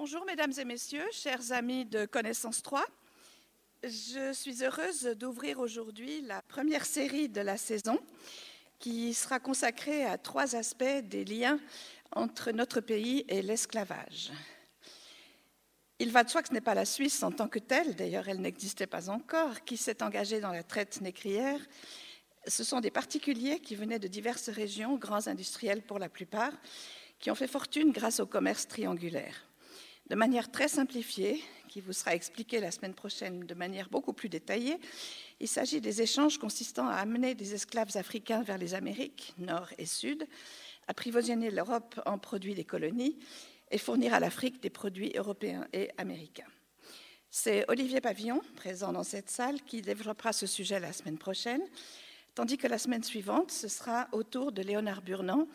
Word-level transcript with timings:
Bonjour 0.00 0.24
mesdames 0.26 0.52
et 0.56 0.64
messieurs, 0.64 1.08
chers 1.10 1.50
amis 1.50 1.84
de 1.84 2.06
Connaissance 2.06 2.62
3. 2.62 2.86
Je 3.82 4.32
suis 4.32 4.62
heureuse 4.62 5.02
d'ouvrir 5.18 5.58
aujourd'hui 5.58 6.20
la 6.20 6.40
première 6.40 6.86
série 6.86 7.28
de 7.28 7.40
la 7.40 7.56
saison 7.56 7.98
qui 8.78 9.12
sera 9.12 9.40
consacrée 9.40 10.04
à 10.04 10.16
trois 10.16 10.54
aspects 10.54 10.84
des 11.02 11.24
liens 11.24 11.58
entre 12.12 12.52
notre 12.52 12.80
pays 12.80 13.24
et 13.26 13.42
l'esclavage. 13.42 14.30
Il 15.98 16.12
va 16.12 16.22
de 16.22 16.30
soi 16.30 16.42
que 16.42 16.48
ce 16.48 16.54
n'est 16.54 16.60
pas 16.60 16.74
la 16.74 16.84
Suisse 16.84 17.24
en 17.24 17.32
tant 17.32 17.48
que 17.48 17.58
telle, 17.58 17.96
d'ailleurs 17.96 18.28
elle 18.28 18.40
n'existait 18.40 18.86
pas 18.86 19.10
encore, 19.10 19.64
qui 19.64 19.76
s'est 19.76 20.04
engagée 20.04 20.38
dans 20.38 20.52
la 20.52 20.62
traite 20.62 21.00
négrière. 21.00 21.58
Ce 22.46 22.62
sont 22.62 22.78
des 22.78 22.92
particuliers 22.92 23.58
qui 23.58 23.74
venaient 23.74 23.98
de 23.98 24.06
diverses 24.06 24.48
régions, 24.48 24.94
grands 24.94 25.26
industriels 25.26 25.82
pour 25.82 25.98
la 25.98 26.08
plupart, 26.08 26.52
qui 27.18 27.32
ont 27.32 27.34
fait 27.34 27.48
fortune 27.48 27.90
grâce 27.90 28.20
au 28.20 28.26
commerce 28.26 28.68
triangulaire. 28.68 29.47
De 30.08 30.14
manière 30.14 30.50
très 30.50 30.68
simplifiée, 30.68 31.42
qui 31.68 31.82
vous 31.82 31.92
sera 31.92 32.14
expliquée 32.14 32.60
la 32.60 32.70
semaine 32.70 32.94
prochaine 32.94 33.40
de 33.40 33.54
manière 33.54 33.90
beaucoup 33.90 34.14
plus 34.14 34.30
détaillée, 34.30 34.78
il 35.38 35.48
s'agit 35.48 35.82
des 35.82 36.00
échanges 36.00 36.38
consistant 36.38 36.88
à 36.88 36.94
amener 36.94 37.34
des 37.34 37.52
esclaves 37.52 37.94
africains 37.94 38.42
vers 38.42 38.56
les 38.56 38.72
Amériques, 38.72 39.34
nord 39.36 39.68
et 39.76 39.84
sud, 39.84 40.26
apprivoisonner 40.86 41.50
l'Europe 41.50 42.00
en 42.06 42.16
produits 42.16 42.54
des 42.54 42.64
colonies 42.64 43.18
et 43.70 43.76
fournir 43.76 44.14
à 44.14 44.20
l'Afrique 44.20 44.62
des 44.62 44.70
produits 44.70 45.12
européens 45.14 45.68
et 45.74 45.90
américains. 45.98 46.48
C'est 47.30 47.66
Olivier 47.68 48.00
Pavillon, 48.00 48.40
présent 48.56 48.94
dans 48.94 49.04
cette 49.04 49.28
salle, 49.28 49.60
qui 49.60 49.82
développera 49.82 50.32
ce 50.32 50.46
sujet 50.46 50.80
la 50.80 50.94
semaine 50.94 51.18
prochaine, 51.18 51.60
tandis 52.34 52.56
que 52.56 52.66
la 52.66 52.78
semaine 52.78 53.02
suivante, 53.02 53.50
ce 53.50 53.68
sera 53.68 54.08
au 54.12 54.22
tour 54.22 54.52
de 54.52 54.62
Léonard 54.62 55.02
Burnand 55.02 55.46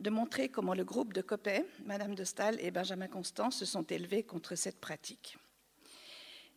de 0.00 0.10
montrer 0.10 0.48
comment 0.48 0.74
le 0.74 0.84
groupe 0.84 1.12
de 1.12 1.20
Copet, 1.20 1.64
Madame 1.84 2.14
de 2.14 2.24
Stahl 2.24 2.56
et 2.60 2.70
Benjamin 2.70 3.06
Constant 3.06 3.50
se 3.50 3.66
sont 3.66 3.82
élevés 3.82 4.22
contre 4.22 4.54
cette 4.54 4.80
pratique. 4.80 5.36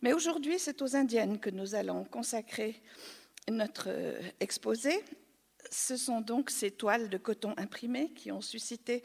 Mais 0.00 0.14
aujourd'hui, 0.14 0.58
c'est 0.58 0.80
aux 0.82 0.96
Indiennes 0.96 1.38
que 1.38 1.50
nous 1.50 1.74
allons 1.74 2.04
consacrer 2.04 2.80
notre 3.50 3.88
euh, 3.88 4.18
exposé. 4.40 5.04
Ce 5.70 5.96
sont 5.96 6.22
donc 6.22 6.50
ces 6.50 6.70
toiles 6.70 7.10
de 7.10 7.18
coton 7.18 7.54
imprimées 7.58 8.10
qui 8.12 8.32
ont 8.32 8.40
suscité 8.40 9.02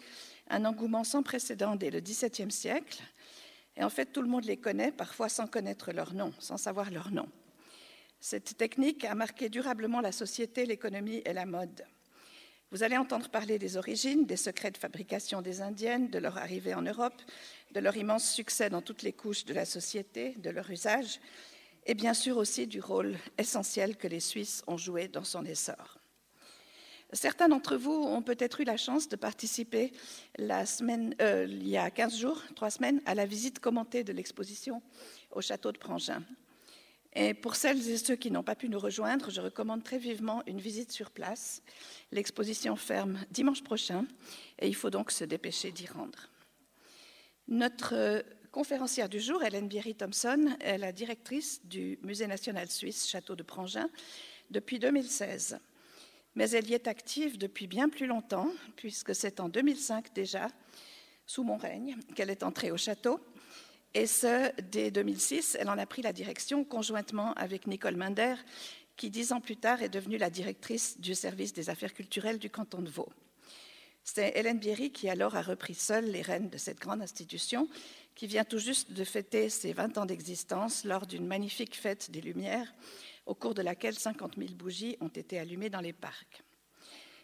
un 0.49 0.65
engouement 0.65 1.03
sans 1.03 1.21
précédent 1.21 1.75
dès 1.75 1.89
le 1.89 1.99
XVIIe 1.99 2.51
siècle. 2.51 3.01
Et 3.75 3.83
en 3.83 3.89
fait, 3.89 4.07
tout 4.07 4.21
le 4.21 4.27
monde 4.29 4.45
les 4.45 4.57
connaît, 4.57 4.91
parfois 4.91 5.29
sans 5.29 5.47
connaître 5.47 5.91
leur 5.91 6.13
nom, 6.13 6.33
sans 6.39 6.57
savoir 6.57 6.91
leur 6.91 7.11
nom. 7.11 7.29
Cette 8.21 8.57
technique 8.57 9.05
a 9.05 9.15
marqué 9.15 9.49
durablement 9.49 10.01
la 10.01 10.11
société, 10.11 10.65
l'économie 10.65 11.21
et 11.25 11.33
la 11.33 11.45
mode. 11.45 11.85
Vous 12.71 12.83
allez 12.83 12.97
entendre 12.97 13.29
parler 13.29 13.57
des 13.57 13.77
origines, 13.77 14.27
des 14.27 14.37
secrets 14.37 14.69
de 14.69 14.77
fabrication 14.77 15.41
des 15.41 15.61
Indiennes, 15.61 16.09
de 16.09 16.19
leur 16.19 16.37
arrivée 16.37 16.75
en 16.75 16.83
Europe, 16.83 17.19
de 17.71 17.79
leur 17.79 17.97
immense 17.97 18.31
succès 18.31 18.69
dans 18.69 18.83
toutes 18.83 19.01
les 19.01 19.11
couches 19.11 19.43
de 19.45 19.55
la 19.55 19.65
société, 19.65 20.35
de 20.37 20.51
leur 20.51 20.69
usage, 20.69 21.19
et 21.87 21.95
bien 21.95 22.13
sûr 22.13 22.37
aussi 22.37 22.67
du 22.67 22.79
rôle 22.79 23.17
essentiel 23.39 23.97
que 23.97 24.07
les 24.07 24.19
Suisses 24.19 24.61
ont 24.67 24.77
joué 24.77 25.07
dans 25.07 25.23
son 25.23 25.45
essor. 25.45 25.97
Certains 27.11 27.47
d'entre 27.47 27.75
vous 27.75 27.91
ont 27.91 28.21
peut-être 28.21 28.61
eu 28.61 28.65
la 28.65 28.77
chance 28.77 29.09
de 29.09 29.15
participer 29.15 29.91
euh, 30.39 31.45
il 31.49 31.67
y 31.67 31.75
a 31.75 31.89
15 31.89 32.15
jours, 32.15 32.39
trois 32.55 32.69
semaines, 32.69 33.01
à 33.07 33.15
la 33.15 33.25
visite 33.25 33.57
commentée 33.57 34.03
de 34.03 34.13
l'exposition 34.13 34.83
au 35.31 35.41
château 35.41 35.71
de 35.71 35.79
Prangin. 35.79 36.21
Et 37.13 37.33
pour 37.33 37.55
celles 37.55 37.89
et 37.89 37.97
ceux 37.97 38.15
qui 38.15 38.31
n'ont 38.31 38.43
pas 38.43 38.55
pu 38.55 38.69
nous 38.69 38.79
rejoindre, 38.79 39.31
je 39.31 39.41
recommande 39.41 39.83
très 39.83 39.97
vivement 39.97 40.43
une 40.45 40.61
visite 40.61 40.91
sur 40.91 41.09
place. 41.09 41.63
L'exposition 42.11 42.75
ferme 42.75 43.19
dimanche 43.31 43.63
prochain 43.63 44.05
et 44.59 44.67
il 44.67 44.75
faut 44.75 44.89
donc 44.89 45.11
se 45.11 45.23
dépêcher 45.23 45.71
d'y 45.71 45.87
rendre. 45.87 46.29
Notre 47.47 47.95
euh, 47.95 48.21
conférencière 48.51 49.09
du 49.09 49.19
jour, 49.19 49.43
Hélène 49.43 49.67
Bierry-Thompson, 49.67 50.55
est 50.59 50.77
la 50.77 50.91
directrice 50.91 51.65
du 51.65 51.97
Musée 52.03 52.27
national 52.27 52.69
suisse 52.69 53.07
Château 53.07 53.35
de 53.35 53.43
Prangin 53.43 53.89
depuis 54.51 54.77
2016 54.77 55.59
mais 56.35 56.51
elle 56.51 56.69
y 56.69 56.73
est 56.73 56.87
active 56.87 57.37
depuis 57.37 57.67
bien 57.67 57.89
plus 57.89 58.05
longtemps, 58.05 58.49
puisque 58.75 59.15
c'est 59.15 59.39
en 59.39 59.49
2005 59.49 60.13
déjà, 60.13 60.47
sous 61.25 61.43
mon 61.43 61.57
règne, 61.57 61.97
qu'elle 62.15 62.29
est 62.29 62.43
entrée 62.43 62.71
au 62.71 62.77
château. 62.77 63.19
Et 63.95 64.05
ce, 64.05 64.51
dès 64.61 64.91
2006, 64.91 65.57
elle 65.59 65.69
en 65.69 65.77
a 65.77 65.85
pris 65.85 66.01
la 66.01 66.13
direction 66.13 66.63
conjointement 66.63 67.33
avec 67.33 67.65
Nicole 67.65 67.95
Minder, 67.95 68.35
qui 68.95 69.09
dix 69.09 69.31
ans 69.31 69.41
plus 69.41 69.57
tard 69.57 69.81
est 69.81 69.89
devenue 69.89 70.17
la 70.17 70.29
directrice 70.29 70.99
du 70.99 71.15
service 71.15 71.53
des 71.53 71.69
affaires 71.69 71.93
culturelles 71.93 72.37
du 72.37 72.49
canton 72.49 72.81
de 72.81 72.89
Vaud. 72.89 73.09
C'est 74.03 74.33
Hélène 74.35 74.59
Bierry 74.59 74.91
qui 74.91 75.09
alors 75.09 75.35
a 75.35 75.41
repris 75.41 75.73
seule 75.73 76.05
les 76.05 76.21
rênes 76.21 76.49
de 76.49 76.57
cette 76.57 76.79
grande 76.79 77.01
institution, 77.01 77.67
qui 78.15 78.27
vient 78.27 78.43
tout 78.43 78.59
juste 78.59 78.91
de 78.91 79.03
fêter 79.03 79.49
ses 79.49 79.73
20 79.73 79.97
ans 79.97 80.05
d'existence 80.05 80.83
lors 80.83 81.07
d'une 81.07 81.25
magnifique 81.25 81.75
fête 81.75 82.11
des 82.11 82.21
Lumières 82.21 82.73
au 83.25 83.33
cours 83.33 83.53
de 83.53 83.61
laquelle 83.61 83.97
50 83.97 84.35
000 84.37 84.53
bougies 84.53 84.97
ont 84.99 85.07
été 85.07 85.39
allumées 85.39 85.69
dans 85.69 85.79
les 85.79 85.93
parcs. 85.93 86.43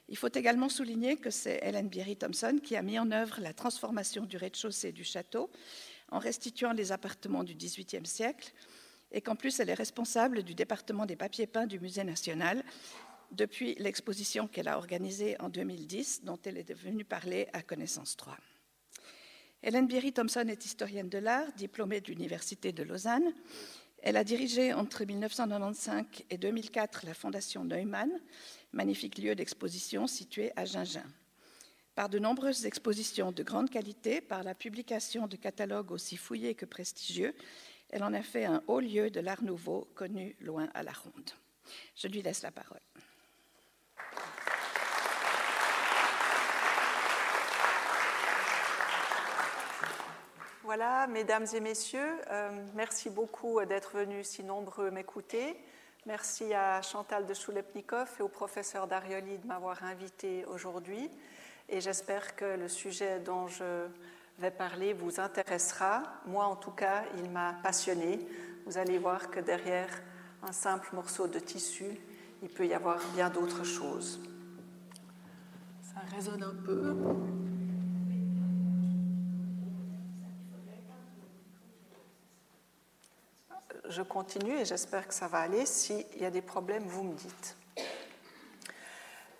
Il 0.07 0.17
faut 0.17 0.29
également 0.33 0.69
souligner 0.69 1.17
que 1.17 1.31
c'est 1.31 1.59
Hélène 1.63 1.89
Bierry-Thompson 1.89 2.59
qui 2.63 2.75
a 2.75 2.81
mis 2.83 2.99
en 2.99 3.11
œuvre 3.11 3.39
la 3.41 3.53
transformation 3.53 4.23
du 4.23 4.37
rez-de-chaussée 4.37 4.91
du 4.91 5.03
château 5.03 5.49
en 6.09 6.19
restituant 6.19 6.73
les 6.73 6.91
appartements 6.91 7.43
du 7.43 7.55
XVIIIe 7.55 8.05
siècle 8.05 8.53
et 9.11 9.21
qu'en 9.21 9.35
plus 9.35 9.59
elle 9.59 9.69
est 9.69 9.75
responsable 9.75 10.43
du 10.43 10.55
département 10.55 11.05
des 11.05 11.15
papiers 11.15 11.47
peints 11.47 11.67
du 11.67 11.79
Musée 11.79 12.03
national 12.03 12.63
depuis 13.31 13.75
l'exposition 13.75 14.47
qu'elle 14.47 14.67
a 14.67 14.77
organisée 14.77 15.39
en 15.39 15.49
2010 15.49 16.23
dont 16.23 16.39
elle 16.45 16.57
est 16.57 16.69
devenue 16.69 17.05
parler 17.05 17.47
à 17.53 17.61
Connaissance 17.61 18.15
3. 18.17 18.37
Hélène 19.63 19.87
Bierry-Thompson 19.87 20.45
est 20.47 20.63
historienne 20.63 21.09
de 21.09 21.17
l'art, 21.17 21.51
diplômée 21.53 22.01
de 22.01 22.07
l'Université 22.07 22.71
de 22.71 22.83
Lausanne 22.83 23.33
elle 24.05 24.17
a 24.17 24.23
dirigé 24.23 24.71
entre 24.71 25.03
1995 25.03 26.05
et 26.29 26.37
2004 26.37 27.07
la 27.07 27.15
Fondation 27.15 27.63
Neumann, 27.63 28.11
magnifique 28.71 29.17
lieu 29.17 29.33
d'exposition 29.33 30.05
situé 30.05 30.51
à 30.55 30.63
Gingin. 30.63 31.03
Par 31.95 32.09
de 32.09 32.19
nombreuses 32.19 32.65
expositions 32.65 33.31
de 33.31 33.41
grande 33.41 33.69
qualité, 33.69 34.19
par 34.19 34.43
la 34.43 34.53
publication 34.53 35.27
de 35.27 35.37
catalogues 35.37 35.91
aussi 35.91 36.17
fouillés 36.17 36.53
que 36.53 36.65
prestigieux, 36.65 37.33
elle 37.89 38.03
en 38.03 38.13
a 38.13 38.21
fait 38.21 38.43
un 38.43 38.61
haut 38.67 38.81
lieu 38.81 39.09
de 39.09 39.21
l'art 39.21 39.41
nouveau 39.41 39.87
connu 39.95 40.35
loin 40.41 40.67
à 40.73 40.83
la 40.83 40.91
ronde. 40.91 41.31
Je 41.95 42.09
lui 42.09 42.21
laisse 42.21 42.41
la 42.41 42.51
parole. 42.51 42.81
Voilà, 50.63 51.07
mesdames 51.07 51.45
et 51.53 51.61
messieurs, 51.61 52.19
euh, 52.29 52.65
merci 52.73 53.09
beaucoup 53.09 53.63
d'être 53.63 53.95
venus 53.95 54.27
si 54.27 54.43
nombreux 54.43 54.91
m'écouter. 54.91 55.55
Merci 56.05 56.53
à 56.53 56.81
Chantal 56.81 57.25
de 57.25 57.33
Choulepnikov 57.33 58.09
et 58.19 58.21
au 58.21 58.27
professeur 58.27 58.85
Darioli 58.85 59.37
de 59.37 59.47
m'avoir 59.47 59.83
invité 59.83 60.43
aujourd'hui. 60.45 61.09
Et 61.69 61.81
j'espère 61.81 62.35
que 62.35 62.45
le 62.45 62.67
sujet 62.67 63.19
dont 63.19 63.47
je 63.47 63.87
vais 64.39 64.51
parler 64.51 64.93
vous 64.93 65.19
intéressera. 65.19 66.03
Moi, 66.25 66.45
en 66.45 66.55
tout 66.55 66.71
cas, 66.71 67.03
il 67.17 67.29
m'a 67.29 67.55
passionné. 67.63 68.19
Vous 68.65 68.77
allez 68.77 68.97
voir 68.97 69.29
que 69.29 69.39
derrière 69.39 69.89
un 70.43 70.51
simple 70.51 70.89
morceau 70.93 71.27
de 71.27 71.39
tissu, 71.39 71.85
il 72.43 72.49
peut 72.49 72.67
y 72.67 72.73
avoir 72.73 72.99
bien 73.15 73.29
d'autres 73.29 73.63
choses. 73.63 74.19
Ça 75.81 76.01
résonne 76.15 76.43
un 76.43 76.55
peu. 76.63 76.95
je 83.89 84.01
continue 84.01 84.57
et 84.57 84.65
j'espère 84.65 85.07
que 85.07 85.13
ça 85.13 85.27
va 85.27 85.39
aller. 85.39 85.65
S'il 85.65 86.05
y 86.19 86.25
a 86.25 86.31
des 86.31 86.41
problèmes, 86.41 86.83
vous 86.83 87.03
me 87.03 87.13
dites. 87.13 87.57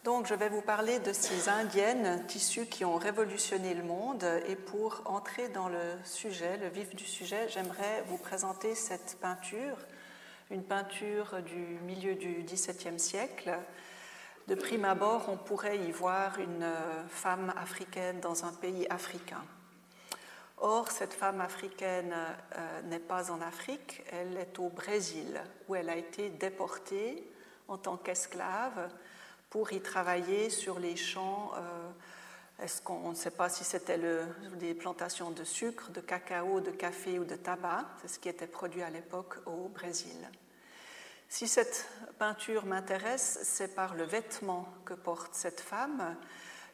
Donc, 0.05 0.27
je 0.27 0.35
vais 0.35 0.49
vous 0.49 0.61
parler 0.61 0.99
de 0.99 1.11
ces 1.11 1.49
indiennes 1.49 2.23
tissus 2.27 2.67
qui 2.67 2.85
ont 2.85 2.95
révolutionné 2.95 3.73
le 3.73 3.81
monde. 3.81 4.23
Et 4.47 4.55
pour 4.55 5.01
entrer 5.05 5.49
dans 5.49 5.67
le 5.67 5.81
sujet, 6.03 6.57
le 6.57 6.67
vif 6.67 6.95
du 6.95 7.05
sujet, 7.05 7.49
j'aimerais 7.49 8.03
vous 8.05 8.19
présenter 8.19 8.75
cette 8.75 9.17
peinture, 9.19 9.77
une 10.51 10.61
peinture 10.61 11.41
du 11.41 11.79
milieu 11.87 12.13
du 12.13 12.43
XVIIe 12.43 12.99
siècle. 12.99 13.57
De 14.47 14.53
prime 14.53 14.85
abord, 14.85 15.25
on 15.27 15.37
pourrait 15.37 15.79
y 15.79 15.91
voir 15.91 16.37
une 16.37 16.71
femme 17.07 17.51
africaine 17.57 18.19
dans 18.19 18.45
un 18.45 18.53
pays 18.53 18.85
africain. 18.91 19.43
Or, 20.59 20.91
cette 20.91 21.15
femme 21.15 21.41
africaine 21.41 22.13
euh, 22.55 22.81
n'est 22.83 22.99
pas 22.99 23.31
en 23.31 23.41
Afrique, 23.41 24.03
elle 24.11 24.37
est 24.37 24.59
au 24.59 24.69
Brésil, 24.69 25.41
où 25.67 25.73
elle 25.73 25.89
a 25.89 25.95
été 25.95 26.29
déportée 26.29 27.27
en 27.67 27.79
tant 27.79 27.97
qu'esclave 27.97 28.87
pour 29.55 29.71
y 29.71 29.79
travailler 29.79 30.49
sur 30.49 30.79
les 30.79 30.97
champs. 30.97 31.53
Euh, 31.55 31.89
est-ce 32.61 32.81
qu'on 32.81 33.11
ne 33.11 33.15
sait 33.15 33.31
pas 33.31 33.47
si 33.47 33.63
c'était 33.63 33.97
des 34.59 34.73
plantations 34.73 35.31
de 35.31 35.45
sucre, 35.45 35.91
de 35.91 36.01
cacao, 36.01 36.59
de 36.59 36.71
café 36.71 37.19
ou 37.19 37.23
de 37.23 37.37
tabac 37.37 37.85
C'est 38.01 38.09
ce 38.09 38.19
qui 38.19 38.27
était 38.27 38.47
produit 38.47 38.81
à 38.81 38.89
l'époque 38.89 39.35
au 39.45 39.69
Brésil. 39.69 40.17
Si 41.29 41.47
cette 41.47 41.87
peinture 42.19 42.65
m'intéresse, 42.65 43.39
c'est 43.43 43.73
par 43.75 43.95
le 43.95 44.03
vêtement 44.03 44.67
que 44.83 44.93
porte 44.93 45.33
cette 45.33 45.61
femme, 45.61 46.17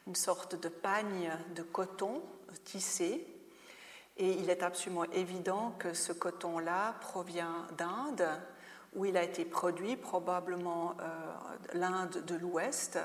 une 0.07 0.15
sorte 0.15 0.59
de 0.59 0.67
pagne 0.67 1.31
de 1.53 1.61
coton 1.61 2.23
tissé 2.65 3.27
Et 4.17 4.31
il 4.31 4.49
est 4.49 4.63
absolument 4.63 5.05
évident 5.11 5.75
que 5.77 5.93
ce 5.93 6.13
coton-là 6.13 6.95
provient 6.99 7.67
d'Inde, 7.77 8.27
où 8.93 9.05
il 9.05 9.17
a 9.17 9.23
été 9.23 9.45
produit, 9.45 9.95
probablement 9.95 10.95
euh, 10.99 11.33
l'Inde 11.73 12.23
de 12.25 12.35
l'Ouest. 12.35 12.99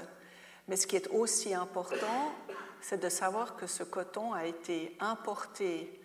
Mais 0.69 0.77
ce 0.77 0.87
qui 0.87 0.97
est 0.97 1.09
aussi 1.09 1.55
important, 1.55 2.33
c'est 2.81 3.03
de 3.03 3.09
savoir 3.09 3.57
que 3.57 3.67
ce 3.67 3.83
coton 3.83 4.33
a 4.33 4.47
été 4.47 4.97
importé 5.01 6.01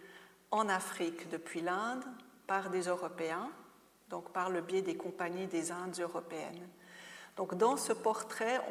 en 0.51 0.69
Afrique 0.69 1.29
depuis 1.29 1.61
l'Inde 1.61 2.03
par 2.45 2.69
des 2.69 2.83
Européens, 2.83 3.49
donc 4.09 4.31
par 4.31 4.49
le 4.49 4.61
biais 4.61 4.81
des 4.81 4.97
compagnies 4.97 5.47
des 5.47 5.71
Indes 5.71 5.99
européennes. 5.99 6.67
Donc 7.37 7.55
dans 7.55 7.77
ce 7.77 7.93
portrait, 7.93 8.61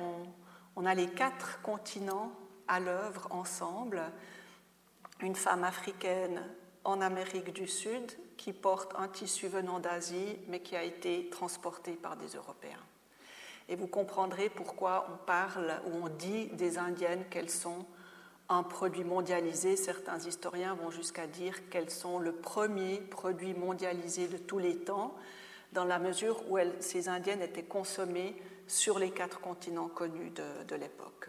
on, 0.77 0.87
a 0.87 0.95
les 0.95 1.09
quatre 1.09 1.61
continents 1.63 2.33
à 2.69 2.79
l'œuvre 2.79 3.27
ensemble. 3.31 4.03
Une 5.21 5.35
femme 5.35 5.65
africaine 5.65 6.43
en 6.85 7.01
Amérique 7.01 7.53
du 7.53 7.67
Sud 7.67 8.13
qui 8.41 8.55
porte 8.55 8.95
un 8.97 9.07
tissu 9.07 9.49
venant 9.49 9.81
d'Asie 9.81 10.39
mais 10.49 10.61
qui 10.61 10.75
a 10.75 10.83
été 10.83 11.29
transporté 11.29 11.93
par 11.93 12.17
des 12.17 12.29
Européens. 12.29 12.83
Et 13.69 13.77
vous 13.77 13.87
comprendrez 13.87 14.49
pourquoi 14.49 15.07
on 15.13 15.27
parle 15.27 15.75
ou 15.87 16.07
on 16.07 16.09
dit 16.09 16.47
des 16.47 16.79
Indiennes 16.79 17.25
qu'elles 17.29 17.51
sont 17.51 17.85
un 18.49 18.63
produit 18.63 19.05
mondialisé. 19.05 19.77
Certains 19.77 20.19
historiens 20.21 20.75
vont 20.75 20.91
jusqu'à 20.91 21.27
dire 21.27 21.69
qu'elles 21.69 21.91
sont 21.91 22.19
le 22.19 22.33
premier 22.33 22.97
produit 22.97 23.53
mondialisé 23.53 24.27
de 24.27 24.39
tous 24.39 24.59
les 24.59 24.79
temps, 24.79 25.15
dans 25.73 25.85
la 25.85 25.99
mesure 25.99 26.43
où 26.51 26.59
ces 26.81 27.11
Indiennes 27.11 27.43
étaient 27.43 27.63
consommées 27.63 28.35
sur 28.67 28.99
les 28.99 29.11
quatre 29.11 29.41
continents 29.41 29.89
connus 29.89 30.31
de, 30.31 30.75
l'époque. 30.77 31.29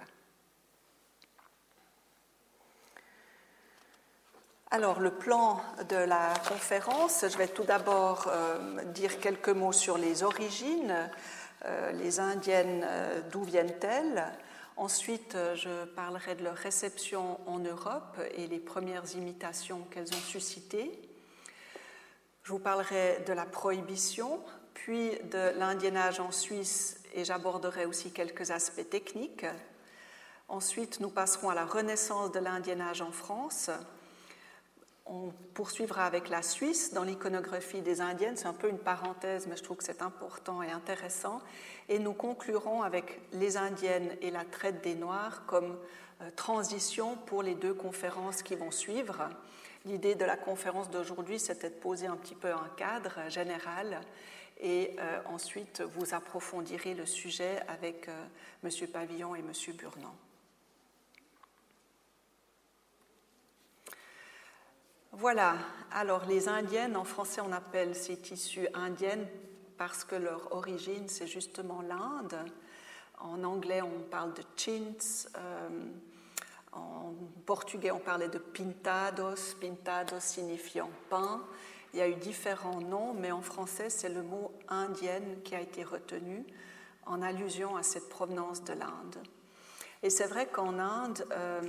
Alors, 4.74 5.02
le 5.02 5.12
plan 5.12 5.62
de 5.90 5.98
la 5.98 6.34
conférence, 6.48 7.26
je 7.30 7.38
vais 7.38 7.50
tout 7.50 7.66
d'abord 7.66 8.30
euh, 8.30 8.86
dire 8.86 9.20
quelques 9.20 9.50
mots 9.50 9.74
sur 9.74 9.98
les 9.98 10.24
origines. 10.24 10.96
Euh, 11.66 11.92
les 11.92 12.22
Indiennes, 12.22 12.86
euh, 12.88 13.20
d'où 13.34 13.44
viennent-elles? 13.44 14.24
Ensuite, 14.78 15.36
je 15.56 15.84
parlerai 15.88 16.36
de 16.36 16.46
leur 16.46 16.56
réception 16.56 17.38
en 17.48 17.60
Europe 17.60 18.18
et 18.38 18.48
les 18.48 18.60
premières 18.60 19.14
imitations 19.14 19.82
qu'elles 19.92 20.14
ont 20.14 20.26
suscitées. 20.26 20.90
Je 22.44 22.54
vous 22.54 22.60
parlerai 22.60 23.26
de 23.28 23.34
la 23.34 23.46
prohibition, 23.46 24.40
puis 24.74 25.12
de 25.34 25.60
l'indiennage 25.60 26.22
en 26.22 26.32
Suisse 26.32 27.04
et 27.14 27.26
j'aborderai 27.26 27.86
aussi 27.86 28.14
quelques 28.14 28.52
aspects 28.52 28.90
techniques. 28.90 29.46
Ensuite, 30.48 31.02
nous 31.02 31.10
passerons 31.10 31.50
à 31.50 31.56
la 31.56 31.66
renaissance 31.66 32.32
de 32.32 32.40
l'indiennage 32.40 33.02
en 33.02 33.12
France 33.12 33.70
on 35.06 35.32
poursuivra 35.54 36.06
avec 36.06 36.30
la 36.30 36.42
Suisse 36.42 36.94
dans 36.94 37.04
l'iconographie 37.04 37.82
des 37.82 38.02
Indiennes. 38.02 38.38
C'est 38.38 38.48
un 38.48 38.54
peu 38.54 38.70
une 38.70 38.80
parenthèse, 38.80 39.48
mais 39.48 39.58
je 39.58 39.64
trouve 39.64 39.78
que 39.78 39.84
c'est 39.84 40.02
important 40.02 40.62
et 40.62 40.72
intéressant. 40.72 41.42
Et 41.90 42.00
nous 42.00 42.14
conclurons 42.14 42.82
avec 42.84 43.20
les 43.34 43.58
Indiennes 43.58 44.16
et 44.22 44.32
la 44.32 44.46
traite 44.46 44.84
des 44.84 44.96
Noirs 44.96 45.46
comme 45.46 45.78
euh, 46.22 46.30
transition 46.36 47.18
pour 47.26 47.44
les 47.44 47.56
deux 47.56 47.74
conférences 47.74 48.44
qui 48.44 48.56
vont 48.56 48.72
suivre. 48.72 49.30
L'idée 49.86 50.16
de 50.16 50.26
la 50.26 50.38
conférence 50.38 50.92
d'aujourd'hui, 50.92 51.40
c'était 51.40 51.70
de 51.70 51.76
poser 51.76 52.06
un 52.06 52.16
petit 52.16 52.36
peu 52.36 52.52
un 52.52 52.70
cadre 52.78 53.30
général 53.30 54.02
et 54.60 54.96
euh, 55.00 55.20
ensuite 55.26 55.82
vous 55.82 56.14
approfondirez 56.14 56.94
le 56.94 57.08
sujet 57.08 57.60
avec 57.68 58.08
euh, 58.08 58.26
M. 58.64 58.88
Pavillon 58.88 59.36
et 59.36 59.40
M. 59.40 59.52
Burnand. 59.76 60.16
Voilà, 65.14 65.56
alors 65.92 66.26
les 66.26 66.48
indiennes, 66.48 66.96
en 66.96 67.04
français 67.04 67.42
on 67.42 67.52
appelle 67.52 67.96
ces 67.96 68.16
tissus 68.16 68.70
indiennes 68.74 69.28
parce 69.78 70.06
que 70.06 70.16
leur 70.16 70.54
origine 70.54 71.10
c'est 71.10 71.28
justement 71.28 71.82
l'Inde. 71.82 72.38
En 73.20 73.44
anglais 73.44 73.82
on 73.82 74.04
parle 74.10 74.34
de 74.34 74.42
chintz, 74.56 75.28
euh, 75.36 75.70
en 76.72 77.14
portugais 77.46 77.92
on 77.92 78.00
parlait 78.00 78.30
de 78.30 78.38
pintados, 78.38 79.54
pintados 79.60 80.22
signifiant 80.22 80.90
pain. 81.10 81.44
Il 81.94 82.00
y 82.00 82.02
a 82.02 82.08
eu 82.08 82.16
différents 82.16 82.80
noms, 82.80 83.14
mais 83.14 83.34
en 83.34 83.42
français 83.42 83.90
c'est 83.90 84.08
le 84.08 84.24
mot 84.24 84.54
indienne 84.70 85.42
qui 85.44 85.56
a 85.56 85.60
été 85.60 85.84
retenu 85.84 86.46
en 87.06 87.22
allusion 87.22 87.76
à 87.76 87.84
cette 87.84 88.08
provenance 88.08 88.64
de 88.64 88.74
l'Inde. 88.74 89.18
Et 90.04 90.10
c'est 90.10 90.28
vrai 90.28 90.48
qu'en 90.48 90.80
Inde, 90.80 91.28
euh, 91.32 91.62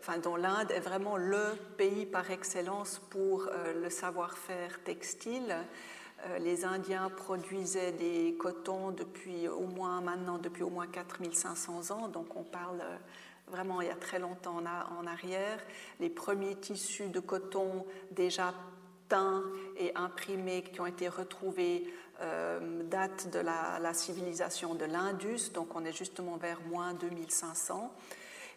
enfin, 0.00 0.18
dont 0.18 0.36
l'Inde 0.36 0.70
est 0.70 0.80
vraiment 0.80 1.16
le 1.16 1.54
pays 1.76 2.06
par 2.06 2.30
excellence 2.30 3.00
pour 3.10 3.46
euh, 3.46 3.82
le 3.82 3.90
savoir-faire 3.90 4.82
textile. 4.82 5.54
Euh, 6.26 6.38
les 6.38 6.64
Indiens 6.64 7.10
produisaient 7.10 7.92
des 7.92 8.34
cotons 8.38 8.90
depuis 8.90 9.48
au 9.48 9.66
moins 9.66 10.00
maintenant 10.00 10.38
depuis 10.38 10.62
au 10.62 10.70
moins 10.70 10.86
4500 10.86 11.90
ans, 11.90 12.08
donc 12.08 12.34
on 12.36 12.42
parle 12.42 12.82
vraiment 13.46 13.80
il 13.80 13.88
y 13.88 13.90
a 13.90 13.96
très 13.96 14.18
longtemps 14.18 14.58
en, 14.58 15.06
arrière. 15.06 15.58
Les 15.98 16.10
premiers 16.10 16.56
tissus 16.56 17.08
de 17.08 17.20
coton 17.20 17.84
déjà 18.10 18.54
teints 19.08 19.42
et 19.76 19.92
imprimés 19.96 20.62
qui 20.62 20.80
ont 20.80 20.86
été 20.86 21.08
retrouvés 21.08 21.92
datent 22.84 23.30
de 23.32 23.40
la, 23.40 23.78
la 23.80 23.94
civilisation 23.94 24.74
de 24.74 24.84
l'Indus, 24.84 25.50
donc 25.52 25.74
on 25.74 25.84
est 25.84 25.96
justement 25.96 26.36
vers 26.36 26.60
moins 26.68 26.92
2500. 26.94 27.92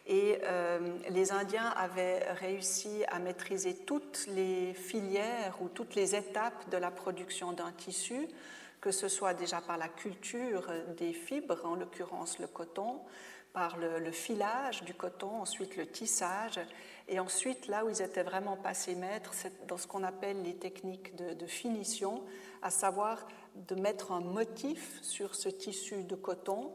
Et 0.05 0.39
euh, 0.43 0.79
les 1.09 1.31
Indiens 1.31 1.69
avaient 1.77 2.23
réussi 2.33 3.03
à 3.07 3.19
maîtriser 3.19 3.75
toutes 3.75 4.27
les 4.27 4.73
filières 4.73 5.57
ou 5.61 5.69
toutes 5.69 5.95
les 5.95 6.15
étapes 6.15 6.69
de 6.69 6.77
la 6.77 6.91
production 6.91 7.53
d'un 7.53 7.71
tissu, 7.71 8.27
que 8.81 8.91
ce 8.91 9.07
soit 9.07 9.33
déjà 9.33 9.61
par 9.61 9.77
la 9.77 9.87
culture 9.87 10.67
des 10.97 11.13
fibres, 11.13 11.61
en 11.63 11.75
l'occurrence 11.75 12.37
le 12.39 12.47
coton, 12.47 12.99
par 13.53 13.77
le, 13.77 14.11
filage 14.11 14.83
du 14.83 14.93
coton, 14.93 15.29
ensuite 15.29 15.77
le 15.77 15.85
tissage, 15.85 16.59
et 17.07 17.19
ensuite 17.19 17.67
là 17.67 17.85
où 17.85 17.89
ils 17.89 18.01
étaient 18.01 18.23
vraiment 18.23 18.57
passés 18.57 18.95
maîtres, 18.95 19.33
c'est 19.33 19.67
dans 19.67 19.77
ce 19.77 19.87
qu'on 19.87 20.03
appelle 20.03 20.41
les 20.41 20.55
techniques 20.55 21.15
de, 21.15 21.33
de, 21.33 21.45
finition, 21.45 22.23
à 22.61 22.71
savoir 22.71 23.27
de 23.55 23.75
mettre 23.75 24.11
un 24.11 24.21
motif 24.21 24.99
sur 25.01 25.35
ce 25.35 25.49
tissu 25.49 26.03
de 26.03 26.15
coton 26.15 26.73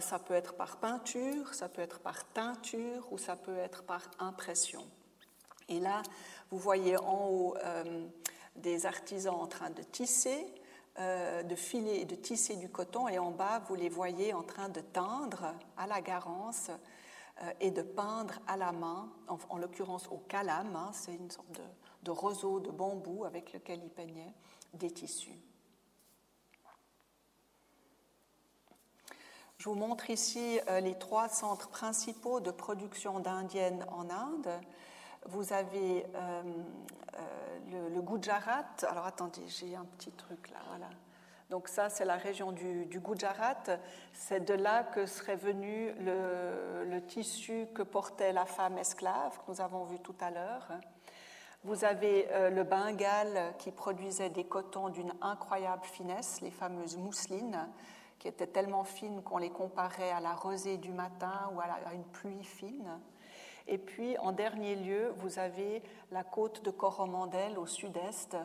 ça 0.00 0.18
peut 0.18 0.34
être 0.34 0.54
par 0.54 0.78
peinture, 0.78 1.54
ça 1.54 1.68
peut 1.68 1.82
être 1.82 2.00
par 2.00 2.24
teinture 2.32 3.12
ou 3.12 3.18
ça 3.18 3.36
peut 3.36 3.56
être 3.56 3.82
par 3.82 4.02
impression. 4.18 4.86
Et 5.68 5.80
là, 5.80 6.02
vous 6.50 6.58
voyez 6.58 6.96
en 6.96 7.28
haut 7.28 7.56
euh, 7.56 8.06
des 8.56 8.86
artisans 8.86 9.34
en 9.34 9.46
train 9.46 9.70
de 9.70 9.82
tisser, 9.82 10.46
euh, 10.98 11.42
de 11.42 11.54
filer 11.54 11.96
et 11.96 12.04
de 12.04 12.14
tisser 12.14 12.56
du 12.56 12.68
coton, 12.68 13.08
et 13.08 13.18
en 13.18 13.30
bas, 13.30 13.60
vous 13.68 13.74
les 13.74 13.88
voyez 13.88 14.34
en 14.34 14.42
train 14.42 14.68
de 14.68 14.80
teindre 14.80 15.54
à 15.76 15.86
la 15.86 16.00
garance 16.00 16.70
et 17.60 17.70
de 17.70 17.82
peindre 17.82 18.34
à 18.46 18.56
la 18.56 18.72
main, 18.72 19.10
en, 19.26 19.56
l'occurrence 19.56 20.06
au 20.08 20.18
calame, 20.18 20.76
hein, 20.76 20.90
c'est 20.92 21.14
une 21.14 21.30
sorte 21.30 21.50
de, 21.52 21.62
de 22.02 22.10
roseau 22.10 22.60
de 22.60 22.70
bambou 22.70 23.24
avec 23.24 23.52
lequel 23.52 23.82
ils 23.82 23.90
peignaient 23.90 24.34
des 24.74 24.90
tissus. 24.90 25.40
Je 29.62 29.68
vous 29.68 29.76
montre 29.76 30.10
ici 30.10 30.58
euh, 30.68 30.80
les 30.80 30.96
trois 30.96 31.28
centres 31.28 31.68
principaux 31.68 32.40
de 32.40 32.50
production 32.50 33.20
d'indiennes 33.20 33.86
en 33.92 34.10
Inde. 34.10 34.50
Vous 35.26 35.52
avez 35.52 36.04
euh, 36.16 36.42
euh, 37.70 37.88
le, 37.94 38.02
Gujarat. 38.02 38.66
Alors 38.88 39.06
attendez, 39.06 39.46
j'ai 39.46 39.76
un 39.76 39.84
petit 39.84 40.10
truc 40.10 40.50
là. 40.50 40.58
Voilà. 40.66 40.88
Donc 41.48 41.68
ça, 41.68 41.90
c'est 41.90 42.04
la 42.04 42.16
région 42.16 42.50
du, 42.50 42.88
Gujarat. 42.90 43.78
C'est 44.12 44.44
de 44.44 44.54
là 44.54 44.82
que 44.82 45.06
serait 45.06 45.36
venu 45.36 45.92
le, 46.00 46.84
le, 46.84 47.00
tissu 47.06 47.68
que 47.72 47.82
portait 47.82 48.32
la 48.32 48.46
femme 48.46 48.78
esclave 48.78 49.38
que 49.38 49.52
nous 49.52 49.60
avons 49.60 49.84
vu 49.84 50.00
tout 50.00 50.16
à 50.20 50.32
l'heure. 50.32 50.72
Vous 51.62 51.84
avez 51.84 52.26
le 52.50 52.64
Bengale 52.64 53.54
qui 53.58 53.70
produisait 53.70 54.30
des 54.30 54.42
cotons 54.42 54.88
d'une 54.88 55.12
incroyable 55.20 55.84
finesse, 55.84 56.40
les 56.40 56.50
fameuses 56.50 56.96
mousselines 56.96 57.68
qui 58.22 58.28
étaient 58.28 58.46
tellement 58.46 58.84
fines 58.84 59.20
qu'on 59.24 59.38
les 59.38 59.50
comparait 59.50 60.12
à 60.12 60.20
la 60.20 60.32
rosée 60.32 60.76
du 60.76 60.92
matin 60.92 61.50
ou 61.52 61.60
à 61.60 61.92
une 61.92 62.04
pluie 62.04 62.44
fine. 62.44 63.00
Et 63.66 63.78
puis, 63.78 64.16
en 64.18 64.30
dernier 64.30 64.76
lieu, 64.76 65.12
vous 65.16 65.40
avez 65.40 65.82
la 66.12 66.22
côte 66.22 66.62
de 66.62 66.70
Coromandel 66.70 67.58
au 67.58 67.66
sud-est, 67.66 68.36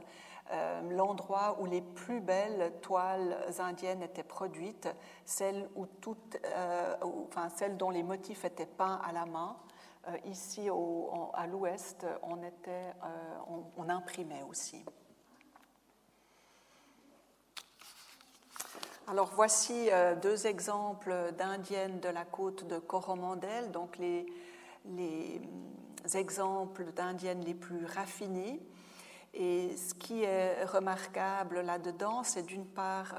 euh, 0.51 0.81
l'endroit 0.89 1.59
où 1.61 1.67
les 1.67 1.83
plus 1.83 2.21
belles 2.21 2.73
toiles 2.81 3.37
indiennes 3.59 4.01
étaient 4.01 4.23
produites, 4.23 4.89
celles, 5.25 5.69
euh, 6.55 6.95
dont 7.77 7.91
les 7.91 8.01
motifs 8.01 8.45
étaient 8.45 8.65
peints 8.65 8.99
à 9.07 9.11
la 9.11 9.27
main. 9.27 9.57
Euh, 10.07 10.17
ici, 10.25 10.69
à 11.35 11.45
l'ouest, 11.45 12.03
on 12.23 13.89
imprimait 13.89 14.43
aussi. 14.49 14.83
Alors 19.09 19.31
voici 19.33 19.87
euh, 19.89 20.15
deux 20.15 20.47
exemples 20.47 21.31
d'indiennes 21.37 22.01
de 22.01 22.09
la 22.09 22.25
côte 22.25 22.67
de 22.67 22.77
Coromandel. 22.77 23.71
Donc 23.71 23.97
les, 23.97 24.25
les 24.85 25.39
exemples 26.13 26.91
d'indiennes 26.91 27.39
les 27.39 27.53
plus 27.53 27.85
raffinées. 27.85 28.59
Et 29.33 29.73
ce 29.77 29.93
qui 29.93 30.23
est 30.23 30.61
remarquable 30.65 31.61
là-dedans, 31.61 32.23
c'est 32.23 32.43
d'une 32.43 32.65
part 32.65 33.15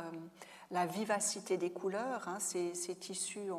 la 0.70 0.84
vivacité 0.84 1.56
des 1.56 1.70
couleurs. 1.70 2.28
Hein. 2.28 2.38
Ces, 2.38 2.72
tissus 2.96 3.50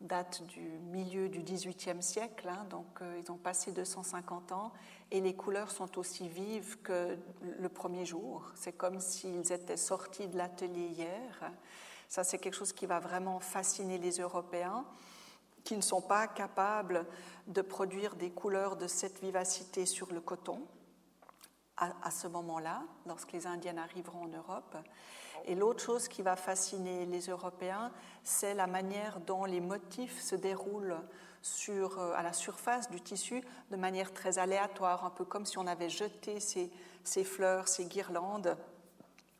datent 0.00 0.44
du 0.46 0.78
milieu 0.92 1.28
du 1.28 1.40
XVIIIe 1.42 2.02
siècle, 2.02 2.48
hein. 2.48 2.64
donc 2.70 3.00
ils 3.18 3.30
ont 3.32 3.36
passé 3.36 3.72
250 3.72 4.52
ans, 4.52 4.72
et 5.10 5.20
les 5.20 5.34
couleurs 5.34 5.70
sont 5.70 5.98
aussi 5.98 6.28
vives 6.28 6.80
que 6.82 7.16
le 7.58 7.68
premier 7.68 8.06
jour. 8.06 8.50
C'est 8.54 8.72
comme 8.72 9.00
s'ils 9.00 9.52
étaient 9.52 9.76
sortis 9.76 10.28
de 10.28 10.36
l'atelier 10.36 10.86
hier. 10.86 11.52
Ça, 12.08 12.24
c'est 12.24 12.38
quelque 12.38 12.54
chose 12.54 12.72
qui 12.72 12.86
va 12.86 13.00
vraiment 13.00 13.40
fasciner 13.40 13.98
les 13.98 14.18
Européens, 14.20 14.84
qui 15.64 15.76
ne 15.76 15.82
sont 15.82 16.00
pas 16.00 16.28
capables 16.28 17.06
de 17.46 17.62
produire 17.62 18.14
des 18.16 18.30
couleurs 18.30 18.76
de 18.76 18.86
cette 18.86 19.20
vivacité 19.20 19.86
sur 19.86 20.12
le 20.12 20.20
coton 20.20 20.66
à, 21.76 22.10
ce 22.10 22.26
moment-là, 22.26 22.82
lorsque 23.06 23.32
les 23.32 23.46
Indiennes 23.46 23.78
arriveront 23.78 24.24
en 24.24 24.28
Europe. 24.28 24.76
Et 25.46 25.54
l'autre 25.54 25.82
chose 25.82 26.08
qui 26.08 26.20
va 26.20 26.36
fasciner 26.36 27.06
les 27.06 27.28
Européens, 27.28 27.90
c'est 28.22 28.52
la 28.52 28.66
manière 28.66 29.18
dont 29.20 29.46
les 29.46 29.62
motifs 29.62 30.20
se 30.20 30.36
déroulent 30.36 30.98
sur, 31.42 31.98
euh, 31.98 32.12
à 32.14 32.22
la 32.22 32.32
surface 32.32 32.90
du 32.90 33.00
tissu 33.00 33.42
de 33.70 33.76
manière 33.76 34.12
très 34.12 34.38
aléatoire, 34.38 35.04
un 35.04 35.10
peu 35.10 35.24
comme 35.24 35.46
si 35.46 35.58
on 35.58 35.66
avait 35.66 35.88
jeté 35.88 36.40
ces, 36.40 36.70
ces 37.04 37.24
fleurs, 37.24 37.68
ces 37.68 37.86
guirlandes 37.86 38.56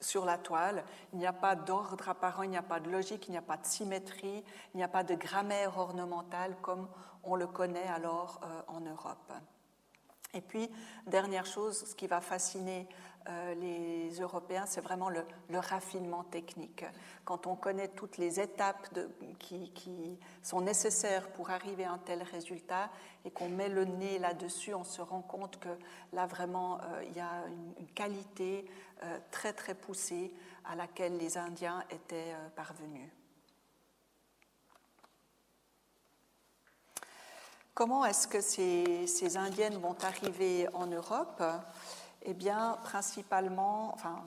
sur 0.00 0.25
la 0.25 0.38
toile. 0.38 0.85
Il 1.12 1.19
n'y 1.19 1.26
a 1.26 1.33
pas 1.33 1.54
d'ordre 1.54 2.09
apparent, 2.09 2.42
il 2.42 2.50
n'y 2.50 2.57
a 2.57 2.62
pas 2.62 2.80
de 2.80 2.90
logique, 2.90 3.28
il 3.28 3.33
n'y 3.33 3.37
a 3.38 3.42
pas 3.42 3.57
de 3.57 3.66
symétrie, 3.66 4.42
il 4.75 4.76
n'y 4.78 4.83
a 4.83 4.88
pas 4.88 5.04
de 5.04 5.14
grammaire 5.14 5.76
ornementale 5.78 6.57
comme 6.62 6.88
on 7.23 7.37
le 7.37 7.47
connaît 7.47 7.88
alors 7.88 8.40
euh, 8.45 8.62
en 8.69 8.80
Europe. 8.80 9.33
Et 10.33 10.40
puis, 10.40 10.71
dernière 11.07 11.47
chose, 11.47 11.85
ce 11.87 11.95
qui 11.95 12.07
va 12.07 12.21
fasciner 12.21 12.88
euh, 13.29 13.55
les 13.55 14.19
Européens, 14.19 14.65
c'est 14.67 14.81
vraiment 14.81 15.11
le, 15.11 15.25
raffinement 15.53 16.25
technique. 16.25 16.85
Quand 17.25 17.47
on 17.47 17.55
connaît 17.55 17.89
toutes 17.89 18.17
les 18.17 18.41
étapes 18.41 18.89
qui, 19.39 20.19
sont 20.43 20.62
nécessaires 20.62 21.29
pour 21.33 21.50
arriver 21.50 21.85
à 21.85 21.93
un 21.93 21.99
tel 21.99 22.23
résultat 22.23 22.89
et 23.25 23.31
qu'on 23.31 23.50
met 23.50 23.69
le 23.69 23.85
nez 23.85 24.19
là-dessus, 24.19 24.75
on 24.75 24.85
se 24.85 25.03
rend 25.03 25.21
compte 25.21 25.59
que 25.61 25.69
là 26.15 26.27
vraiment 26.27 26.79
euh, 26.79 27.05
il 27.05 27.17
y 27.17 27.21
a 27.21 27.45
une, 27.79 27.87
qualité 27.89 28.65
euh, 29.03 29.19
très 29.31 29.53
très 29.53 29.75
poussée 29.75 30.33
à 30.65 30.75
laquelle 30.75 31.19
les 31.19 31.37
Indiens 31.37 31.85
étaient 31.91 32.35
parvenus. 32.57 33.09
Comment 37.75 38.05
est-ce 38.05 38.29
que 38.29 38.41
ces, 38.41 39.07
ces 39.07 39.37
Indiennes 39.37 39.79
vont 39.79 39.97
arriver 40.03 40.69
en 40.75 40.87
Europe? 40.87 41.43
Eh 42.23 42.35
bien, 42.35 42.79
principalement, 42.85 43.95
enfin, 43.95 44.25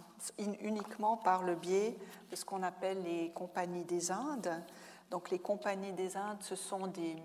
uniquement 0.61 1.17
par 1.17 1.43
le 1.43 1.55
biais 1.55 1.97
de 2.31 2.35
ce 2.35 2.43
qu'on 2.43 2.63
appelle 2.63 3.03
les 3.03 3.31
compagnies 3.31 3.83
des 3.83 4.11
Indes. 4.11 4.63
Donc, 5.11 5.29
les 5.29 5.39
compagnies 5.39 5.93
des 5.93 6.17
Indes, 6.17 6.41
ce 6.41 6.55
sont 6.55 6.87
des, 6.87 7.15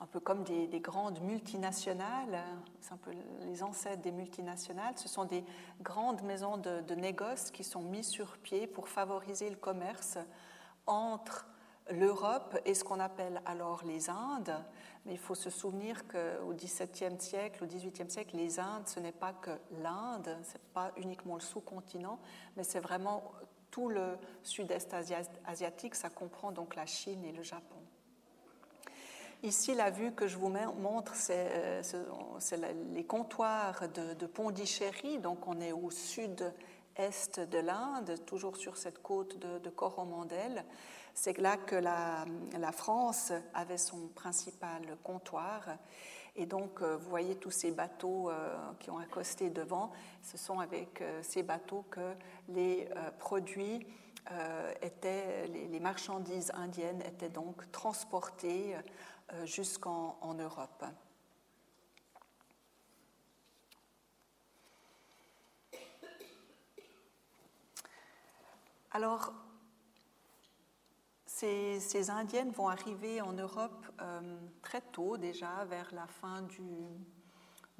un 0.00 0.06
peu 0.06 0.18
comme 0.18 0.44
des, 0.44 0.80
grandes 0.80 1.20
multinationales, 1.20 2.42
c'est 2.80 2.94
un 2.94 2.96
peu 2.96 3.10
les 3.42 3.62
ancêtres 3.62 4.00
des 4.00 4.12
multinationales. 4.12 4.94
Ce 4.96 5.08
sont 5.08 5.26
des 5.26 5.44
grandes 5.82 6.22
maisons 6.22 6.56
de, 6.56 6.80
de 6.80 6.94
négoce 6.94 7.50
qui 7.50 7.64
sont 7.64 7.82
mises 7.82 8.08
sur 8.08 8.38
pied 8.38 8.66
pour 8.66 8.88
favoriser 8.88 9.50
le 9.50 9.56
commerce 9.56 10.16
entre 10.86 11.46
l'Europe 11.90 12.58
et 12.64 12.74
ce 12.74 12.82
qu'on 12.82 13.00
appelle 13.00 13.42
alors 13.44 13.82
les 13.84 14.08
Indes. 14.08 14.56
Mais 15.06 15.12
il 15.12 15.18
faut 15.18 15.34
se 15.34 15.48
souvenir 15.48 16.06
qu'au 16.06 16.52
XVIIe 16.52 17.18
siècle, 17.18 17.64
au 17.64 17.66
XVIIIe 17.66 18.10
siècle, 18.10 18.36
les 18.36 18.60
Indes, 18.60 18.86
ce 18.86 19.00
n'est 19.00 19.12
pas 19.12 19.32
que 19.32 19.50
l'Inde, 19.82 20.36
ce 20.42 20.54
n'est 20.54 20.64
pas 20.74 20.92
uniquement 20.96 21.34
le 21.34 21.40
sous-continent, 21.40 22.18
mais 22.56 22.64
c'est 22.64 22.80
vraiment 22.80 23.32
tout 23.70 23.88
le 23.88 24.18
sud-est 24.42 24.94
asiatique, 25.46 25.94
ça 25.94 26.10
comprend 26.10 26.52
donc 26.52 26.74
la 26.74 26.86
Chine 26.86 27.24
et 27.24 27.32
le 27.32 27.42
Japon. 27.42 27.76
Ici, 29.42 29.74
la 29.74 29.90
vue 29.90 30.12
que 30.12 30.26
je 30.26 30.36
vous 30.36 30.50
montre, 30.50 31.14
c'est 31.14 31.48
euh, 31.54 31.82
les 32.92 33.04
comptoirs 33.04 33.88
de, 33.88 34.26
Pondichéry, 34.26 35.18
donc 35.18 35.46
on 35.46 35.60
est 35.62 35.72
au 35.72 35.90
sud-est 35.90 37.40
de 37.40 37.58
l'Inde, 37.58 38.16
toujours 38.26 38.58
sur 38.58 38.76
cette 38.76 39.00
côte 39.00 39.38
de, 39.38 39.58
de 39.58 39.70
Coromandel. 39.70 40.64
C'est 41.14 41.38
là 41.38 41.56
que 41.56 41.76
la, 41.76 42.24
France 42.72 43.32
avait 43.54 43.78
son 43.78 44.08
principal 44.08 44.96
comptoir. 45.02 45.62
Et 46.36 46.46
donc, 46.46 46.80
euh, 46.80 46.96
vous 46.96 47.10
voyez 47.10 47.36
tous 47.36 47.50
ces 47.50 47.72
bateaux 47.72 48.30
euh, 48.30 48.56
qui 48.78 48.90
ont 48.90 48.98
accosté 48.98 49.50
devant. 49.50 49.90
Ce 50.22 50.38
sont 50.38 50.60
avec 50.60 51.00
euh, 51.00 51.20
ces 51.22 51.42
bateaux 51.42 51.84
que 51.90 52.14
les 52.48 52.88
produits 53.18 53.86
étaient, 54.82 55.48
les, 55.48 55.80
marchandises 55.80 56.52
indiennes 56.54 57.02
étaient 57.02 57.30
donc 57.30 57.70
transportées 57.72 58.76
jusqu'en 59.44 60.34
Europe. 60.34 60.84
Alors, 68.92 69.32
ces, 71.40 72.10
Indiennes 72.10 72.50
vont 72.50 72.68
arriver 72.68 73.20
en 73.20 73.32
Europe 73.32 73.86
euh, 74.02 74.20
très 74.62 74.80
tôt 74.80 75.16
déjà, 75.16 75.64
vers 75.64 75.88
la 75.94 76.06
fin 76.06 76.42
du, 76.42 76.62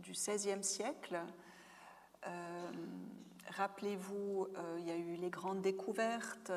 XVIe 0.00 0.64
siècle. 0.64 1.20
Euh, 2.26 2.70
rappelez-vous, 3.50 4.46
euh, 4.56 4.76
il 4.78 4.86
y 4.86 4.90
a 4.90 4.96
eu 4.96 5.16
les 5.16 5.28
grandes 5.28 5.60
découvertes, 5.60 6.50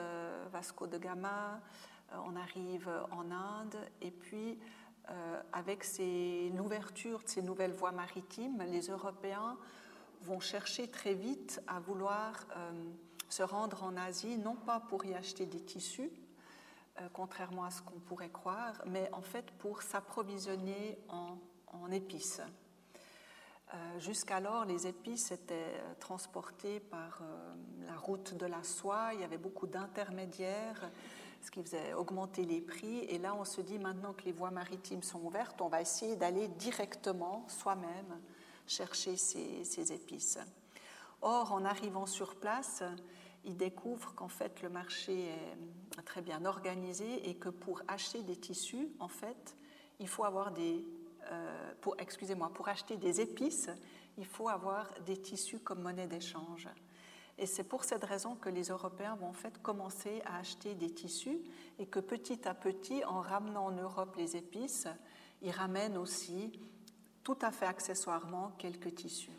Vasco 0.51 0.87
de 0.87 0.97
Gama, 0.97 1.59
on 2.25 2.35
arrive 2.35 2.89
en 3.11 3.31
Inde, 3.31 3.75
et 4.01 4.11
puis 4.11 4.59
avec 5.51 5.85
l'ouverture 6.55 7.23
de 7.23 7.27
ces 7.27 7.41
nouvelles 7.41 7.73
voies 7.73 7.91
maritimes, 7.91 8.63
les 8.69 8.87
Européens 8.87 9.57
vont 10.21 10.39
chercher 10.39 10.89
très 10.89 11.15
vite 11.15 11.61
à 11.67 11.79
vouloir 11.79 12.45
se 13.29 13.43
rendre 13.43 13.83
en 13.83 13.97
Asie, 13.97 14.37
non 14.37 14.55
pas 14.55 14.79
pour 14.79 15.05
y 15.05 15.15
acheter 15.15 15.45
des 15.47 15.59
tissus, 15.59 16.11
euh, 17.01 17.07
contrairement 17.11 17.63
à 17.63 17.71
ce 17.71 17.81
qu'on 17.81 17.99
pourrait 17.99 18.29
croire, 18.29 18.79
mais 18.85 19.09
en 19.13 19.23
fait 19.23 19.49
pour 19.57 19.81
s'approvisionner 19.81 20.99
en, 21.09 21.37
épices. 21.91 22.41
Euh, 23.73 23.99
jusqu'alors, 23.99 24.65
les 24.65 24.85
épices 24.85 25.31
étaient 25.31 25.83
transportées 25.99 26.79
par 26.79 27.21
euh, 27.23 27.53
la 27.87 27.95
route 27.95 28.35
de 28.35 28.45
la 28.45 28.63
soie, 28.63 29.09
il 29.15 29.21
y 29.21 29.23
avait 29.23 29.39
beaucoup 29.39 29.65
d'intermédiaires, 29.65 30.91
ce 31.41 31.49
qui 31.49 31.63
faisait 31.63 31.93
augmenter 31.95 32.45
les 32.45 32.61
prix. 32.61 32.99
Et 32.99 33.17
là, 33.17 33.33
on 33.33 33.43
se 33.43 33.61
dit 33.61 33.79
maintenant 33.79 34.13
que 34.13 34.25
les 34.25 34.31
voies 34.31 34.51
maritimes 34.51 35.01
sont 35.01 35.21
ouvertes, 35.21 35.59
on 35.61 35.69
va 35.69 35.81
essayer 35.81 36.15
d'aller 36.15 36.47
directement 36.47 37.43
soi-même 37.47 38.21
chercher 38.67 39.17
ces 39.17 39.91
épices. 39.91 40.37
Or, 41.21 41.53
en 41.53 41.65
arrivant 41.65 42.05
sur 42.05 42.35
place, 42.35 42.83
il 43.45 43.57
découvre 43.57 44.13
qu'en 44.15 44.27
fait 44.27 44.61
le 44.61 44.69
marché 44.69 45.29
est 45.29 46.01
très 46.05 46.21
bien 46.21 46.45
organisé 46.45 47.29
et 47.29 47.35
que 47.35 47.49
pour 47.49 47.81
acheter 47.87 48.23
des 48.23 48.35
tissus, 48.35 48.89
en 48.99 49.07
fait, 49.07 49.55
il 49.99 50.07
faut 50.07 50.23
avoir 50.23 50.51
des, 50.51 50.85
euh, 51.31 51.73
pour, 51.81 51.95
excusez-moi, 51.99 52.51
pour 52.53 52.67
acheter 52.67 52.97
des 52.97 53.21
épices, 53.21 53.69
il 54.17 54.25
faut 54.25 54.49
avoir 54.49 54.89
des 55.05 55.17
tissus 55.17 55.59
comme 55.59 55.81
monnaie 55.81 56.07
d'échange. 56.07 56.69
Et 57.37 57.45
c'est 57.45 57.63
pour 57.63 57.83
cette 57.83 58.03
raison 58.03 58.35
que 58.35 58.49
les 58.49 58.65
Européens 58.65 59.15
vont 59.15 59.29
en 59.29 59.33
fait 59.33 59.61
commencer 59.61 60.21
à 60.25 60.37
acheter 60.37 60.75
des 60.75 60.91
tissus 60.91 61.39
et 61.79 61.87
que 61.87 61.99
petit 61.99 62.47
à 62.47 62.53
petit, 62.53 63.03
en 63.05 63.21
ramenant 63.21 63.65
en 63.65 63.71
Europe 63.71 64.15
les 64.17 64.35
épices, 64.35 64.87
ils 65.41 65.51
ramènent 65.51 65.97
aussi, 65.97 66.51
tout 67.23 67.37
à 67.41 67.51
fait 67.51 67.65
accessoirement, 67.65 68.51
quelques 68.57 68.93
tissus. 68.93 69.31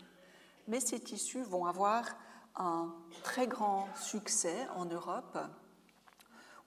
Mais 0.67 0.81
ces 0.81 0.99
tissus 0.99 1.43
vont 1.43 1.67
avoir 1.67 2.05
un 2.57 2.95
très 3.23 3.47
grand 3.47 3.89
succès 3.97 4.67
en 4.77 4.85
Europe 4.85 5.39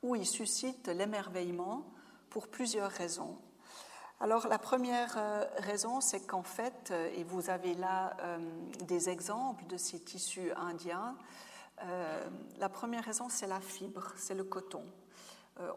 où 0.04 0.16
il 0.16 0.26
suscite 0.26 0.88
l'émerveillement 0.88 1.86
pour 2.30 2.48
plusieurs 2.48 2.92
raisons. 2.92 3.38
Alors 4.20 4.48
la 4.48 4.58
première 4.58 5.16
euh, 5.18 5.46
raison, 5.58 6.02
c'est 6.02 6.26
qu'en 6.26 6.42
fait, 6.42 6.90
euh, 6.90 7.12
et 7.16 7.24
vous 7.24 7.52
avez 7.52 7.76
là 7.76 8.18
euh, 8.22 8.40
des 8.86 9.10
exemples 9.10 9.66
de 9.68 9.78
ces 9.78 10.00
tissus 10.00 10.52
indiens, 10.54 11.16
la 12.58 12.70
première 12.70 13.04
raison, 13.04 13.30
c'est 13.30 13.46
la 13.46 13.62
fibre, 13.62 14.12
c'est 14.16 14.34
le 14.34 14.44
coton. 14.44 14.84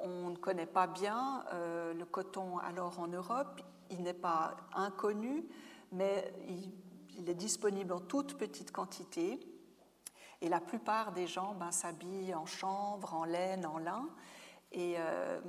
on 0.01 0.31
ne 0.31 0.37
connaît 0.37 0.65
pas 0.65 0.87
bien 0.87 1.45
le 1.53 2.05
coton 2.05 2.57
alors 2.57 3.01
en 3.01 3.07
Europe, 3.07 3.61
il 3.91 4.03
n'est 4.03 4.15
pas 4.15 4.57
inconnu, 4.75 5.45
mais 5.93 6.33
il, 7.19 7.29
est 7.29 7.35
disponible 7.35 7.93
en 7.93 8.01
toute 8.01 8.39
petite 8.39 8.73
quantité. 8.73 9.41
Et 10.41 10.49
la 10.49 10.61
plupart 10.61 11.13
des 11.13 11.27
gens 11.27 11.55
ben, 11.55 11.71
s'habillent 11.71 12.35
en 12.35 12.47
chanvre, 12.47 13.15
en 13.15 13.25
laine, 13.25 13.67
en 13.67 13.79
lin. 13.79 14.09
Et 14.73 14.95
euh, 14.99 15.41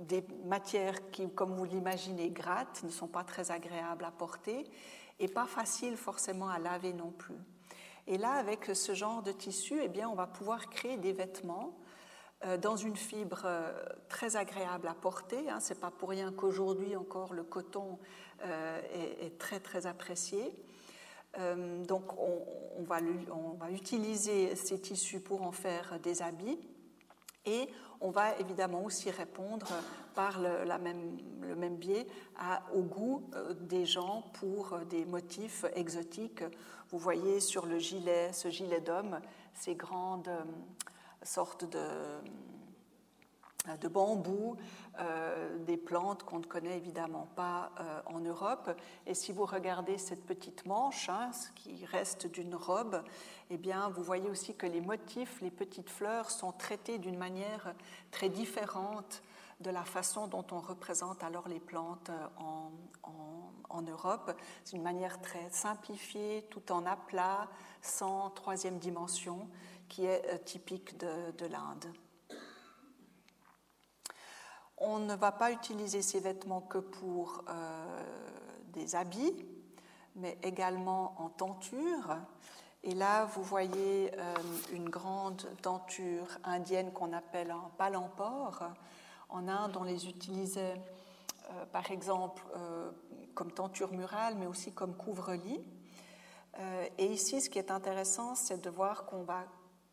des 0.00 0.24
matières 0.44 1.10
qui, 1.10 1.28
comme 1.30 1.54
vous 1.54 1.64
l'imaginez, 1.64 2.30
grattent, 2.30 2.82
ne 2.82 2.90
sont 2.90 3.08
pas 3.08 3.24
très 3.24 3.50
agréables 3.50 4.04
à 4.04 4.10
porter 4.10 4.64
et 5.18 5.28
pas 5.28 5.46
faciles 5.46 5.96
forcément 5.96 6.48
à 6.48 6.58
laver 6.58 6.92
non 6.92 7.10
plus. 7.10 7.38
Et 8.06 8.18
là, 8.18 8.32
avec 8.32 8.64
ce 8.74 8.94
genre 8.94 9.22
de 9.22 9.32
tissu, 9.32 9.78
eh 9.82 9.88
bien, 9.88 10.08
on 10.08 10.14
va 10.14 10.26
pouvoir 10.26 10.70
créer 10.70 10.96
des 10.96 11.12
vêtements 11.12 11.76
euh, 12.46 12.56
dans 12.56 12.74
une 12.74 12.96
fibre 12.96 13.42
euh, 13.44 13.70
très 14.08 14.36
agréable 14.36 14.88
à 14.88 14.94
porter. 14.94 15.50
Hein. 15.50 15.60
Ce 15.60 15.74
n'est 15.74 15.80
pas 15.80 15.90
pour 15.90 16.08
rien 16.08 16.32
qu'aujourd'hui 16.32 16.96
encore 16.96 17.34
le 17.34 17.42
coton 17.42 17.98
euh, 18.42 18.80
est, 19.20 19.38
très 19.38 19.60
très 19.60 19.86
apprécié. 19.86 20.56
Donc 21.86 22.04
on, 22.18 22.82
va, 22.82 23.00
utiliser 23.70 24.54
ces 24.56 24.80
tissus 24.80 25.20
pour 25.20 25.42
en 25.42 25.52
faire 25.52 25.98
des 26.02 26.22
habits 26.22 26.58
et 27.46 27.68
on 28.00 28.10
va 28.10 28.36
évidemment 28.38 28.84
aussi 28.84 29.10
répondre 29.10 29.68
par 30.14 30.40
le, 30.40 30.66
même, 30.78 31.76
biais 31.76 32.06
au 32.74 32.82
goût 32.82 33.30
des 33.60 33.86
gens 33.86 34.24
pour 34.34 34.78
des 34.90 35.04
motifs 35.04 35.64
exotiques. 35.74 36.42
Vous 36.90 36.98
voyez 36.98 37.40
sur 37.40 37.66
le 37.66 37.78
gilet, 37.78 38.32
ce 38.32 38.48
gilet 38.48 38.80
d'homme, 38.80 39.20
ces 39.54 39.76
grandes 39.76 40.30
sorte 41.22 41.70
de, 41.70 41.78
de 43.80 43.88
bambou, 43.88 44.56
euh, 44.98 45.58
des 45.64 45.76
plantes 45.76 46.22
qu'on 46.22 46.38
ne 46.38 46.44
connaît 46.44 46.76
évidemment 46.76 47.28
pas 47.36 47.72
euh, 47.78 48.00
en 48.06 48.20
Europe. 48.20 48.70
Et 49.06 49.14
si 49.14 49.32
vous 49.32 49.44
regardez 49.44 49.98
cette 49.98 50.24
petite 50.24 50.66
manche, 50.66 51.08
hein, 51.08 51.30
ce 51.32 51.50
qui 51.52 51.84
reste 51.86 52.26
d'une 52.26 52.54
robe, 52.54 53.02
eh 53.50 53.58
bien, 53.58 53.88
vous 53.90 54.02
voyez 54.02 54.30
aussi 54.30 54.54
que 54.54 54.66
les 54.66 54.80
motifs, 54.80 55.40
les 55.42 55.50
petites 55.50 55.90
fleurs 55.90 56.30
sont 56.30 56.52
traités 56.52 56.98
d'une 56.98 57.18
manière 57.18 57.74
très 58.10 58.28
différente 58.28 59.22
de 59.60 59.70
la 59.70 59.84
façon 59.84 60.26
dont 60.26 60.46
on 60.52 60.58
représente 60.58 61.22
alors 61.22 61.48
les 61.48 61.60
plantes 61.60 62.10
euh, 62.10 62.26
en, 63.68 63.82
Europe. 63.82 64.38
C'est 64.64 64.76
une 64.76 64.82
manière 64.82 65.20
très 65.22 65.48
simplifiée, 65.50 66.46
tout 66.50 66.70
en 66.70 66.84
aplat, 66.84 67.48
sans 67.80 68.28
troisième 68.30 68.78
dimension 68.78 69.48
qui 69.88 70.04
est 70.04 70.22
euh, 70.26 70.38
typique 70.38 70.98
de, 70.98 71.46
l'Inde. 71.46 71.86
On 74.82 74.98
ne 74.98 75.14
va 75.14 75.30
pas 75.30 75.52
utiliser 75.52 76.00
ces 76.00 76.20
vêtements 76.20 76.62
que 76.62 76.78
pour 76.78 77.44
euh, 77.50 78.02
des 78.72 78.94
habits, 78.96 79.46
mais 80.16 80.38
également 80.42 81.14
en 81.18 81.28
tenture. 81.28 82.16
Et 82.82 82.94
là, 82.94 83.26
vous 83.26 83.42
voyez 83.42 84.10
euh, 84.16 84.34
une 84.72 84.88
grande 84.88 85.46
tenture 85.60 86.26
indienne 86.44 86.92
qu'on 86.92 87.12
appelle 87.12 87.50
un 87.50 87.70
palampore. 87.76 88.62
En 89.28 89.48
Inde, 89.48 89.76
on 89.78 89.84
les 89.84 90.08
utilisait 90.08 90.80
par 91.72 91.90
exemple 91.90 92.42
comme 93.34 93.50
tenture 93.52 93.92
murale, 93.92 94.34
mais 94.36 94.46
aussi 94.46 94.72
comme 94.72 94.96
couvre-lit. 94.96 95.60
et 96.98 97.06
ici, 97.06 97.40
ce 97.40 97.50
qui 97.50 97.58
est 97.58 97.70
intéressant, 97.70 98.34
c'est 98.34 98.60
de 98.60 98.70
voir 98.70 99.04
qu'on 99.06 99.22
va 99.22 99.44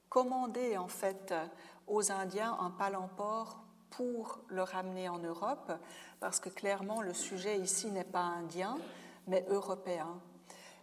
commander 0.10 0.78
en 0.78 0.88
fait 0.88 1.34
aux 1.88 2.12
Indiens 2.12 2.58
un 2.60 2.72
palampore 2.72 3.67
pour 3.90 4.40
le 4.48 4.64
ramener 4.64 5.10
en 5.10 5.20
Europe, 5.20 5.72
parce 6.20 6.40
que 6.40 6.50
clairement 6.50 7.02
le 7.02 7.14
sujet 7.14 7.58
ici 7.58 7.92
n'est 7.92 8.04
pas 8.04 8.22
indien, 8.22 8.78
mais 9.28 9.46
européen. 9.50 10.20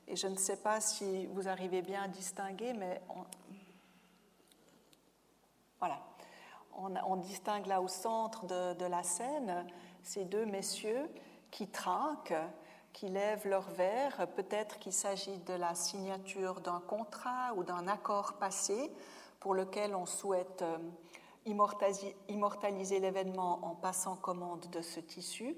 Et 0.07 0.17
je 0.17 0.27
ne 0.27 0.37
sais 0.37 0.57
pas 0.57 0.81
si 0.81 1.27
vous 1.27 1.49
arrivez 1.49 1.83
bien 1.83 2.03
à 2.03 2.09
distinguer, 2.09 2.73
mais 2.73 3.01
voilà, 5.79 5.99
on, 6.77 7.17
distingue 7.17 7.67
là 7.67 7.81
au 7.81 7.89
centre 7.89 8.47
de, 8.47 8.75
de 8.75 8.85
la 8.85 9.03
scène 9.03 9.67
ces 10.03 10.25
deux 10.25 10.45
messieurs 10.45 11.09
qui 11.51 11.69
trinquent 11.69 12.35
qui 12.95 13.09
lèvent 13.09 13.49
leur 13.49 13.69
verre. 13.71 14.29
Peut-être 14.37 14.79
qu'il 14.79 14.93
s'agit 14.93 15.39
de 15.41 15.53
la 15.53 15.75
signature 15.75 16.61
d'un 16.61 16.81
contrat 16.81 17.53
ou 17.57 17.65
d'un 17.65 17.89
accord 17.89 18.35
passé 18.35 18.91
pour 19.41 19.55
lequel 19.55 19.95
on 19.95 20.07
souhaite 20.07 20.63
euh, 20.63 20.79
immortaliser 21.47 23.01
l'événement 23.01 23.65
en 23.65 23.75
passant 23.75 24.17
commande 24.17 24.67
de 24.71 24.81
ce 24.81 25.01
tissu, 25.01 25.57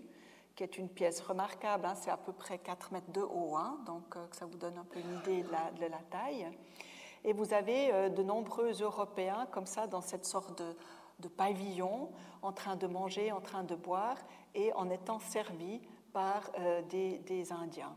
qui 0.57 0.62
est 0.62 0.79
une 0.79 0.88
pièce 0.88 1.20
remarquable. 1.20 1.87
Hein. 1.87 1.94
c'est 1.94 2.11
à 2.11 2.16
peu 2.16 2.33
près 2.33 2.59
4 2.59 2.92
mètres 2.92 3.12
de 3.12 3.20
haut, 3.20 3.57
hein, 3.57 3.79
donc 3.87 4.16
euh, 4.16 4.27
ça 4.33 4.46
vous 4.46 4.57
donne 4.57 4.79
un 4.79 4.85
peu 4.85 4.99
une 4.99 5.18
idée 5.18 5.42
de 5.42 5.87
la, 5.87 5.99
taille. 6.11 6.49
Et 7.25 7.33
vous 7.33 7.53
avez 7.53 7.92
euh, 7.92 8.09
de 8.09 8.22
nombreux 8.22 8.72
Européens 8.81 9.46
comme 9.53 9.66
ça 9.66 9.87
dans 9.87 10.01
cette 10.01 10.25
sorte 10.25 10.62
de, 11.20 11.29
pavillon, 11.29 12.11
en 12.42 12.53
train 12.53 12.77
de 12.77 12.87
manger, 12.87 13.33
en 13.33 13.40
train 13.40 13.64
de 13.64 13.75
boire 13.75 14.16
et 14.55 14.72
en 14.72 14.90
étant 14.90 15.18
servis 15.18 15.81
par 16.12 16.51
euh, 16.59 16.83
des, 16.83 17.53
Indiens. 17.53 17.94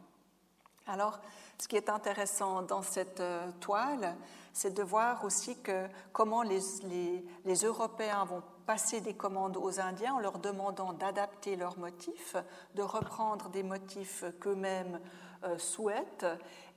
Alors, 0.88 1.20
ce 1.60 1.68
qui 1.68 1.76
est 1.76 1.90
intéressant 1.90 2.64
dans 2.64 2.82
cette 2.82 3.22
toile, 3.60 4.16
c'est 4.60 4.74
de 4.74 4.84
voir 4.84 5.24
aussi 5.24 5.58
que 5.62 5.88
comment 6.12 6.42
les, 6.42 6.60
Européens 7.64 8.26
vont 8.26 8.44
passer 8.66 9.00
des 9.00 9.14
commandes 9.14 9.56
aux 9.56 9.80
Indiens 9.80 10.16
en 10.16 10.20
leur 10.20 10.38
demandant 10.38 10.92
d'adapter 10.92 11.56
leurs 11.56 11.80
motifs, 11.80 12.36
de 12.76 12.82
reprendre 12.82 13.48
des 13.52 13.64
motifs 13.64 14.26
qu'eux-mêmes 14.42 15.00
euh, 15.46 15.58
souhaitent, 15.58 16.26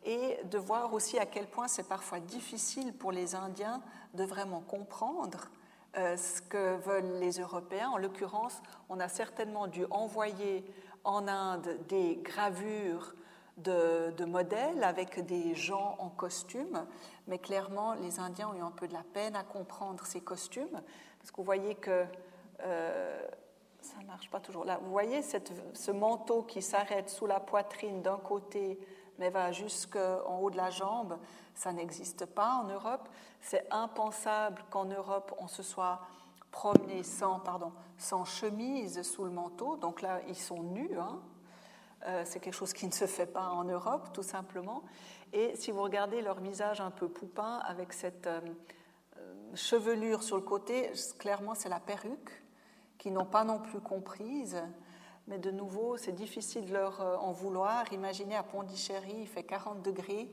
et 0.04 0.38
de 0.44 0.58
voir 0.58 0.94
aussi 0.94 1.18
à 1.18 1.26
quel 1.26 1.48
point 1.48 1.66
c'est 1.66 1.88
parfois 1.88 2.20
difficile 2.20 2.92
pour 2.92 3.10
les 3.10 3.34
Indiens 3.34 3.82
de 4.14 4.22
vraiment 4.22 4.60
comprendre 4.60 5.50
ce 5.94 6.40
que 6.40 6.76
veulent 6.76 7.18
les 7.18 7.40
Européens. 7.40 7.90
En 7.90 7.98
l'occurrence, 7.98 8.62
on 8.88 8.98
a 9.00 9.08
certainement 9.08 9.66
dû 9.66 9.84
envoyer 9.90 10.64
en 11.04 11.26
Inde 11.28 11.78
des 11.88 12.16
gravures 12.22 13.14
de, 13.56 14.24
modèles 14.24 14.82
avec 14.82 15.24
des 15.26 15.54
gens 15.54 15.96
en 15.98 16.08
costume, 16.08 16.86
mais 17.26 17.38
clairement, 17.38 17.94
les 17.94 18.18
Indiens 18.18 18.48
ont 18.48 18.54
eu 18.54 18.62
un 18.62 18.70
peu 18.70 18.88
de 18.88 18.92
la 18.92 19.02
peine 19.12 19.36
à 19.36 19.42
comprendre 19.42 20.04
ces 20.06 20.20
costumes, 20.20 20.82
parce 21.18 21.30
que 21.30 21.36
vous 21.36 21.44
voyez 21.44 21.74
que 21.74 22.04
euh, 22.60 23.28
ça 23.80 23.98
ne 24.00 24.06
marche 24.06 24.30
pas 24.30 24.40
toujours 24.40 24.64
là. 24.64 24.78
Vous 24.82 24.90
voyez 24.90 25.22
ce 25.22 25.90
manteau 25.90 26.42
qui 26.42 26.62
s'arrête 26.62 27.10
sous 27.10 27.26
la 27.26 27.40
poitrine 27.40 28.02
d'un 28.02 28.18
côté, 28.18 28.78
mais 29.18 29.30
va 29.30 29.52
jusqu'en 29.52 30.38
haut 30.40 30.50
de 30.50 30.56
la 30.56 30.70
jambe, 30.70 31.18
ça 31.54 31.72
n'existe 31.72 32.26
pas 32.26 32.62
en 32.62 32.64
Europe. 32.64 33.08
C'est 33.40 33.66
impensable 33.70 34.62
qu'en 34.70 34.86
Europe, 34.86 35.34
on 35.38 35.48
se 35.48 35.62
soit 35.62 36.00
pardon, 37.44 37.72
sans 37.98 38.24
chemise 38.24 39.02
sous 39.02 39.24
le 39.24 39.30
manteau. 39.30 39.76
Donc 39.76 40.02
là, 40.02 40.20
ils 40.28 40.36
sont 40.36 40.62
nus. 40.62 40.98
Hein. 40.98 41.20
Euh, 42.06 42.22
c'est 42.24 42.40
quelque 42.40 42.54
chose 42.54 42.72
qui 42.72 42.86
ne 42.86 42.92
se 42.92 43.06
fait 43.06 43.26
pas 43.26 43.48
en 43.48 43.64
Europe, 43.64 44.08
tout 44.12 44.22
simplement. 44.22 44.82
Et 45.32 45.54
si 45.54 45.70
vous 45.70 45.82
regardez 45.82 46.20
leur 46.20 46.40
visage 46.40 46.80
un 46.80 46.90
peu 46.90 47.08
poupin, 47.08 47.60
avec 47.64 47.92
cette 47.92 48.26
euh, 48.26 48.40
euh, 49.18 49.34
chevelure 49.54 50.22
sur 50.22 50.36
le 50.36 50.42
côté, 50.42 50.90
clairement, 51.18 51.54
c'est 51.54 51.68
la 51.68 51.80
perruque, 51.80 52.42
qu'ils 52.98 53.12
n'ont 53.12 53.24
pas 53.24 53.44
non 53.44 53.60
plus 53.60 53.80
comprise. 53.80 54.60
Mais 55.28 55.38
de 55.38 55.52
nouveau, 55.52 55.96
c'est 55.96 56.12
difficile 56.12 56.66
de 56.66 56.72
leur 56.72 57.00
en 57.22 57.30
vouloir. 57.30 57.92
Imaginez 57.92 58.34
à 58.34 58.42
Pondichéry, 58.42 59.14
il 59.20 59.28
fait 59.28 59.44
40 59.44 59.80
degrés. 59.80 60.28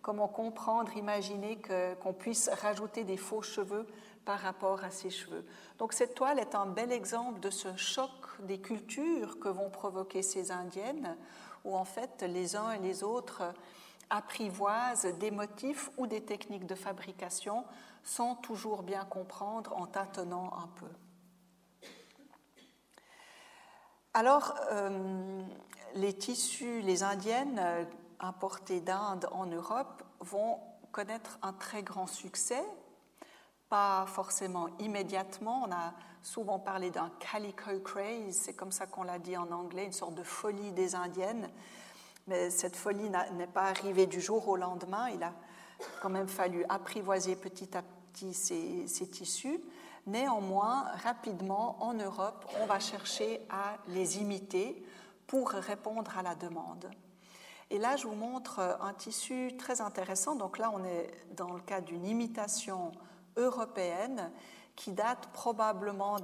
Comment 0.00 0.28
comprendre, 0.28 0.96
imaginer 0.96 1.58
qu'on 2.00 2.12
puisse 2.12 2.48
rajouter 2.62 3.02
des 3.02 3.16
faux 3.16 3.42
cheveux 3.42 3.84
par 4.28 4.40
rapport 4.40 4.84
à 4.84 4.90
ses 4.90 5.08
cheveux. 5.08 5.42
Donc 5.78 5.94
cette 5.94 6.14
toile 6.14 6.38
est 6.38 6.54
un 6.54 6.66
bel 6.66 6.92
exemple 6.92 7.40
de 7.40 7.48
ce 7.48 7.74
choc 7.78 8.10
des 8.40 8.60
cultures 8.60 9.40
que 9.40 9.48
vont 9.48 9.70
provoquer 9.70 10.20
ces 10.20 10.52
indiennes, 10.52 11.16
où 11.64 11.74
en 11.74 11.86
fait 11.86 12.20
les 12.20 12.54
uns 12.54 12.72
et 12.72 12.78
les 12.78 13.02
autres 13.02 13.42
apprivoisent 14.10 15.06
des 15.18 15.30
motifs 15.30 15.88
ou 15.96 16.06
des 16.06 16.20
techniques 16.20 16.66
de 16.66 16.74
fabrication 16.74 17.64
sans 18.04 18.34
toujours 18.34 18.82
bien 18.82 19.06
comprendre 19.06 19.74
en 19.74 19.86
tâtonnant 19.86 20.52
un 20.58 20.68
peu. 20.78 20.92
Alors, 24.12 24.56
euh, 24.72 25.40
les 25.94 26.12
tissus, 26.12 26.82
les 26.82 27.02
indiennes 27.02 27.58
euh, 27.58 27.84
importés 28.20 28.82
d'Inde 28.82 29.26
en 29.32 29.46
Europe 29.46 30.02
vont 30.20 30.60
connaître 30.92 31.38
un 31.40 31.54
très 31.54 31.82
grand 31.82 32.06
succès 32.06 32.62
pas 33.68 34.06
forcément 34.06 34.68
immédiatement. 34.78 35.64
On 35.66 35.72
a 35.72 35.92
souvent 36.22 36.58
parlé 36.58 36.90
d'un 36.90 37.10
calico 37.18 37.70
craze, 37.80 38.34
c'est 38.34 38.54
comme 38.54 38.72
ça 38.72 38.86
qu'on 38.86 39.02
l'a 39.02 39.18
dit 39.18 39.36
en 39.36 39.50
anglais, 39.50 39.84
une 39.84 39.92
sorte 39.92 40.14
de 40.14 40.22
folie 40.22 40.72
des 40.72 40.94
Indiennes. 40.94 41.48
Mais 42.26 42.50
cette 42.50 42.76
folie 42.76 43.10
n'est 43.32 43.46
pas 43.46 43.64
arrivée 43.64 44.06
du 44.06 44.20
jour 44.20 44.48
au 44.48 44.56
lendemain. 44.56 45.08
Il 45.08 45.22
a 45.22 45.32
quand 46.02 46.10
même 46.10 46.28
fallu 46.28 46.64
apprivoiser 46.68 47.36
petit 47.36 47.76
à 47.76 47.82
petit 48.12 48.34
ces, 48.34 48.86
ces 48.86 49.08
tissus. 49.08 49.60
Néanmoins, 50.06 50.84
rapidement, 51.02 51.76
en 51.82 51.94
Europe, 51.94 52.46
on 52.60 52.66
va 52.66 52.80
chercher 52.80 53.46
à 53.50 53.76
les 53.88 54.18
imiter 54.18 54.82
pour 55.26 55.50
répondre 55.50 56.16
à 56.18 56.22
la 56.22 56.34
demande. 56.34 56.90
Et 57.70 57.78
là, 57.78 57.96
je 57.96 58.06
vous 58.06 58.14
montre 58.14 58.78
un 58.80 58.94
tissu 58.94 59.54
très 59.58 59.82
intéressant. 59.82 60.34
Donc 60.34 60.56
là, 60.58 60.70
on 60.74 60.82
est 60.84 61.10
dans 61.36 61.52
le 61.52 61.60
cas 61.60 61.82
d'une 61.82 62.06
imitation 62.06 62.92
européenne 63.38 64.30
qui 64.76 64.92
date 64.92 65.28
probablement 65.32 66.18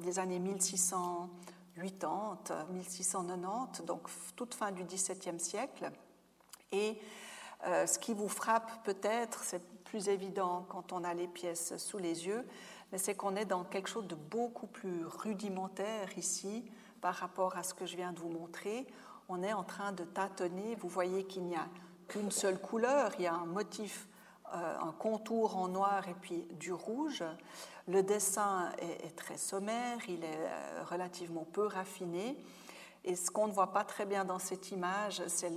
des 0.00 0.18
années 0.18 0.38
1680, 0.38 2.38
1690, 2.70 3.84
donc 3.84 4.08
toute 4.36 4.54
fin 4.54 4.72
du 4.72 4.84
XVIIe 4.84 5.38
siècle. 5.38 5.90
Et 6.72 6.98
euh, 7.66 7.86
ce 7.86 7.98
qui 7.98 8.14
vous 8.14 8.28
frappe 8.28 8.82
peut-être, 8.84 9.44
c'est 9.44 9.62
plus 9.84 10.08
évident 10.08 10.64
quand 10.68 10.92
on 10.92 11.04
a 11.04 11.14
les 11.14 11.28
pièces 11.28 11.76
sous 11.76 11.98
les 11.98 12.26
yeux, 12.26 12.46
mais 12.90 12.98
c'est 12.98 13.14
qu'on 13.14 13.36
est 13.36 13.44
dans 13.44 13.64
quelque 13.64 13.88
chose 13.88 14.06
de 14.06 14.14
beaucoup 14.14 14.66
plus 14.66 15.06
rudimentaire 15.06 16.16
ici 16.16 16.64
par 17.00 17.14
rapport 17.14 17.56
à 17.56 17.62
ce 17.62 17.74
que 17.74 17.86
je 17.86 17.96
viens 17.96 18.12
de 18.12 18.18
vous 18.18 18.30
montrer. 18.30 18.86
On 19.28 19.42
est 19.42 19.52
en 19.52 19.62
train 19.62 19.92
de 19.92 20.04
tâtonner. 20.04 20.74
Vous 20.76 20.88
voyez 20.88 21.24
qu'il 21.24 21.44
n'y 21.44 21.56
a 21.56 21.66
qu'une 22.08 22.30
seule 22.30 22.58
couleur, 22.58 23.12
il 23.18 23.24
y 23.24 23.26
a 23.26 23.34
un 23.34 23.46
motif, 23.46 24.08
euh, 24.54 24.88
un 24.88 24.92
contour 24.92 25.56
en 25.56 25.68
noir 25.68 26.08
et 26.08 26.14
puis 26.14 26.46
du 26.58 26.72
rouge. 26.72 27.24
Le 27.88 28.02
dessin 28.02 28.70
est, 28.78 29.14
très 29.16 29.36
sommaire, 29.36 29.98
il 30.08 30.24
est 30.24 30.46
euh, 30.46 30.84
relativement 30.84 31.46
peu 31.52 31.66
raffiné. 31.66 32.36
Et 33.04 33.16
ce 33.16 33.30
qu'on 33.30 33.48
ne 33.48 33.52
voit 33.52 33.72
pas 33.72 33.84
très 33.84 34.06
bien 34.06 34.24
dans 34.24 34.38
cette 34.38 34.70
image, 34.70 35.22
c'est 35.26 35.52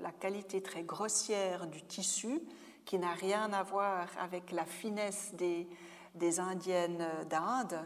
la 0.00 0.12
qualité 0.12 0.62
très 0.62 0.82
grossière 0.82 1.66
du 1.66 1.82
tissu, 1.82 2.40
qui 2.86 2.98
n'a 2.98 3.12
rien 3.12 3.52
à 3.52 3.62
voir 3.62 4.06
avec 4.18 4.50
la 4.52 4.64
finesse 4.64 5.34
des, 5.34 5.68
des 6.14 6.40
Indiennes 6.40 7.06
d'Inde. 7.28 7.78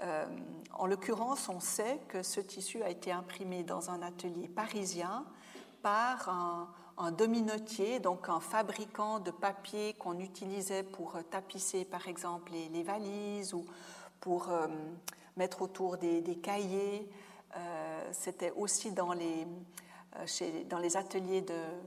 Euh, 0.00 0.26
en 0.72 0.86
l'occurrence, 0.86 1.48
on 1.48 1.60
sait 1.60 2.00
que 2.08 2.22
ce 2.22 2.40
tissu 2.40 2.82
a 2.82 2.90
été 2.90 3.12
imprimé 3.12 3.62
dans 3.62 3.90
un 3.90 4.02
atelier 4.02 4.48
parisien 4.48 5.24
par 5.82 6.28
un, 6.28 6.68
un 6.98 7.10
dominotier, 7.10 8.00
donc 8.00 8.28
un 8.28 8.40
fabricant 8.40 9.18
de 9.18 9.30
papier 9.30 9.94
qu'on 9.94 10.18
utilisait 10.18 10.82
pour 10.82 11.16
tapisser 11.30 11.84
par 11.84 12.08
exemple 12.08 12.52
les, 12.52 12.82
valises 12.82 13.54
ou 13.54 13.64
pour 14.20 14.50
euh, 14.50 14.66
mettre 15.36 15.62
autour 15.62 15.96
des, 15.96 16.38
cahiers. 16.42 17.08
Euh, 17.56 18.08
c'était 18.12 18.52
aussi 18.52 18.92
dans 18.92 19.12
les, 19.12 19.46
euh, 20.16 20.88
ateliers 20.94 21.44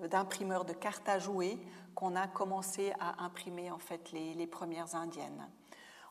d'imprimeurs 0.09 0.65
de, 0.65 0.73
cartes 0.73 1.07
à 1.07 1.19
jouer 1.19 1.57
qu'on 1.93 2.15
a 2.15 2.27
commencé 2.27 2.91
à 2.99 3.23
imprimer 3.23 3.71
en 3.71 3.79
fait 3.79 4.11
les, 4.11 4.47
premières 4.47 4.95
indiennes. 4.95 5.47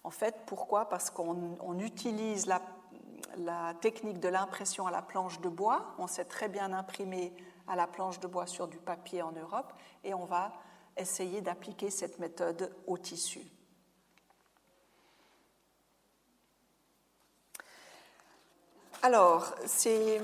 En 0.02 0.10
fait, 0.10 0.34
pourquoi? 0.46 0.88
Parce 0.88 1.10
qu'on 1.10 1.78
utilise 1.78 2.46
la 2.46 3.74
technique 3.80 4.20
de 4.20 4.28
l'impression 4.28 4.86
à 4.86 4.90
la 4.90 5.02
planche 5.02 5.40
de 5.40 5.48
bois. 5.48 5.94
On 5.98 6.06
sait 6.06 6.24
très 6.24 6.48
bien 6.48 6.72
imprimer 6.72 7.32
à 7.66 7.76
la 7.76 7.86
planche 7.86 8.20
de 8.20 8.26
bois 8.26 8.46
sur 8.46 8.68
du 8.68 8.78
papier 8.78 9.22
en 9.22 9.32
Europe 9.32 9.72
et 10.02 10.14
on 10.14 10.24
va 10.24 10.52
essayer 10.96 11.40
d'appliquer 11.40 11.90
cette 11.90 12.18
méthode 12.18 12.74
au 12.86 12.98
tissu. 12.98 13.40
Alors, 19.02 19.54
ces 19.66 20.20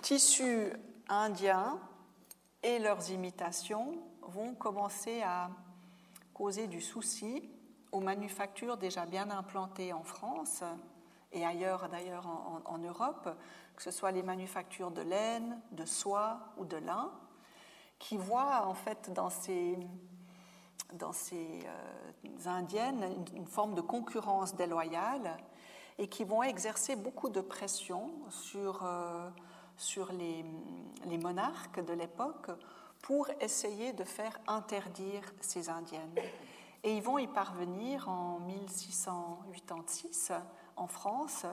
tissus 0.00 0.72
indiens 1.08 1.78
et 2.62 2.78
leurs 2.78 3.10
imitations 3.10 3.98
vont 4.22 4.54
commencer 4.54 5.20
à 5.22 5.50
causer 6.32 6.68
du 6.68 6.80
souci 6.80 7.50
aux 7.92 8.00
manufactures 8.00 8.76
déjà 8.76 9.04
bien 9.04 9.30
implantées 9.30 9.92
en 9.92 10.04
France 10.04 10.62
et 11.32 11.44
ailleurs 11.44 11.88
d'ailleurs 11.88 12.26
en, 12.64 12.78
Europe, 12.78 13.28
que 13.76 13.82
ce 13.82 13.90
soit 13.90 14.10
les 14.10 14.22
manufactures 14.22 14.90
de 14.90 15.02
laine, 15.02 15.60
de 15.72 15.84
soie 15.84 16.40
ou 16.56 16.64
de 16.64 16.76
lin, 16.76 17.10
qui 17.98 18.16
voient 18.16 18.66
en 18.66 18.74
fait 18.74 19.12
dans 19.12 19.30
ces, 19.30 19.78
dans 20.94 21.12
ces 21.12 21.60
euh, 21.66 22.46
indiennes 22.46 23.24
une, 23.34 23.46
forme 23.46 23.74
de 23.74 23.80
concurrence 23.80 24.54
déloyale 24.56 25.36
et 25.98 26.08
qui 26.08 26.24
vont 26.24 26.42
exercer 26.42 26.96
beaucoup 26.96 27.28
de 27.28 27.40
pression 27.40 28.10
sur, 28.30 28.80
euh, 28.84 29.28
sur 29.76 30.12
les, 30.12 30.44
les 31.04 31.18
monarques 31.18 31.84
de 31.84 31.92
l'époque 31.92 32.50
pour 33.02 33.28
essayer 33.40 33.92
de 33.92 34.04
faire 34.04 34.40
interdire 34.46 35.22
ces 35.40 35.68
indiennes. 35.68 36.14
Et 36.82 36.96
ils 36.96 37.02
vont 37.02 37.18
y 37.18 37.26
parvenir 37.26 38.08
en 38.08 38.40
1686 38.40 40.32
en 40.80 40.86
France 40.86 41.46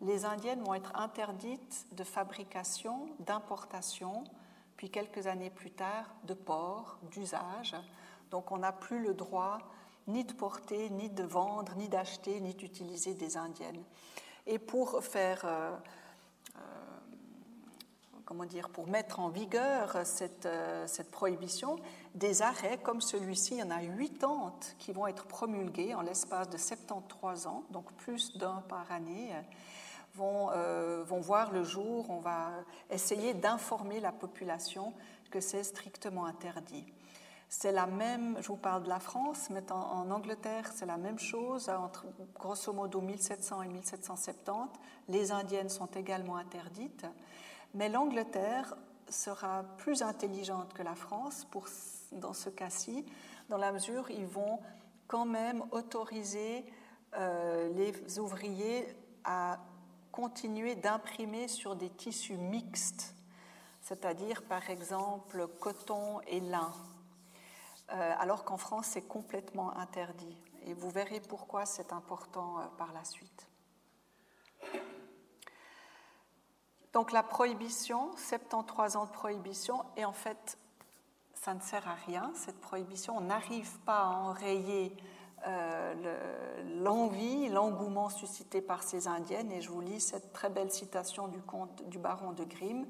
les 0.00 0.24
indiennes 0.24 0.62
vont 0.62 0.74
être 0.74 0.94
interdites 0.96 1.86
de 1.92 2.04
fabrication, 2.04 3.08
d'importation, 3.20 4.24
puis 4.76 4.90
quelques 4.90 5.26
années 5.26 5.50
plus 5.50 5.70
tard 5.70 6.14
de 6.24 6.34
port, 6.34 6.98
d'usage. 7.10 7.74
Donc 8.30 8.52
on 8.52 8.58
n'a 8.58 8.72
plus 8.72 9.02
le 9.02 9.14
droit 9.14 9.58
ni 10.06 10.24
de 10.24 10.32
porter, 10.32 10.90
ni 10.90 11.08
de 11.08 11.22
vendre, 11.22 11.74
ni 11.76 11.88
d'acheter, 11.88 12.40
ni 12.40 12.54
d'utiliser 12.54 13.14
des 13.14 13.36
indiennes. 13.36 13.82
Et 14.46 14.58
pour 14.58 15.02
faire, 15.02 15.40
euh, 15.44 15.74
euh, 16.56 16.60
comment 18.24 18.44
dire, 18.44 18.68
pour 18.68 18.86
mettre 18.86 19.20
en 19.20 19.28
vigueur 19.28 19.98
cette, 20.04 20.46
euh, 20.46 20.86
cette, 20.86 21.10
prohibition, 21.10 21.76
des 22.14 22.42
arrêts 22.42 22.78
comme 22.78 23.00
celui-ci, 23.00 23.54
il 23.54 23.58
y 23.58 23.62
en 23.62 23.70
a 23.70 23.80
80 23.80 24.54
qui 24.78 24.92
vont 24.92 25.06
être 25.06 25.26
promulgués 25.26 25.94
en 25.94 26.02
l'espace 26.02 26.48
de 26.48 26.56
73 26.56 27.46
ans, 27.46 27.64
donc 27.70 27.92
plus 27.94 28.36
d'un 28.36 28.62
par 28.68 28.90
année 28.90 29.30
vont, 30.14 30.50
euh, 30.52 31.04
vont 31.06 31.20
voir 31.20 31.52
le 31.52 31.64
jour. 31.64 32.06
On 32.08 32.20
va 32.20 32.50
essayer 32.90 33.34
d'informer 33.34 34.00
la 34.00 34.12
population 34.12 34.92
que 35.30 35.40
c'est 35.40 35.64
strictement 35.64 36.26
interdit. 36.26 36.84
C'est 37.48 37.72
la 37.72 37.86
même, 37.86 38.36
je 38.40 38.48
vous 38.48 38.56
parle 38.56 38.82
de 38.82 38.88
la 38.88 38.98
France, 38.98 39.48
mais 39.50 39.70
en, 39.70 40.10
Angleterre, 40.10 40.70
c'est 40.74 40.86
la 40.86 40.96
même 40.96 41.18
chose. 41.18 41.68
Entre 41.68 42.06
grosso 42.34 42.72
modo 42.72 43.00
1700 43.00 43.62
et 43.62 43.68
1770, 43.68 44.70
les 45.08 45.30
indiennes 45.30 45.68
sont 45.68 45.86
également 45.86 46.36
interdites. 46.36 47.06
Mais 47.74 47.88
l'Angleterre 47.88 48.74
sera 49.08 49.64
plus 49.78 50.02
intelligente 50.02 50.72
que 50.72 50.82
la 50.82 50.94
France 50.94 51.46
pour, 51.50 51.68
dans 52.12 52.32
ce 52.32 52.48
cas-ci, 52.48 53.04
dans 53.48 53.58
la 53.58 53.72
mesure 53.72 54.10
ils 54.10 54.26
vont 54.26 54.60
quand 55.06 55.26
même 55.26 55.62
autoriser 55.72 56.64
euh, 57.16 57.68
les 57.74 58.18
ouvriers 58.18 58.86
à 59.24 59.58
continuer 60.10 60.74
d'imprimer 60.74 61.48
sur 61.48 61.76
des 61.76 61.90
tissus 61.90 62.36
mixtes, 62.36 63.14
c'est-à-dire 63.80 64.42
par 64.44 64.70
exemple 64.70 65.46
coton 65.60 66.20
et 66.26 66.40
lin, 66.40 66.72
euh, 67.92 68.14
alors 68.18 68.44
qu'en 68.44 68.56
France 68.56 68.86
c'est 68.92 69.08
complètement 69.08 69.76
interdit. 69.76 70.36
Et 70.66 70.72
vous 70.72 70.90
verrez 70.90 71.20
pourquoi 71.20 71.66
c'est 71.66 71.92
important 71.92 72.58
euh, 72.58 72.66
par 72.78 72.92
la 72.92 73.04
suite. 73.04 73.48
Donc 76.94 77.12
la 77.12 77.22
prohibition, 77.22 78.10
73 78.16 78.96
ans 78.96 79.04
de 79.04 79.10
prohibition, 79.10 79.84
et 79.96 80.04
en 80.04 80.12
fait 80.12 80.58
ça 81.34 81.52
ne 81.52 81.60
sert 81.60 81.86
à 81.86 81.94
rien, 82.06 82.30
cette 82.34 82.58
prohibition, 82.58 83.18
on 83.18 83.20
n'arrive 83.20 83.78
pas 83.80 83.98
à 83.98 84.06
enrayer 84.06 84.96
euh, 85.46 85.94
l'envie, 86.82 87.50
l'engouement 87.50 88.08
suscité 88.08 88.62
par 88.62 88.82
ces 88.82 89.08
indiennes. 89.08 89.52
Et 89.52 89.60
je 89.60 89.68
vous 89.68 89.82
lis 89.82 90.00
cette 90.00 90.32
très 90.32 90.48
belle 90.48 90.70
citation 90.70 91.28
du 91.28 91.42
conte 91.42 91.86
du 91.90 91.98
baron 91.98 92.32
de 92.32 92.44
Grimm. 92.44 92.86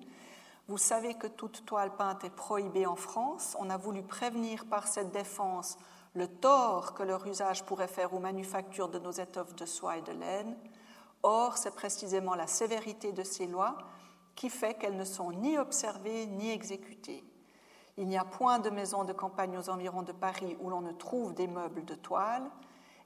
Vous 0.68 0.78
savez 0.78 1.14
que 1.14 1.26
toute 1.26 1.66
toile 1.66 1.96
peinte 1.96 2.22
est 2.22 2.30
prohibée 2.30 2.86
en 2.86 2.94
France. 2.94 3.56
On 3.58 3.70
a 3.70 3.76
voulu 3.76 4.04
prévenir 4.04 4.66
par 4.66 4.86
cette 4.86 5.10
défense 5.10 5.78
le 6.14 6.28
tort 6.28 6.94
que 6.94 7.02
leur 7.02 7.26
usage 7.26 7.64
pourrait 7.64 7.88
faire 7.88 8.14
aux 8.14 8.20
manufactures 8.20 8.88
de 8.88 9.00
nos 9.00 9.10
étoffes 9.10 9.56
de 9.56 9.66
soie 9.66 9.96
et 9.96 10.02
de 10.02 10.12
laine. 10.12 10.56
Or, 11.26 11.56
c'est 11.56 11.74
précisément 11.74 12.34
la 12.34 12.46
sévérité 12.46 13.12
de 13.12 13.22
ces 13.22 13.46
lois 13.46 13.78
qui 14.34 14.50
fait 14.50 14.74
qu'elles 14.74 14.96
ne 14.96 15.04
sont 15.04 15.32
ni 15.32 15.56
observées 15.56 16.26
ni 16.26 16.50
exécutées. 16.50 17.24
Il 17.96 18.08
n'y 18.08 18.18
a 18.18 18.26
point 18.26 18.58
de 18.58 18.68
maison 18.68 19.04
de 19.04 19.14
campagne 19.14 19.56
aux 19.56 19.70
environs 19.70 20.02
de 20.02 20.12
Paris 20.12 20.54
où 20.60 20.68
l'on 20.68 20.82
ne 20.82 20.92
trouve 20.92 21.32
des 21.32 21.46
meubles 21.46 21.86
de 21.86 21.94
toile. 21.94 22.42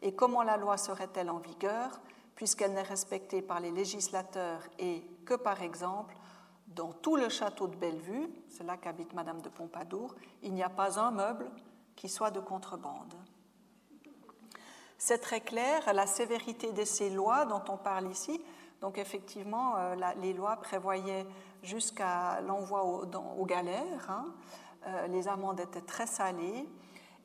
Et 0.03 0.17
comment 0.17 0.43
la 0.43 0.57
loi 0.57 0.77
serait-elle 0.77 1.31
en 1.31 1.39
vigueur 1.39 2.01
puisqu'elle 2.35 2.73
n'est 2.73 2.83
respectée 2.83 3.41
par 3.41 3.61
les 3.61 3.71
législateurs 3.71 4.63
et 4.81 5.05
que, 5.25 5.35
par 5.35 5.63
exemple, 5.63 6.17
dans 6.67 6.93
tout 6.93 7.15
le 7.15 7.29
château 7.29 7.69
de 7.69 7.77
Bellevue, 7.77 8.29
c'est 8.49 8.65
là 8.65 8.77
qu'habite 8.77 9.13
Madame 9.13 9.43
de 9.43 9.49
Pompadour, 9.49 10.17
il 10.43 10.55
n'y 10.55 10.63
a 10.65 10.69
pas 10.69 10.99
un 10.99 11.13
meuble 11.13 11.51
qui 11.95 12.09
soit 12.09 12.31
de 12.33 12.41
contrebande. 12.41 13.15
C'est 14.99 15.19
très 15.19 15.41
clair, 15.41 15.93
la 15.95 16.09
sévérité 16.09 16.73
de 16.73 16.85
ces 16.85 17.09
lois 17.09 17.45
dont 17.45 17.63
on 17.69 17.77
parle 17.77 18.11
ici. 18.11 18.43
Donc 18.81 18.99
effectivement, 18.99 19.77
euh, 19.77 19.95
les 20.21 20.33
lois 20.33 20.57
prévoyaient 20.57 21.27
jusqu'à 21.63 22.41
l'envoi 22.41 22.85
aux, 22.85 23.47
galères. 23.47 24.11
Hein, 24.11 24.27
euh, 24.87 25.07
les 25.07 25.29
amendes 25.29 25.61
étaient 25.61 25.81
très 25.81 26.07
salées 26.07 26.69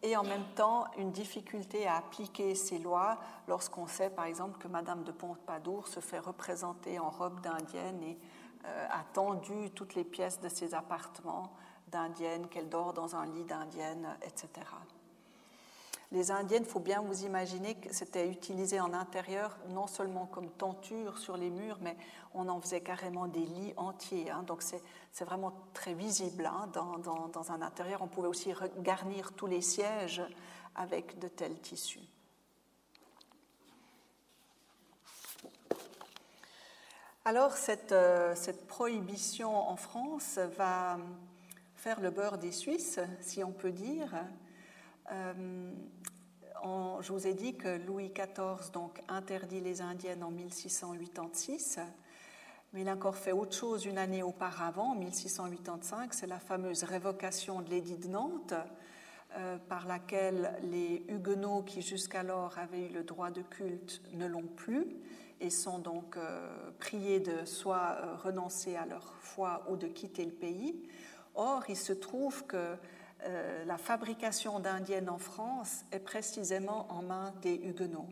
et 0.03 0.17
en 0.17 0.23
même 0.23 0.45
temps 0.55 0.85
une 0.97 1.11
difficulté 1.11 1.87
à 1.87 1.97
appliquer 1.97 2.55
ces 2.55 2.77
lois 2.77 3.17
lorsqu'on 3.47 3.87
sait 3.87 4.09
par 4.09 4.25
exemple 4.25 4.59
que 4.59 4.67
Madame 4.67 5.03
de 5.03 5.11
Pompadour 5.11 5.87
se 5.87 5.99
fait 5.99 6.19
représenter 6.19 6.99
en 6.99 7.09
robe 7.09 7.39
d'indienne 7.41 8.03
et 8.03 8.19
euh, 8.65 8.87
a 8.89 9.03
tendu 9.13 9.71
toutes 9.71 9.95
les 9.95 10.03
pièces 10.03 10.39
de 10.39 10.49
ses 10.49 10.73
appartements 10.73 11.53
d'indienne, 11.87 12.47
qu'elle 12.47 12.69
dort 12.69 12.93
dans 12.93 13.15
un 13.15 13.25
lit 13.25 13.45
d'indienne, 13.45 14.17
etc. 14.23 14.49
Les 16.13 16.29
indiennes, 16.29 16.61
il 16.63 16.69
faut 16.69 16.79
bien 16.79 17.01
vous 17.01 17.25
imaginer 17.25 17.73
que 17.73 17.91
c'était 17.91 18.29
utilisé 18.29 18.79
en 18.79 18.93
intérieur, 18.93 19.57
non 19.69 19.87
seulement 19.87 20.27
comme 20.27 20.47
tenture 20.51 21.17
sur 21.17 21.37
les 21.37 21.49
murs, 21.49 21.79
mais 21.81 21.97
on 22.35 22.47
en 22.49 22.61
faisait 22.61 22.81
carrément 22.81 23.25
des 23.25 23.43
lits 23.43 23.73
entiers. 23.77 24.29
Hein. 24.29 24.43
donc 24.43 24.61
c'est 24.61 25.25
vraiment 25.25 25.53
très 25.73 25.95
visible 25.95 26.45
hein, 26.45 26.69
dans, 26.71 27.51
un 27.51 27.61
intérieur. 27.63 28.03
On 28.03 28.07
pouvait 28.07 28.27
aussi 28.27 28.53
garnir 28.77 29.33
tous 29.33 29.47
les 29.47 29.61
sièges 29.61 30.21
avec 30.75 31.17
de 31.17 31.27
tels 31.27 31.59
tissus. 31.59 32.07
Alors 37.25 37.53
cette, 37.53 37.91
euh, 37.91 38.35
cette, 38.35 38.67
prohibition 38.67 39.55
en 39.55 39.77
France 39.77 40.37
va 40.57 40.97
faire 41.75 42.01
le 42.01 42.11
beurre 42.11 42.37
des 42.37 42.51
Suisses, 42.51 42.99
si 43.21 43.43
on 43.43 43.51
peut 43.51 43.71
dire. 43.71 44.13
Euh, 45.11 45.71
je 47.01 47.11
vous 47.11 47.27
ai 47.27 47.33
dit 47.33 47.55
que 47.55 47.85
Louis 47.85 48.09
XIV 48.09 48.71
donc, 48.71 49.01
interdit 49.09 49.59
les 49.59 49.81
indiennes 49.81 50.23
en 50.23 50.31
1686, 50.31 51.79
mais 52.71 52.81
il 52.81 52.89
a 52.89 52.93
encore 52.93 53.17
fait 53.17 53.33
autre 53.33 53.55
chose 53.55 53.85
une 53.85 53.97
année 53.97 54.23
auparavant, 54.23 54.91
en 54.91 54.95
1685, 54.95 56.13
c'est 56.13 56.27
la 56.27 56.39
fameuse 56.39 56.83
révocation 56.83 57.61
de 57.61 57.69
l'édit 57.69 57.97
de 57.97 58.07
Nantes, 58.07 58.53
euh, 59.35 59.57
par 59.67 59.87
laquelle 59.87 60.57
les 60.61 61.03
Huguenots 61.09 61.63
qui 61.63 61.81
jusqu'alors 61.81 62.57
avaient 62.57 62.87
eu 62.87 62.93
le 62.93 63.03
droit 63.03 63.31
de 63.31 63.41
culte 63.41 64.01
ne 64.13 64.27
l'ont 64.27 64.47
plus 64.47 64.87
et 65.41 65.49
sont 65.49 65.79
donc 65.79 66.15
euh, 66.15 66.71
priés 66.79 67.19
de 67.19 67.43
soit 67.43 67.97
renoncer 68.23 68.75
à 68.75 68.85
leur 68.85 69.15
foi 69.19 69.65
ou 69.69 69.75
de 69.75 69.87
quitter 69.87 70.23
le 70.23 70.31
pays. 70.31 70.87
Or, 71.35 71.63
il 71.67 71.75
se 71.75 71.93
trouve 71.93 72.45
que 72.45 72.77
la 73.65 73.77
fabrication 73.77 74.59
d'indiennes 74.59 75.09
en 75.09 75.17
France 75.17 75.85
est 75.91 75.99
précisément 75.99 76.87
en 76.91 77.01
main 77.01 77.33
des 77.41 77.55
Huguenots. 77.55 78.09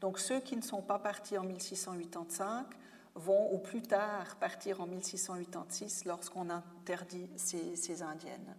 Donc 0.00 0.18
ceux 0.18 0.40
qui 0.40 0.56
ne 0.56 0.62
sont 0.62 0.82
pas 0.82 0.98
partis 0.98 1.36
en 1.38 1.44
1685 1.44 2.66
vont 3.14 3.50
au 3.50 3.58
plus 3.58 3.82
tard 3.82 4.36
partir 4.36 4.80
en 4.80 4.86
1686 4.86 6.04
lorsqu'on 6.04 6.48
interdit 6.50 7.28
ces, 7.36 7.76
ces 7.76 8.02
indiennes. 8.02 8.54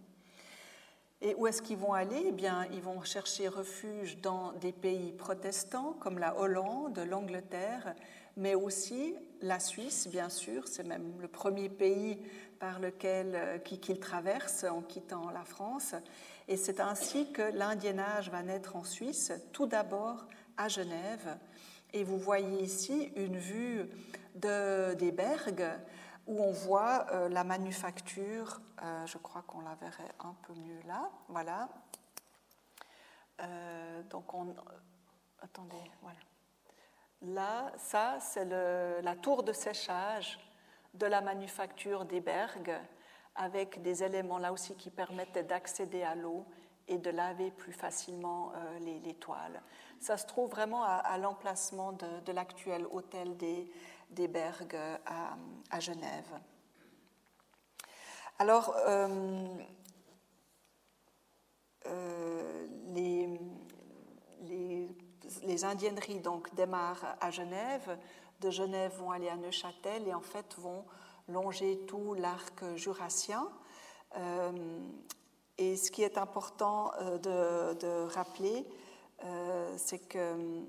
Et 1.24 1.36
où 1.36 1.46
est-ce 1.46 1.62
qu'ils 1.62 1.76
vont 1.76 1.92
aller? 1.92 2.24
Eh 2.26 2.32
bien, 2.32 2.66
ils 2.72 2.82
vont 2.82 3.00
chercher 3.02 3.46
refuge 3.46 4.18
dans 4.20 4.52
des 4.54 4.72
pays 4.72 5.12
protestants 5.12 5.94
comme 6.00 6.18
la 6.18 6.36
Hollande, 6.36 6.98
l'Angleterre, 7.08 7.94
mais 8.36 8.56
aussi 8.56 9.14
la 9.40 9.60
Suisse, 9.60 10.08
bien 10.08 10.28
sûr. 10.28 10.66
C'est 10.66 10.82
même 10.82 11.12
le 11.20 11.28
premier 11.28 11.68
pays 11.68 12.18
par 12.62 12.78
lequel 12.78 13.34
euh, 13.34 13.58
qu'ils 13.58 13.98
traversent 13.98 14.62
en 14.62 14.82
quittant 14.82 15.30
la 15.30 15.42
France. 15.42 15.96
Et 16.46 16.56
c'est 16.56 16.78
ainsi 16.78 17.32
que 17.32 17.42
l'indiennage 17.42 18.30
va 18.30 18.44
naître 18.44 18.76
en 18.76 18.84
Suisse, 18.84 19.32
tout 19.52 19.66
d'abord 19.66 20.26
à 20.56 20.68
Genève. 20.68 21.38
Et 21.92 22.04
vous 22.04 22.18
voyez 22.18 22.62
ici 22.62 23.12
une 23.16 23.36
vue 23.36 23.90
de, 24.36 24.94
des 24.94 25.10
Berges 25.10 25.64
où 26.28 26.40
on 26.40 26.52
voit 26.52 27.06
euh, 27.10 27.28
la 27.28 27.42
manufacture, 27.42 28.60
euh, 28.80 29.06
je 29.06 29.18
crois 29.18 29.42
qu'on 29.42 29.62
la 29.62 29.74
verrait 29.74 30.14
un 30.20 30.36
peu 30.46 30.54
mieux 30.54 30.80
là, 30.86 31.10
voilà. 31.28 31.68
Donc 34.08 34.32
on, 34.34 34.54
attendez, 35.40 35.90
voilà. 36.00 36.18
Là, 37.22 37.72
ça, 37.76 38.18
c'est 38.20 38.44
la 38.44 39.16
tour 39.16 39.42
de 39.42 39.52
séchage 39.52 40.38
de 40.94 41.06
la 41.06 41.20
manufacture 41.20 42.04
des 42.04 42.20
Berges, 42.20 42.70
avec 43.34 43.80
des 43.82 44.02
éléments 44.02 44.38
là 44.38 44.52
aussi 44.52 44.76
qui 44.76 44.90
permettaient 44.90 45.42
d'accéder 45.42 46.02
à 46.02 46.14
l'eau 46.14 46.46
et 46.88 46.98
de 46.98 47.10
laver 47.10 47.50
plus 47.50 47.72
facilement 47.72 48.52
les, 48.80 49.14
toiles. 49.14 49.62
Ça 50.00 50.16
se 50.16 50.26
trouve 50.26 50.50
vraiment 50.50 50.82
à, 50.82 51.16
l'emplacement 51.16 51.92
de, 51.92 52.32
l'actuel 52.32 52.86
hôtel 52.90 53.36
des, 53.36 53.70
des 54.10 54.28
Berges 54.28 54.66
à, 55.70 55.80
Genève. 55.80 56.40
Alors, 58.38 58.74
euh, 58.86 59.46
euh, 61.86 62.66
les, 62.88 63.40
les, 65.42 65.64
indienneries 65.64 66.20
donc, 66.20 66.52
démarrent 66.54 67.16
à 67.20 67.30
Genève. 67.30 67.96
De 68.42 68.50
Genève 68.50 68.94
vont 68.98 69.10
aller 69.10 69.28
à 69.28 69.36
Neuchâtel 69.36 70.06
et 70.06 70.14
en 70.14 70.20
fait 70.20 70.54
vont 70.58 70.84
longer 71.28 71.78
tout 71.86 72.14
l'arc 72.14 72.62
jurassien. 72.76 73.48
Euh, 74.18 74.52
et 75.58 75.76
ce 75.76 75.90
qui 75.90 76.02
est 76.02 76.18
important 76.18 76.92
de, 77.00 77.74
de 77.74 78.06
rappeler, 78.12 78.66
c'est 79.76 80.08
que 80.08 80.62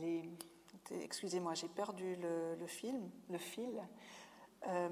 les 0.00 0.28
excusez-moi, 0.90 1.54
j'ai 1.54 1.68
perdu 1.68 2.16
le, 2.16 2.66
film, 2.66 3.10
le 3.28 3.38
fil. 3.38 3.80
Euh, 4.68 4.88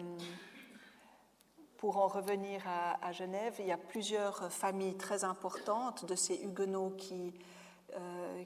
pour 1.76 1.98
en 1.98 2.08
revenir 2.08 2.62
à, 2.66 3.12
Genève, 3.12 3.54
il 3.60 3.66
y 3.66 3.72
a 3.72 3.76
plusieurs 3.76 4.52
familles 4.52 4.96
très 4.96 5.24
importantes 5.24 6.04
de 6.04 6.14
ces 6.14 6.36
Huguenots 6.36 6.94
qui, 6.98 7.28
euh, 7.28 7.32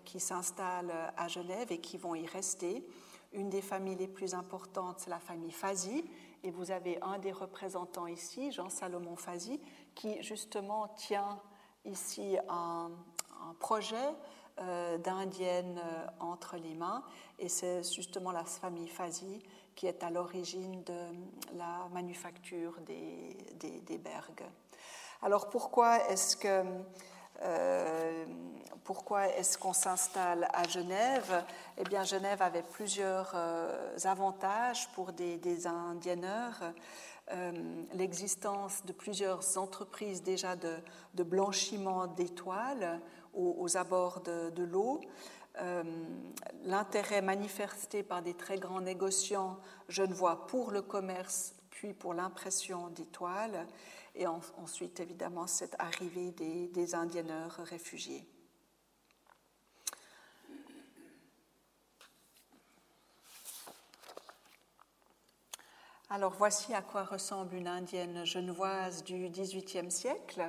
qui 0.04 0.20
s'installent 0.20 0.92
à 1.16 1.28
Genève 1.28 1.70
et 1.70 1.78
qui 1.78 1.98
vont 1.98 2.14
y 2.14 2.26
rester. 2.26 2.84
Une 3.32 3.48
des 3.48 3.62
familles 3.62 3.96
les 3.96 4.08
plus 4.08 4.34
importantes, 4.34 4.96
c'est 4.98 5.10
la 5.10 5.18
famille 5.18 5.52
Fazy, 5.52 6.04
et 6.44 6.50
vous 6.50 6.70
avez 6.70 7.00
un 7.02 7.18
des 7.18 7.32
représentants 7.32 8.06
ici, 8.06 8.52
Jean-Salomon 8.52 9.16
Fazy, 9.16 9.60
qui 9.94 10.22
justement 10.22 10.88
tient 10.88 11.40
ici 11.84 12.36
un, 12.48 12.90
projet 13.58 13.96
euh, 14.60 14.98
d'indiennes 14.98 15.80
euh, 15.82 16.06
entre 16.20 16.56
les 16.56 16.74
mains. 16.74 17.02
Et 17.38 17.48
c'est 17.48 17.82
justement 17.82 18.30
la 18.30 18.44
famille 18.44 18.88
Fazi 18.88 19.42
qui 19.74 19.86
est 19.86 20.04
à 20.04 20.10
l'origine 20.10 20.82
de 20.84 21.06
la 21.54 21.88
manufacture 21.92 22.78
des, 22.82 23.36
des, 23.80 23.98
berges. 23.98 24.44
Alors 25.22 25.48
pourquoi 25.48 26.08
est-ce 26.08 26.36
que 26.36 26.62
euh, 27.42 28.24
pourquoi 28.85 29.28
est-ce 29.28 29.59
qu'on 29.59 29.72
s'installe 29.72 30.48
à 30.52 30.66
Genève? 30.68 31.44
Eh 31.78 31.85
bien, 31.85 32.05
Genève 32.05 32.42
avait 32.42 32.62
plusieurs 32.62 33.35
avantages 34.05 34.88
pour 34.94 35.12
des, 35.12 35.38
des 35.38 35.66
indienneurs. 35.66 36.61
L'existence 37.94 38.85
de 38.85 38.92
plusieurs 38.92 39.57
entreprises 39.57 40.22
déjà 40.22 40.57
de, 40.57 41.22
blanchiment 41.22 42.09
d'étoiles 42.09 43.00
aux, 43.35 43.76
abords 43.76 44.20
de, 44.20 44.62
l'eau. 44.64 45.00
Euh, 45.61 45.83
l'intérêt 46.64 47.20
manifesté 47.20 48.02
par 48.02 48.22
des 48.22 48.35
très 48.35 48.59
grands 48.59 48.81
négociants 48.81 49.59
genevois 49.88 50.46
pour 50.46 50.70
le 50.70 50.81
commerce, 50.81 51.55
puis 51.70 51.92
pour 51.92 52.14
l'impression 52.14 52.88
d'étoiles, 52.88 53.66
et 54.14 54.27
ensuite 54.27 55.01
évidemment 55.01 55.46
cette 55.46 55.75
arrivée 55.79 56.31
des, 56.33 56.68
des 56.68 56.94
indienneurs 56.94 57.57
réfugiés. 57.64 58.27
Alors 66.11 66.35
voici 66.35 66.75
à 66.75 66.83
quoi 66.83 67.05
ressemble 67.05 67.55
une 67.55 67.68
indienne 67.68 68.27
genevoise 68.27 69.03
du 69.03 69.31
XVIIIe 69.31 69.90
siècle. 69.90 70.44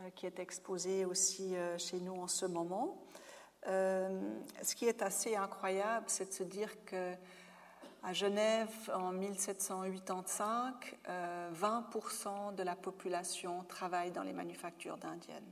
Euh, 0.00 0.10
qui 0.14 0.26
est 0.26 0.38
exposé 0.38 1.04
aussi 1.04 1.56
euh, 1.56 1.76
chez 1.76 1.98
nous 1.98 2.14
en 2.14 2.28
ce 2.28 2.46
moment. 2.46 3.02
Euh, 3.66 4.20
ce 4.62 4.74
qui 4.74 4.86
est 4.86 5.02
assez 5.02 5.36
incroyable, 5.36 6.06
c'est 6.08 6.28
de 6.28 6.32
se 6.32 6.42
dire 6.44 6.84
que 6.84 7.12
à 8.02 8.12
Genève, 8.12 8.90
en 8.94 9.12
1785, 9.12 10.98
20% 11.54 12.54
de 12.54 12.62
la 12.62 12.76
population 12.76 13.64
travaille 13.64 14.10
dans 14.10 14.22
les 14.22 14.32
manufactures 14.32 14.96
d'indiennes. 14.96 15.50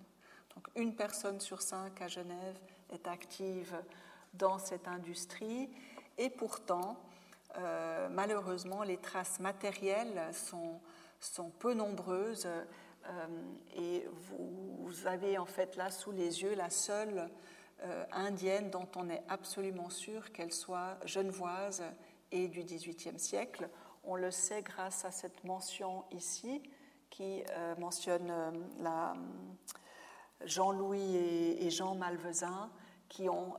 Donc 0.55 0.69
une 0.77 0.95
personne 0.95 1.41
sur 1.41 1.63
cinq 1.63 2.01
à 2.01 2.09
Genève 2.09 2.59
est 2.91 3.07
active 3.07 3.77
dans 4.35 4.59
cette 4.59 4.89
industrie 4.89 5.69
et 6.17 6.31
pourtant, 6.31 6.97
malheureusement, 8.11 8.83
les 8.83 8.97
traces 8.97 9.41
matérielles 9.41 10.21
sont, 10.33 10.81
peu 11.59 11.75
nombreuses 11.75 12.49
euh, 13.09 13.27
et 13.77 14.07
vous, 14.31 15.07
avez 15.07 15.39
en 15.39 15.47
fait 15.47 15.77
là 15.77 15.91
sous 15.91 16.13
les 16.13 16.43
yeux 16.43 16.55
la 16.55 16.71
seule 16.71 17.31
euh, 17.83 18.05
indienne 18.13 18.71
dont 18.71 18.89
on 18.97 19.09
est 19.09 19.23
absolument 19.29 19.91
sûr 19.91 20.33
qu'elle 20.33 20.53
soit 20.53 20.99
genevoise 21.05 21.83
et 22.33 22.49
du 22.49 22.63
XVIIIe 22.63 23.19
siècle. 23.19 23.69
On 24.05 24.17
le 24.17 24.31
sait 24.31 24.63
grâce 24.63 25.05
à 25.05 25.11
cette 25.11 25.45
mention 25.45 26.05
ici 26.11 26.63
qui 27.11 27.43
euh, 27.51 27.75
mentionne 27.77 28.33
la, 28.81 29.15
Jean-Louis 30.45 31.17
et, 31.17 31.71
Jean 31.71 31.95
Malvezin 31.95 32.71
qui 33.09 33.29
ont 33.29 33.57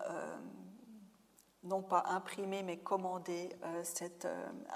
non 1.63 1.81
pas 1.81 2.03
imprimé 2.07 2.63
mais 2.63 2.77
commandé 2.77 3.49
cette 3.83 4.27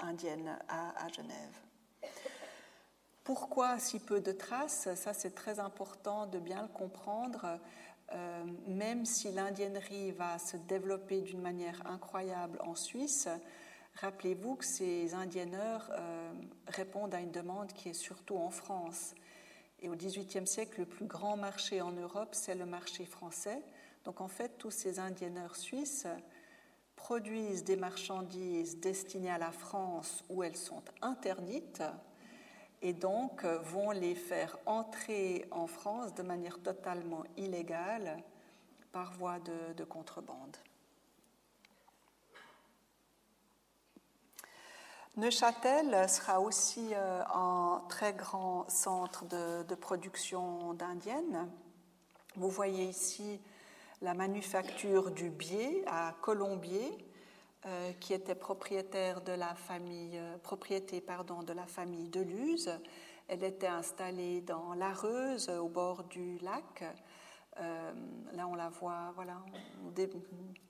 indienne 0.02 0.58
à 0.68 1.08
Genève. 1.08 1.64
Pourquoi 3.24 3.78
si 3.78 4.00
peu 4.00 4.20
de 4.20 4.32
traces? 4.32 4.94
Ça, 4.96 5.14
c'est 5.14 5.34
très 5.34 5.58
important 5.58 6.26
de 6.26 6.38
bien 6.38 6.60
le 6.60 6.68
comprendre. 6.68 7.58
Euh, 8.12 8.44
même 8.66 9.06
si 9.06 9.32
l'indiennerie 9.32 10.12
va 10.12 10.38
se 10.38 10.58
développer 10.58 11.22
d'une 11.22 11.40
manière 11.40 11.80
incroyable 11.86 12.60
en 12.62 12.74
Suisse, 12.74 13.28
rappelez-vous 13.96 14.56
que 14.56 14.64
ces 14.64 15.14
indienneurs 15.14 15.90
euh, 15.92 16.32
répondent 16.68 17.14
à 17.14 17.20
une 17.20 17.30
demande 17.30 17.72
qui 17.72 17.90
est 17.90 17.94
surtout 17.94 18.36
en 18.36 18.50
France. 18.50 19.14
Et 19.80 19.88
au 19.88 19.94
XVIIIe 19.94 20.46
siècle, 20.46 20.80
le 20.80 20.86
plus 20.86 21.06
grand 21.06 21.36
marché 21.36 21.80
en 21.80 21.92
Europe, 21.92 22.30
c'est 22.32 22.54
le 22.54 22.66
marché 22.66 23.04
français. 23.04 23.62
Donc 24.04 24.20
en 24.20 24.28
fait, 24.28 24.58
tous 24.58 24.70
ces 24.70 24.98
indienneurs 24.98 25.56
suisses 25.56 26.06
produisent 26.96 27.64
des 27.64 27.76
marchandises 27.76 28.78
destinées 28.78 29.30
à 29.30 29.38
la 29.38 29.52
France 29.52 30.24
où 30.28 30.42
elles 30.42 30.56
sont 30.56 30.82
interdites 31.02 31.82
et 32.82 32.92
donc 32.92 33.44
euh, 33.44 33.58
vont 33.58 33.90
les 33.90 34.14
faire 34.14 34.58
entrer 34.66 35.46
en 35.50 35.66
France 35.66 36.14
de 36.14 36.22
manière 36.22 36.58
totalement 36.62 37.24
illégale 37.36 38.22
par 38.92 39.12
voie 39.14 39.38
de, 39.40 39.84
contrebande. 39.84 40.56
Neuchâtel 45.16 46.08
sera 46.08 46.40
aussi 46.40 46.88
euh, 46.92 47.22
un 47.32 47.84
très 47.88 48.14
grand 48.14 48.68
centre 48.68 49.24
de, 49.26 49.74
production 49.76 50.74
d'indiennes. 50.74 51.48
Vous 52.34 52.48
voyez 52.48 52.86
ici 52.86 53.40
la 54.02 54.12
manufacture 54.14 55.12
du 55.12 55.30
biais 55.30 55.84
à 55.86 56.16
Colombier, 56.20 56.98
euh, 57.64 57.92
qui 58.00 58.12
était 58.12 58.34
propriétaire 58.34 59.20
de 59.20 59.30
la 59.30 59.54
famille, 59.54 60.18
euh, 60.18 60.36
propriété 60.38 61.00
pardon, 61.00 61.44
de 61.44 61.52
la 61.52 61.66
famille 61.66 62.08
de 62.08 62.20
Luz. 62.20 62.68
Elle 63.28 63.44
était 63.44 63.68
installée 63.68 64.40
dans 64.40 64.74
l'Areuse, 64.74 65.48
au 65.48 65.68
bord 65.68 66.02
du 66.04 66.38
lac. 66.38 66.84
Là, 67.56 68.48
on 68.48 68.56
la 68.56 68.68
voit 68.68 69.12
voilà, 69.14 69.40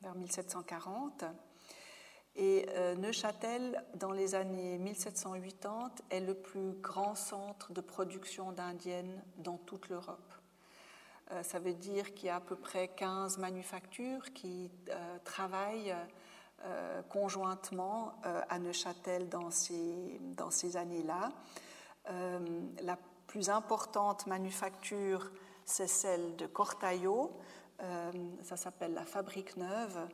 vers 0.03 0.15
1740. 0.15 1.25
Et 2.37 2.67
Neuchâtel, 2.97 3.85
dans 3.95 4.11
les 4.11 4.35
années 4.35 4.77
1780, 4.79 5.91
est 6.11 6.21
le 6.21 6.35
plus 6.35 6.73
grand 6.73 7.15
centre 7.15 7.73
de 7.73 7.81
production 7.81 8.51
d'indiennes 8.51 9.23
dans 9.37 9.57
toute 9.59 9.89
l'Europe. 9.89 10.35
ça 11.43 11.61
veut 11.61 11.75
dire 11.75 12.13
qu'il 12.15 12.27
y 12.27 12.31
a 12.31 12.37
à 12.37 12.41
peu 12.41 12.57
près 12.57 12.89
15 12.89 13.39
manufactures 13.39 14.33
qui 14.33 14.69
travaillent 15.25 15.95
euh, 16.67 17.03
conjointement 17.11 18.15
euh, 18.25 18.41
à 18.49 18.59
Neuchâtel 18.59 19.29
dans 19.29 19.51
ces, 19.51 20.19
dans 20.35 20.51
ces 20.51 20.79
années-là. 20.79 21.31
Euh, 22.09 22.39
la 22.81 22.97
plus 23.27 23.51
importante 23.51 24.27
manufacture, 24.27 25.31
c'est 25.67 25.89
celle 25.89 26.37
de 26.37 26.47
Cortaillot. 26.47 27.39
ça 28.43 28.57
s'appelle 28.57 28.95
la 28.95 29.05
Fabrique 29.05 29.59
Neuve. 29.59 30.09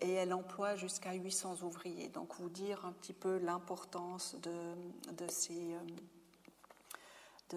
Et 0.00 0.12
elle 0.12 0.34
emploie 0.34 0.74
jusqu'à 0.74 1.12
800 1.12 1.62
ouvriers. 1.62 2.08
Donc, 2.08 2.34
vous 2.40 2.48
dire 2.48 2.84
un 2.84 2.92
petit 2.92 3.12
peu 3.12 3.38
l'importance 3.38 4.34
de, 4.42 4.74
de, 5.12 5.28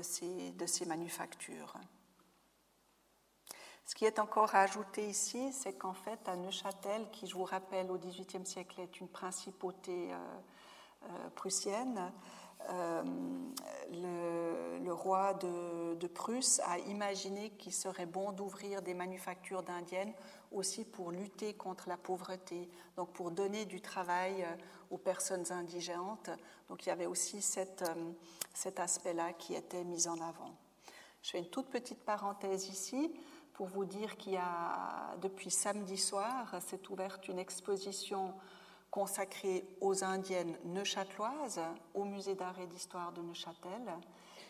ces, 0.04 0.86
manufactures. 0.86 1.74
Ce 3.88 3.96
qui 3.96 4.06
est 4.06 4.20
encore 4.20 4.54
à 4.54 4.62
ajouter 4.62 5.08
ici, 5.08 5.52
c'est 5.54 5.74
qu'en 5.74 5.94
fait, 5.94 6.20
à 6.28 6.36
Neuchâtel, 6.36 7.10
qui, 7.12 7.26
je 7.26 7.34
vous 7.34 7.46
rappelle, 7.46 7.90
au 7.90 7.98
XVIIIe 7.98 8.46
siècle 8.46 8.82
est 8.82 9.00
une 9.00 9.08
principauté 9.08 10.12
euh, 10.12 10.18
euh, 11.04 11.30
prussienne, 11.36 12.12
euh, 12.70 13.04
le, 13.92 14.67
roi 14.98 15.34
de, 15.34 16.08
Prusse 16.08 16.60
a 16.66 16.80
imaginé 16.80 17.52
qu'il 17.52 17.74
serait 17.74 18.06
bon 18.06 18.32
d'ouvrir 18.32 18.82
des 18.82 18.94
manufactures 18.94 19.64
d'indiennes 19.64 20.14
aussi 20.52 20.84
pour 20.84 21.12
lutter 21.12 21.54
contre 21.54 21.90
la 21.90 21.98
pauvreté, 21.98 22.70
donc 22.96 23.12
pour 23.12 23.32
donner 23.32 23.66
du 23.66 23.82
travail 23.82 24.46
aux 24.90 24.98
personnes 24.98 25.52
indigentes. 25.52 26.30
Donc 26.70 26.86
il 26.86 26.90
y 26.90 26.92
avait 26.92 27.06
aussi 27.06 27.42
cette, 27.42 27.84
cet 28.54 28.80
aspect-là 28.80 29.34
qui 29.34 29.54
était 29.54 29.84
mis 29.84 30.08
en 30.08 30.20
avant. 30.20 30.56
Je 31.22 31.32
fais 31.32 31.40
une 31.40 31.50
toute 31.50 31.70
petite 31.70 32.04
parenthèse 32.04 32.70
ici 32.70 33.12
pour 33.54 33.68
vous 33.68 33.86
dire 33.86 34.18
qu'il 34.18 34.34
y 34.34 34.38
a, 34.38 35.16
depuis 35.22 35.52
samedi 35.52 35.98
soir, 35.98 36.56
s'est 36.62 36.90
ouverte 36.90 37.28
une 37.28 37.40
exposition 37.40 38.34
consacrée 38.92 39.68
aux 39.82 40.04
Indiennes 40.04 40.58
neuchâteloises 40.66 41.60
au 41.94 42.06
Musée 42.06 42.36
d'art 42.36 42.60
et 42.60 42.68
d'histoire 42.68 43.12
de 43.12 43.22
Neuchâtel. 43.22 43.82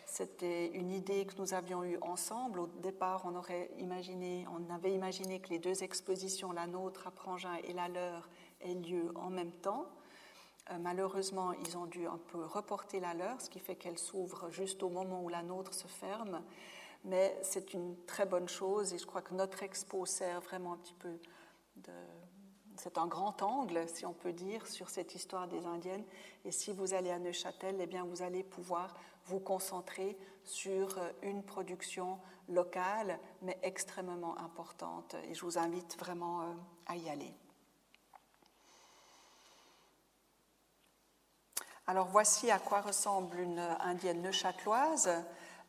C'était 0.08 0.68
une 0.70 0.90
idée 0.90 1.26
que 1.26 1.40
nous 1.40 1.54
avions 1.54 1.84
eue 1.84 2.00
ensemble. 2.02 2.62
Au 2.62 2.68
départ, 2.82 3.22
on, 3.26 3.36
aurait 3.36 3.70
imaginé, 3.78 4.48
on 4.52 4.74
avait 4.74 4.94
imaginé 4.94 5.40
que 5.40 5.50
les 5.50 5.60
deux 5.60 5.84
expositions, 5.84 6.52
la 6.52 6.66
nôtre 6.66 7.06
à 7.06 7.12
Prangin 7.12 7.54
et 7.64 7.74
la 7.74 7.88
leur, 7.88 8.28
aient 8.62 8.74
lieu 8.74 9.12
en 9.16 9.30
même 9.30 9.52
temps. 9.52 9.86
Euh, 10.72 10.78
malheureusement, 10.80 11.52
ils 11.54 11.78
ont 11.78 11.86
dû 11.86 12.08
un 12.08 12.20
peu 12.32 12.44
reporter 12.44 13.00
la 13.00 13.14
leur, 13.14 13.40
ce 13.40 13.50
qui 13.50 13.60
fait 13.60 13.76
qu'elle 13.76 14.00
s'ouvre 14.00 14.50
juste 14.50 14.82
au 14.82 14.90
moment 14.90 15.22
où 15.24 15.30
la 15.30 15.44
nôtre 15.44 15.76
se 15.76 15.88
ferme 15.88 16.42
mais 17.04 17.38
c'est 17.42 17.74
une 17.74 17.96
très 18.06 18.26
bonne 18.26 18.50
chose 18.50 18.94
et 18.94 18.98
je 18.98 19.06
crois 19.06 19.22
que 19.22 19.34
notre 19.34 19.64
expo 19.64 20.06
sert 20.06 20.42
vraiment 20.42 20.74
un 20.74 20.78
petit 20.78 20.96
peu 20.96 21.18
de. 21.78 21.92
C'est 22.76 23.00
un 23.00 23.08
grand 23.08 23.42
angle, 23.42 23.90
si 23.90 24.06
on 24.06 24.14
peut 24.14 24.34
dire, 24.34 24.68
sur 24.68 24.92
cette 24.92 25.16
histoire 25.16 25.48
des 25.48 25.66
Indiennes. 25.66 26.04
Et 26.46 26.52
si 26.52 26.72
vous 26.72 26.94
allez 26.94 27.10
à 27.10 27.18
Neuchâtel, 27.18 27.78
eh 27.80 27.88
bien, 27.88 28.06
vous 28.06 28.22
allez 28.22 28.44
pouvoir 28.44 28.94
vous 29.28 29.40
concentrer 29.40 30.18
sur 30.44 31.00
une 31.22 31.44
production 31.44 32.20
locale, 32.50 33.20
mais 33.42 33.58
extrêmement 33.62 34.38
importante. 34.40 35.16
Et 35.30 35.34
je 35.34 35.42
vous 35.44 35.58
invite 35.58 35.98
vraiment 36.00 36.42
euh, 36.42 36.46
à 36.86 36.96
y 36.96 37.10
aller. 37.10 37.34
Alors 41.86 42.08
voici 42.08 42.52
à 42.52 42.60
quoi 42.60 42.82
ressemble 42.82 43.40
une 43.40 43.60
indienne 43.60 44.22
neuchâteloise. 44.22 45.10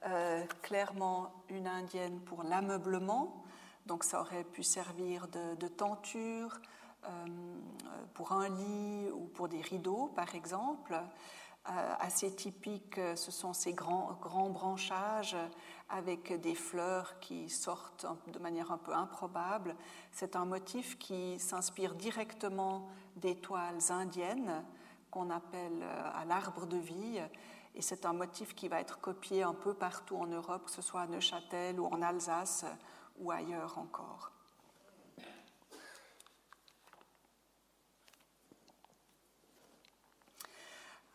Euh, 0.06 0.44
clairement 0.62 1.32
une 1.48 1.66
indienne 1.66 2.20
pour 2.20 2.44
l'ameublement, 2.44 3.42
donc 3.86 4.04
ça 4.04 4.20
aurait 4.20 4.44
pu 4.44 4.62
servir 4.62 5.26
de, 5.26 5.66
tenture 5.66 6.60
euh, 7.04 7.08
pour 8.14 8.30
un 8.30 8.48
lit 8.48 9.10
ou 9.10 9.26
pour 9.26 9.48
des 9.48 9.60
rideaux, 9.60 10.12
par 10.14 10.36
exemple. 10.36 10.94
Euh, 11.66 11.94
assez 12.00 12.34
typique, 12.34 12.98
ce 13.14 13.30
sont 13.30 13.52
ces 13.52 13.74
grands, 13.74 14.16
grands 14.22 14.48
branchages 14.48 15.36
avec 15.90 16.32
des 16.40 16.54
fleurs 16.54 17.18
qui 17.20 17.50
sortent 17.50 18.06
de 18.32 18.38
manière 18.38 18.72
un 18.72 18.78
peu 18.78 18.94
improbable. 18.94 19.76
C'est 20.12 20.36
un 20.36 20.44
motif 20.44 20.98
qui 20.98 21.38
s'inspire 21.38 21.94
directement 21.94 22.88
des 23.16 23.36
toiles 23.36 23.90
indiennes 23.90 24.64
qu'on 25.10 25.30
appelle 25.30 25.82
à 26.14 26.24
l'arbre 26.24 26.66
de 26.66 26.76
vie 26.76 27.20
et 27.74 27.82
c'est 27.82 28.06
un 28.06 28.12
motif 28.12 28.54
qui 28.54 28.68
va 28.68 28.80
être 28.80 29.00
copié 29.00 29.42
un 29.42 29.54
peu 29.54 29.74
partout 29.74 30.16
en 30.16 30.26
Europe, 30.26 30.64
que 30.64 30.70
ce 30.70 30.82
soit 30.82 31.02
à 31.02 31.06
Neuchâtel 31.06 31.78
ou 31.78 31.86
en 31.86 32.02
Alsace 32.02 32.64
ou 33.18 33.30
ailleurs 33.30 33.78
encore. 33.78 34.37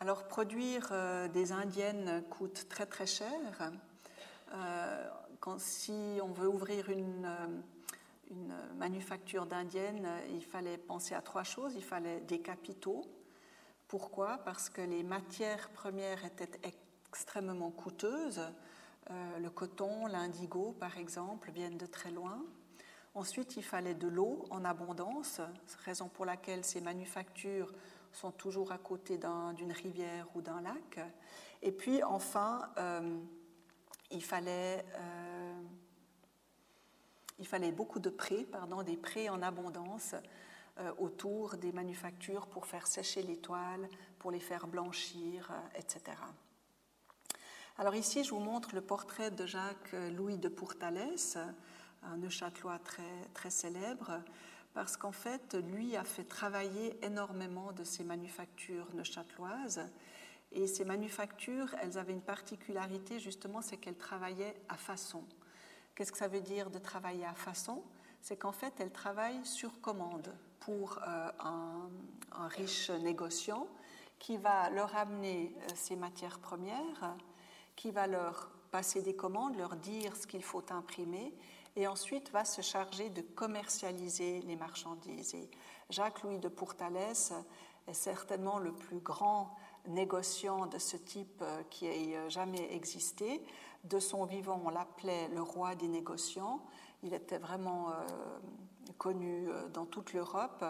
Alors 0.04 0.26
produire 0.26 0.90
euh, 0.92 1.30
des 1.30 1.54
indiennes 1.54 2.26
coûte 2.30 2.68
très 2.68 2.86
très 2.86 3.06
cher. 3.06 3.32
Euh, 4.54 5.10
quand, 5.40 5.62
si 5.62 6.20
on 6.22 6.28
veut 6.28 6.50
ouvrir 6.50 6.90
une, 6.90 7.24
euh, 7.24 7.48
une 8.30 8.54
manufacture 8.76 9.46
d'indiennes, 9.46 10.06
il 10.34 10.44
fallait 10.44 10.78
penser 10.78 11.16
à 11.16 11.22
trois 11.22 11.46
choses. 11.46 11.76
Il 11.78 11.86
fallait 11.86 12.20
des 12.20 12.40
capitaux, 12.40 13.06
pourquoi? 13.88 14.40
Parce 14.40 14.70
que 14.70 14.82
les 14.82 15.04
matières 15.04 15.70
premières 15.70 16.26
étaient 16.26 16.60
extrêmement 17.08 17.72
coûteuses. 17.72 18.42
Le 19.10 19.50
coton, 19.50 20.08
l'indigo, 20.08 20.76
par 20.82 20.98
exemple, 20.98 21.50
viennent 21.52 21.78
de 21.78 21.86
très 21.86 22.12
loin. 22.12 22.44
Ensuite, 23.16 23.56
il 23.56 23.64
fallait 23.64 23.94
de 23.94 24.10
l'eau 24.10 24.44
en 24.50 24.66
abondance, 24.66 25.40
raison 25.86 26.10
pour 26.10 26.26
laquelle 26.26 26.66
ces 26.66 26.82
manufactures 26.82 27.72
sont 28.14 28.32
toujours 28.32 28.72
à 28.72 28.78
côté 28.78 29.20
d'une 29.56 29.72
rivière 29.72 30.28
ou 30.36 30.42
d'un 30.42 30.62
lac. 30.62 31.00
Et 31.62 31.72
puis, 31.72 32.04
enfin, 32.04 32.70
euh, 32.78 33.20
il, 34.12 34.24
fallait, 34.24 34.86
euh, 34.96 35.62
il 37.40 37.48
fallait 37.48 37.72
beaucoup 37.72 38.00
de 38.00 38.10
prés, 38.10 38.46
pardon, 38.46 38.84
des 38.84 38.98
prés 38.98 39.30
en 39.30 39.42
abondance 39.42 40.16
euh, 40.80 40.92
autour 40.98 41.58
des 41.58 41.72
manufactures 41.72 42.48
pour 42.48 42.66
faire 42.66 42.88
sécher 42.88 43.24
les 43.24 43.38
toiles, 43.38 43.88
pour 44.20 44.32
les 44.32 44.40
faire 44.40 44.68
blanchir, 44.68 45.52
etc. 45.76 46.18
Alors 47.78 47.96
ici, 47.96 48.24
je 48.24 48.30
vous 48.30 48.40
montre 48.40 48.76
le 48.76 48.82
portrait 48.82 49.32
de 49.32 49.46
Jacques-Louis 49.46 50.38
de 50.38 50.48
Pourtalès, 50.48 51.38
un 52.04 52.18
neuchâtelois 52.18 52.80
très, 52.80 53.28
très 53.34 53.50
célèbre, 53.50 54.22
parce 54.74 54.98
qu'en 54.98 55.12
fait, 55.12 55.56
lui 55.56 55.96
a 55.96 56.04
fait 56.04 56.24
travailler 56.24 56.98
énormément 57.06 57.72
de 57.72 57.84
ces 57.84 58.04
manufactures 58.04 58.88
neuchâteloises. 58.94 59.82
Et 60.52 60.68
ces 60.68 60.86
manufactures, 60.86 61.74
elles 61.82 61.98
avaient 61.98 62.14
une 62.14 62.22
particularité 62.22 63.20
justement, 63.20 63.62
c'est 63.62 63.78
qu'elles 63.78 63.98
travaillaient 63.98 64.56
à 64.70 64.78
façon. 64.78 65.24
Qu'est-ce 65.96 66.12
que 66.12 66.18
ça 66.18 66.28
veut 66.28 66.42
dire 66.42 66.72
de 66.72 66.80
travailler 66.80 67.26
à 67.26 67.34
façon? 67.34 67.84
C'est 68.22 68.38
qu'en 68.38 68.52
fait, 68.52 68.74
elles 68.80 68.92
travaillent 68.92 69.46
sur 69.46 69.82
commande 69.82 70.34
pour 70.60 71.00
euh, 71.08 71.30
un, 71.40 71.90
riche 72.48 72.90
négociant 72.90 73.68
qui 74.18 74.38
va 74.38 74.70
leur 74.70 74.96
amener 74.96 75.56
euh, 75.56 75.68
ces 75.76 75.96
matières 75.96 76.40
premières, 76.40 77.16
qui 77.76 77.92
va 77.92 78.08
leur 78.08 78.50
passer 78.72 79.02
des 79.02 79.16
commandes, 79.16 79.58
leur 79.58 79.76
dire 79.76 80.16
ce 80.16 80.26
qu'il 80.26 80.44
faut 80.44 80.64
imprimer, 80.72 81.34
et 81.76 81.88
ensuite 81.88 82.32
va 82.32 82.46
se 82.46 82.62
charger 82.62 83.10
de 83.10 83.22
commercialiser 83.22 84.42
les 84.42 84.56
marchandises. 84.56 85.34
Et 85.36 85.50
Jacques-Louis 85.90 86.40
de 86.40 86.48
Pourtalès 86.48 87.34
est 87.88 87.94
certainement 87.94 88.60
le 88.60 88.72
plus 88.72 89.00
grand 89.00 89.56
négociant 89.88 90.66
de 90.66 90.78
ce 90.78 90.98
type 90.98 91.42
euh, 91.42 91.64
qui 91.70 91.88
ait 91.88 92.30
jamais 92.30 92.74
existé. 92.74 93.44
De 93.84 94.00
son 94.00 94.26
vivant, 94.26 94.62
on 94.64 94.70
l'appelait 94.70 95.28
le 95.30 95.42
roi 95.42 95.76
des 95.76 95.88
négociants. 95.88 96.64
Il 97.02 97.14
était 97.14 97.38
vraiment 97.38 97.90
euh, 97.90 97.94
connu 98.98 99.50
euh, 99.50 99.68
dans 99.70 99.86
toute 99.86 100.14
l'Europe, 100.14 100.64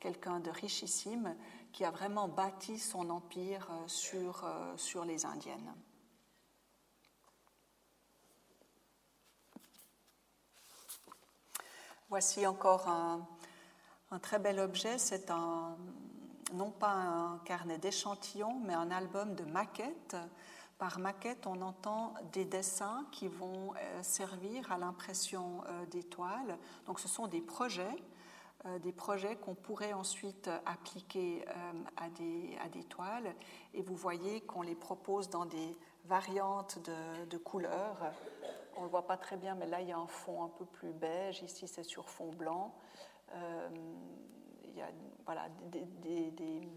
quelqu'un 0.00 0.40
de 0.40 0.50
richissime 0.50 1.34
qui 1.72 1.84
a 1.84 1.90
vraiment 1.90 2.28
bâti 2.28 2.78
son 2.78 3.08
empire 3.10 3.68
sur, 3.86 4.44
sur 4.76 5.04
les 5.04 5.26
Indiennes. 5.26 5.74
Voici 12.10 12.46
encore 12.46 12.88
un, 12.88 14.18
très 14.20 14.38
bel 14.38 14.60
objet. 14.60 14.96
C'est 14.96 15.30
un, 15.30 15.76
non 16.54 16.70
pas 16.70 16.92
un 16.92 17.38
carnet 17.44 17.76
d'échantillons, 17.76 18.58
mais 18.64 18.72
un 18.72 18.90
album 18.90 19.34
de 19.34 19.44
maquettes. 19.44 20.16
Par 20.78 21.00
maquette, 21.00 21.46
on 21.46 21.60
entend 21.60 22.14
des 22.32 22.46
dessins 22.46 23.04
qui 23.12 23.28
vont 23.28 23.74
euh, 23.74 24.02
servir 24.02 24.72
à 24.72 24.78
l'impression 24.78 25.62
euh, 25.66 25.84
des 25.86 26.02
toiles. 26.02 26.56
Donc 26.86 26.98
ce 26.98 27.08
sont 27.08 27.26
des 27.26 27.42
projets, 27.42 27.96
euh, 28.64 28.78
des 28.78 28.92
projets 28.92 29.36
qu'on 29.36 29.54
pourrait 29.54 29.92
ensuite 29.92 30.48
appliquer 30.64 31.44
à 31.98 32.08
des, 32.08 32.84
toiles. 32.84 33.34
Et 33.74 33.82
vous 33.82 33.96
voyez 33.96 34.40
qu'on 34.40 34.62
les 34.62 34.76
propose 34.76 35.28
dans 35.28 35.44
des 35.44 35.76
variantes 36.06 36.78
de 37.28 37.36
couleurs. 37.36 37.98
On 38.78 38.82
ne 38.82 38.86
le 38.86 38.90
voit 38.90 39.06
pas 39.06 39.16
très 39.16 39.36
bien, 39.36 39.54
mais 39.54 39.66
là, 39.66 39.80
il 39.80 39.88
y 39.88 39.92
a 39.92 39.98
un 39.98 40.06
fond 40.06 40.42
un 40.42 40.48
peu 40.48 40.64
plus 40.64 40.92
beige. 40.92 41.42
Ici, 41.42 41.68
c'est 41.68 41.82
sur 41.82 42.08
fond 42.08 42.32
blanc 42.32 42.74
il 44.68 44.76
y 44.78 44.82
a 44.82 44.88
voilà, 45.24 45.48
des, 45.70 46.68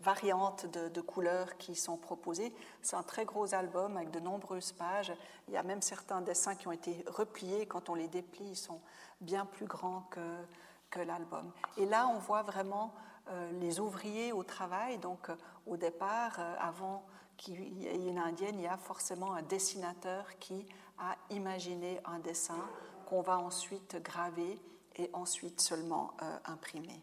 variantes 0.00 0.66
de, 0.66 1.00
couleurs 1.00 1.56
qui 1.58 1.74
sont 1.74 1.96
proposées. 1.96 2.54
C'est 2.82 2.96
un 2.96 3.02
très 3.02 3.24
gros 3.24 3.54
album 3.54 3.96
avec 3.96 4.10
de 4.10 4.20
nombreuses 4.20 4.72
pages. 4.72 5.12
Il 5.48 5.54
y 5.54 5.56
a 5.56 5.62
même 5.62 5.82
certains 5.82 6.22
dessins 6.22 6.54
qui 6.54 6.68
ont 6.68 6.72
été 6.72 7.04
repliés. 7.06 7.66
Quand 7.66 7.90
on 7.90 7.94
les 7.94 8.08
déplie, 8.08 8.50
ils 8.50 8.56
sont 8.56 8.80
bien 9.20 9.44
plus 9.44 9.66
grands 9.66 10.08
que, 10.10 11.00
l'album. 11.00 11.52
Et 11.76 11.86
là, 11.86 12.08
on 12.08 12.18
voit 12.18 12.42
vraiment 12.42 12.92
euh, 13.28 13.52
les 13.60 13.78
ouvriers 13.78 14.32
au 14.32 14.42
travail. 14.42 14.98
Donc, 14.98 15.30
euh, 15.30 15.36
au 15.66 15.76
départ, 15.76 16.40
euh, 16.40 16.56
avant 16.58 17.04
qu'il 17.36 17.78
y 17.78 17.86
ait 17.86 17.94
une 17.94 18.18
indienne, 18.18 18.56
il 18.58 18.62
y 18.62 18.66
a 18.66 18.76
forcément 18.76 19.32
un 19.34 19.42
dessinateur 19.42 20.26
qui 20.40 20.66
a 21.00 21.16
imaginé 21.30 22.00
un 22.04 22.18
dessin 22.20 22.62
qu'on 23.06 23.22
va 23.22 23.38
ensuite 23.38 23.96
graver 24.02 24.60
et 24.96 25.10
ensuite 25.12 25.60
seulement 25.60 26.12
imprimer. 26.44 27.02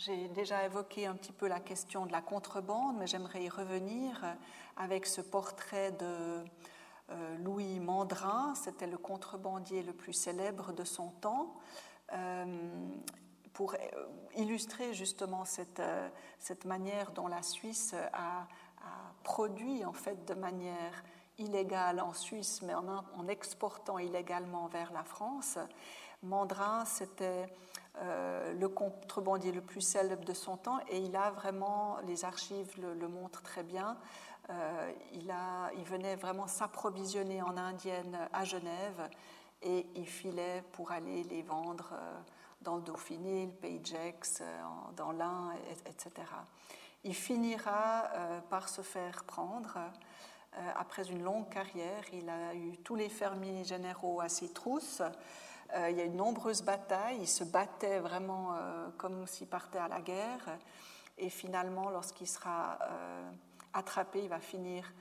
J'ai 0.00 0.28
déjà 0.28 0.64
évoqué 0.64 1.04
un 1.04 1.14
petit 1.14 1.30
peu 1.30 1.46
la 1.46 1.60
question 1.60 2.06
de 2.06 2.12
la 2.12 2.22
contrebande, 2.22 2.96
mais 2.96 3.06
j'aimerais 3.06 3.44
y 3.44 3.50
revenir 3.50 4.24
avec 4.78 5.04
ce 5.04 5.20
portrait 5.20 5.92
de 5.92 6.42
euh, 7.10 7.36
Louis 7.44 7.80
Mandrin. 7.80 8.54
C'était 8.54 8.86
le 8.86 8.96
contrebandier 8.96 9.82
le 9.82 9.92
plus 9.92 10.14
célèbre 10.14 10.72
de 10.72 10.84
son 10.84 11.10
temps. 11.20 11.54
Euh, 12.14 12.46
pour 13.60 13.74
euh, 13.74 14.06
illustrer 14.38 14.94
justement 14.94 15.44
cette, 15.44 15.82
cette, 16.38 16.64
manière 16.64 17.10
dont 17.10 17.28
la 17.28 17.42
Suisse 17.42 17.94
a, 18.14 18.46
produit 19.22 19.84
en 19.84 19.92
fait 19.92 20.24
de 20.26 20.32
manière 20.32 21.04
illégale 21.36 22.00
en 22.00 22.14
Suisse, 22.14 22.62
mais 22.62 22.72
en, 22.72 23.28
exportant 23.28 23.98
illégalement 23.98 24.66
vers 24.68 24.94
la 24.94 25.04
France. 25.04 25.58
Mandrin, 26.22 26.86
c'était 26.86 27.52
euh, 27.98 28.54
le 28.54 28.68
contrebandier 28.70 29.52
le 29.52 29.60
plus 29.60 29.82
célèbre 29.82 30.24
de 30.24 30.32
son 30.32 30.56
temps 30.56 30.80
et 30.88 30.96
il 30.96 31.14
a 31.14 31.30
vraiment, 31.30 31.98
les 32.06 32.24
archives 32.24 32.74
le, 32.80 33.08
montrent 33.08 33.42
très 33.42 33.62
bien, 33.62 33.98
euh, 34.48 34.92
il, 35.12 35.30
a, 35.30 35.70
il 35.76 35.84
venait 35.84 36.16
vraiment 36.16 36.46
s'approvisionner 36.46 37.42
en 37.42 37.58
indienne 37.58 38.18
à 38.32 38.44
Genève 38.44 39.10
et 39.60 39.86
il 39.96 40.06
filait 40.06 40.64
pour 40.72 40.92
aller 40.92 41.24
les 41.24 41.42
vendre 41.42 41.90
euh, 41.92 42.20
dans 42.60 42.76
le 42.76 42.82
Dauphiné, 42.82 43.46
le 43.46 43.52
Pays 43.52 43.80
Gex, 43.82 44.42
dans 44.96 45.12
l'Ain, 45.12 45.52
etc. 45.86 46.10
Il 47.04 47.14
finira 47.14 48.10
par 48.50 48.68
se 48.68 48.82
faire 48.82 49.24
prendre. 49.24 49.78
Après 50.76 51.08
une 51.08 51.22
longue 51.22 51.48
carrière, 51.48 52.04
il 52.12 52.28
a 52.28 52.54
eu 52.54 52.76
tous 52.78 52.96
les 52.96 53.08
fermiers 53.08 53.64
généraux 53.64 54.20
à 54.20 54.28
ses 54.28 54.52
trousses. 54.52 55.02
Euh, 55.74 55.90
il 55.90 55.96
y 55.96 56.00
a 56.00 56.04
eu 56.04 56.08
de 56.08 56.16
nombreuses 56.16 56.62
batailles. 56.62 57.18
Il 57.20 57.28
se 57.28 57.44
battait 57.44 58.00
vraiment 58.00 58.54
euh, 58.54 58.88
comme 58.96 59.26
s'il 59.26 59.46
partait 59.46 59.78
à 59.78 59.88
la 59.88 60.00
guerre. 60.00 60.58
Et 61.18 61.30
finalement, 61.30 61.90
lorsqu'il 61.90 62.26
sera 62.26 62.78
euh, 62.82 63.30
attrapé, 63.72 64.22
il 64.22 64.28
va 64.28 64.40
finir 64.40 64.92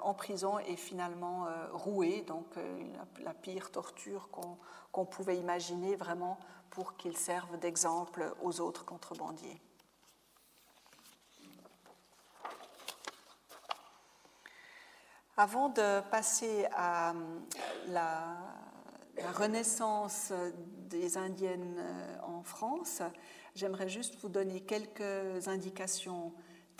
en 0.00 0.14
prison 0.14 0.58
et 0.58 0.76
finalement 0.76 1.46
roué. 1.72 2.22
Donc, 2.22 2.46
la, 3.22 3.34
pire 3.34 3.70
torture 3.70 4.28
qu'on 4.90 5.04
pouvait 5.04 5.36
imaginer 5.36 5.96
vraiment 5.96 6.38
pour 6.70 6.96
qu'il 6.96 7.16
serve 7.16 7.58
d'exemple 7.58 8.34
aux 8.42 8.60
autres 8.60 8.84
contrebandiers. 8.84 9.60
Avant 15.36 15.70
de 15.70 16.00
passer 16.10 16.66
à 16.72 17.14
la, 17.88 18.36
renaissance 19.34 20.32
des 20.88 21.16
Indiennes 21.16 21.76
euh, 21.78 22.16
en 22.22 22.42
France, 22.42 23.02
j'aimerais 23.54 23.88
juste 23.88 24.18
vous 24.20 24.28
donner 24.28 24.60
quelques 24.60 25.48
indications 25.48 26.32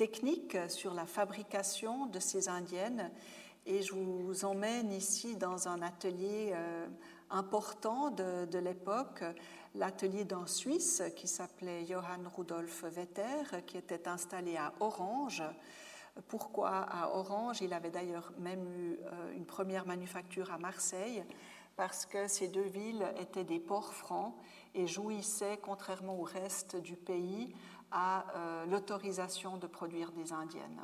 techniques 0.03 0.59
sur 0.69 0.95
la 0.95 1.07
fabrication 1.07 2.07
de 2.07 2.19
ces 2.19 2.49
Indiennes 2.49 3.13
et 3.67 3.83
je 3.83 3.95
vous 3.95 4.45
emmène 4.45 4.91
ici 4.91 5.37
dans 5.37 5.69
un 5.69 5.81
atelier 5.81 6.51
euh, 6.55 6.89
important 7.31 8.11
de, 8.11 8.45
de 8.47 8.59
l'époque, 8.59 9.23
l'atelier 9.77 10.25
d'un 10.25 10.49
Suisse 10.49 11.05
qui 11.15 11.29
s'appelait 11.29 11.87
Johann 11.87 12.27
Rudolf 12.27 12.83
Vetter, 12.83 13.63
qui 13.65 13.77
était 13.77 14.09
installé 14.09 14.57
à 14.57 14.73
Orange. 14.81 15.45
Pourquoi 16.27 16.79
à 16.79 17.11
Orange? 17.11 17.61
Il 17.61 17.73
avait 17.73 17.93
d'ailleurs 17.93 18.33
même 18.39 18.67
eu 18.75 18.99
euh, 19.05 19.33
une 19.37 19.47
première 19.47 19.87
manufacture 19.87 20.51
à 20.51 20.59
Marseille 20.59 21.23
parce 21.77 22.07
que 22.07 22.27
ces 22.27 22.49
deux 22.49 22.61
villes 22.63 23.07
étaient 23.21 23.45
des 23.45 23.61
ports 23.61 23.95
francs 23.95 24.35
et 24.75 24.89
jouissaient, 24.89 25.61
contrairement 25.63 26.19
au 26.19 26.25
reste 26.25 26.75
du 26.77 26.97
pays, 26.97 27.55
à 27.93 28.25
euh, 28.35 28.67
l'autorisation 28.67 29.57
de 29.57 29.67
produire 29.67 30.11
des 30.13 30.33
indiennes. 30.33 30.83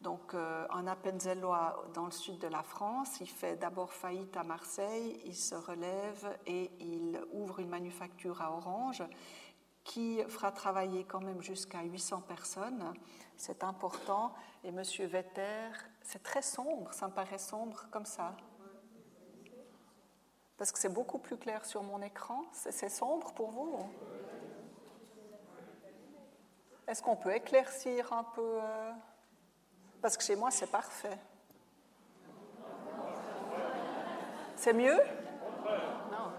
Donc, 0.00 0.34
euh, 0.34 0.66
en 0.70 0.86
Appenzellois, 0.86 1.84
dans 1.94 2.06
le 2.06 2.10
sud 2.10 2.38
de 2.38 2.48
la 2.48 2.62
France, 2.62 3.20
il 3.20 3.28
fait 3.28 3.56
d'abord 3.56 3.92
faillite 3.92 4.36
à 4.36 4.42
Marseille, 4.42 5.20
il 5.24 5.36
se 5.36 5.54
relève 5.54 6.38
et 6.46 6.70
il 6.80 7.20
ouvre 7.32 7.60
une 7.60 7.68
manufacture 7.68 8.42
à 8.42 8.52
Orange 8.52 9.02
qui 9.84 10.22
fera 10.28 10.50
travailler 10.52 11.04
quand 11.04 11.20
même 11.20 11.42
jusqu'à 11.42 11.82
800 11.82 12.22
personnes. 12.22 12.92
C'est 13.36 13.64
important. 13.64 14.32
Et 14.64 14.68
M. 14.68 14.82
Vetter, 15.06 15.70
c'est 16.02 16.22
très 16.22 16.42
sombre, 16.42 16.92
ça 16.92 17.08
me 17.08 17.12
paraît 17.12 17.38
sombre 17.38 17.86
comme 17.90 18.06
ça 18.06 18.34
parce 20.62 20.70
que 20.70 20.78
c'est 20.78 20.92
beaucoup 20.92 21.18
plus 21.18 21.36
clair 21.36 21.64
sur 21.64 21.82
mon 21.82 22.00
écran. 22.02 22.44
C'est 22.52 22.88
sombre 22.88 23.32
pour 23.32 23.50
vous 23.50 23.78
Est-ce 26.86 27.02
qu'on 27.02 27.16
peut 27.16 27.34
éclaircir 27.34 28.12
un 28.12 28.24
peu 28.24 28.58
euh? 28.60 28.92
Parce 30.00 30.16
que 30.16 30.24
chez 30.24 30.34
moi, 30.34 30.50
c'est 30.50 30.70
parfait. 30.70 31.16
C'est 34.56 34.72
mieux? 34.72 34.98
Non. 36.10 36.32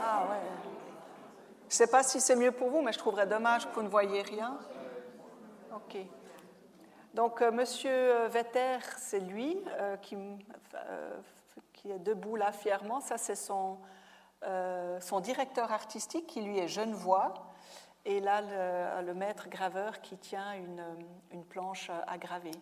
Ah 0.00 0.26
ouais. 0.28 0.40
Je 1.68 1.74
ne 1.74 1.78
sais 1.78 1.86
pas 1.86 2.02
si 2.02 2.20
c'est 2.20 2.36
mieux 2.36 2.50
pour 2.52 2.70
vous, 2.70 2.82
mais 2.82 2.92
je 2.92 2.98
trouverais 2.98 3.26
dommage 3.26 3.68
que 3.68 3.74
vous 3.74 3.82
ne 3.82 3.88
voyiez 3.88 4.22
rien. 4.22 4.58
OK. 5.74 5.96
Donc, 7.14 7.40
euh, 7.40 7.52
Monsieur 7.52 8.26
Vetter, 8.26 8.78
c'est 8.98 9.20
lui 9.20 9.62
euh, 9.78 9.96
qui 9.98 10.16
est 11.90 11.98
debout 12.00 12.36
là 12.36 12.50
fièrement. 12.52 13.00
Ça, 13.00 13.16
c'est 13.16 13.36
son 13.36 13.78
son 14.98 15.20
directeur 15.20 15.70
artistique 15.70 16.26
qui 16.26 16.42
lui 16.42 16.58
est 16.58 16.66
Genevois, 16.66 17.32
et 18.04 18.20
là 18.20 19.02
le, 19.02 19.14
maître 19.14 19.48
graveur 19.48 20.00
qui 20.00 20.16
tient 20.16 20.54
une, 20.54 20.84
une 21.30 21.44
planche 21.44 21.90
à 22.06 22.18
graver. 22.18 22.52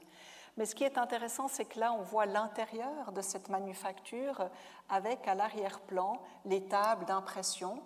Mais 0.57 0.67
ce 0.67 0.75
qui 0.75 0.85
est 0.85 0.99
intéressant, 0.99 1.49
c'est 1.49 1.65
que 1.65 1.79
là, 1.79 1.93
on 1.93 2.03
voit 2.03 2.27
l'intérieur 2.27 3.13
de 3.13 3.23
cette 3.23 3.49
manufacture 3.49 4.49
avec 4.89 5.27
à 5.29 5.35
l'arrière-plan 5.35 6.21
les 6.45 6.65
tables 6.65 7.07
d'impression. 7.07 7.81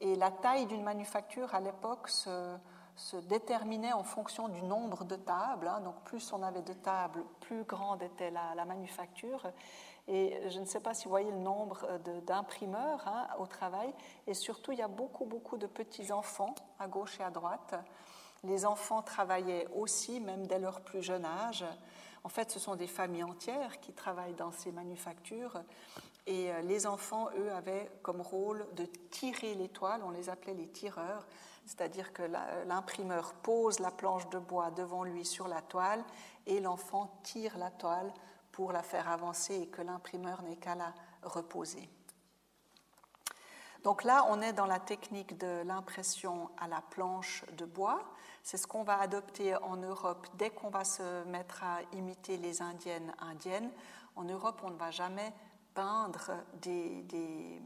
Et 0.00 0.14
la 0.16 0.30
taille 0.30 0.66
d'une 0.66 0.82
manufacture 0.82 1.54
à 1.54 1.60
l'époque 1.60 2.08
se, 2.08 2.56
déterminait 3.28 3.92
en 3.92 4.02
fonction 4.02 4.48
du 4.48 4.62
nombre 4.62 5.04
de 5.04 5.16
tables. 5.16 5.68
Hein. 5.68 5.80
Donc 5.80 6.02
plus 6.04 6.32
on 6.32 6.42
avait 6.42 6.62
de 6.62 6.72
tables, 6.72 7.24
plus 7.40 7.64
grande 7.64 8.02
était 8.02 8.30
la, 8.30 8.64
manufacture. 8.64 9.52
Et 10.08 10.40
je 10.48 10.58
ne 10.58 10.64
sais 10.64 10.80
pas 10.80 10.94
si 10.94 11.04
vous 11.04 11.10
voyez 11.10 11.30
le 11.30 11.38
nombre 11.38 11.86
d'imprimeurs 12.26 13.06
hein, 13.06 13.28
au 13.38 13.46
travail. 13.46 13.92
Et 14.26 14.34
surtout, 14.34 14.72
il 14.72 14.78
y 14.78 14.82
a 14.82 14.88
beaucoup, 14.88 15.26
beaucoup 15.26 15.58
de 15.58 15.66
petits-enfants 15.66 16.54
à 16.78 16.88
gauche 16.88 17.20
et 17.20 17.22
à 17.22 17.30
droite. 17.30 17.74
Les 18.42 18.64
enfants 18.64 19.02
travaillaient 19.02 19.66
aussi, 19.74 20.20
même 20.20 20.46
dès 20.46 20.58
leur 20.58 20.80
plus 20.80 21.02
jeune 21.02 21.26
âge. 21.26 21.64
En 22.24 22.28
fait, 22.30 22.50
ce 22.50 22.58
sont 22.58 22.74
des 22.74 22.86
familles 22.86 23.24
entières 23.24 23.80
qui 23.80 23.92
travaillent 23.92 24.34
dans 24.34 24.52
ces 24.52 24.72
manufactures. 24.72 25.60
Et 26.26 26.52
euh, 26.52 26.60
les 26.62 26.86
enfants, 26.86 27.28
eux, 27.38 27.52
avaient 27.52 27.90
comme 28.02 28.20
rôle 28.20 28.66
de 28.76 28.84
tirer 29.10 29.54
les 29.54 29.68
toiles, 29.68 30.02
on 30.04 30.10
les 30.10 30.28
appelait 30.28 30.54
les 30.54 30.68
tireurs, 30.68 31.26
c'est-à-dire 31.64 32.12
que 32.12 32.22
l'imprimeur 32.66 33.34
pose 33.34 33.78
la 33.78 33.90
planche 33.90 34.28
de 34.30 34.38
bois 34.38 34.70
devant 34.70 35.04
lui 35.04 35.24
sur 35.24 35.48
la 35.48 35.60
toile 35.62 36.02
et 36.46 36.60
l'enfant 36.60 37.18
tire 37.22 37.58
la 37.58 37.70
toile 37.70 38.12
pour 38.58 38.72
la 38.72 38.82
faire 38.82 39.08
avancer 39.08 39.54
et 39.54 39.66
que 39.68 39.82
l'imprimeur 39.82 40.42
n'ait 40.42 40.56
qu'à 40.56 40.74
la 40.74 40.92
reposer. 41.22 41.88
Donc 43.84 44.02
là, 44.02 44.26
on 44.30 44.42
est 44.42 44.52
dans 44.52 44.66
la 44.66 44.80
technique 44.80 45.38
de 45.38 45.62
l'impression 45.64 46.50
à 46.58 46.66
la 46.66 46.80
planche 46.80 47.44
de 47.56 47.64
bois. 47.64 48.02
C'est 48.42 48.56
ce 48.56 48.66
qu'on 48.66 48.82
va 48.82 48.98
adopter 48.98 49.54
en 49.54 49.76
Europe 49.76 50.26
dès 50.34 50.50
qu'on 50.50 50.70
va 50.70 50.82
se 50.82 51.22
mettre 51.26 51.62
à 51.62 51.82
imiter 51.92 52.36
les 52.36 52.60
indiennes 52.60 53.14
indiennes. 53.20 53.70
En 54.16 54.24
Europe, 54.24 54.60
on 54.64 54.70
ne 54.70 54.76
va 54.76 54.90
jamais 54.90 55.32
peindre 55.72 56.32
des, 56.54 57.62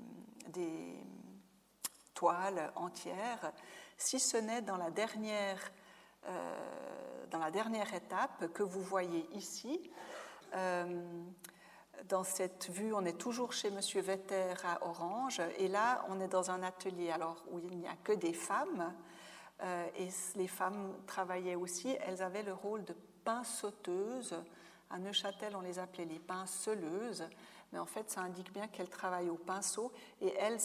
toiles 2.12 2.70
entières, 2.76 3.50
si 3.96 4.20
ce 4.20 4.36
n'est 4.36 4.60
dans 4.60 4.78
euh, 4.78 6.56
dans 7.30 7.38
la 7.38 7.50
dernière 7.50 7.94
étape 7.94 8.52
que 8.52 8.62
vous 8.62 8.82
voyez 8.82 9.26
ici. 9.32 9.90
Euh, 10.54 11.02
dans 12.08 12.24
cette 12.24 12.68
vue, 12.70 12.92
on 12.92 13.04
est 13.04 13.18
toujours 13.18 13.52
chez 13.52 13.70
Monsieur 13.70 14.00
Vetter 14.00 14.54
à 14.64 14.84
Orange, 14.86 15.40
et 15.58 15.68
là, 15.68 16.04
on 16.08 16.20
est 16.20 16.28
dans 16.28 16.50
un 16.50 16.62
atelier 16.62 17.10
alors 17.10 17.42
où 17.50 17.58
il 17.58 17.78
n'y 17.78 17.86
a 17.86 17.96
que 18.02 18.12
des 18.12 18.32
femmes. 18.32 18.92
Euh, 19.62 19.86
et 19.96 20.08
les 20.36 20.48
femmes 20.48 20.92
travaillaient 21.06 21.54
aussi, 21.54 21.96
elles 22.06 22.22
avaient 22.22 22.42
le 22.42 22.52
rôle 22.52 22.84
de 22.84 22.94
pinceauteuses. 23.24 24.34
À 24.90 24.98
Neuchâtel, 24.98 25.54
on 25.56 25.60
les 25.60 25.78
appelait 25.78 26.04
les 26.04 26.18
pinceleuses, 26.18 27.24
mais 27.72 27.78
en 27.78 27.86
fait, 27.86 28.10
ça 28.10 28.20
indique 28.20 28.52
bien 28.52 28.68
qu'elles 28.68 28.90
travaillaient 28.90 29.30
au 29.30 29.36
pinceau 29.36 29.92
et 30.20 30.34
elles 30.34 30.58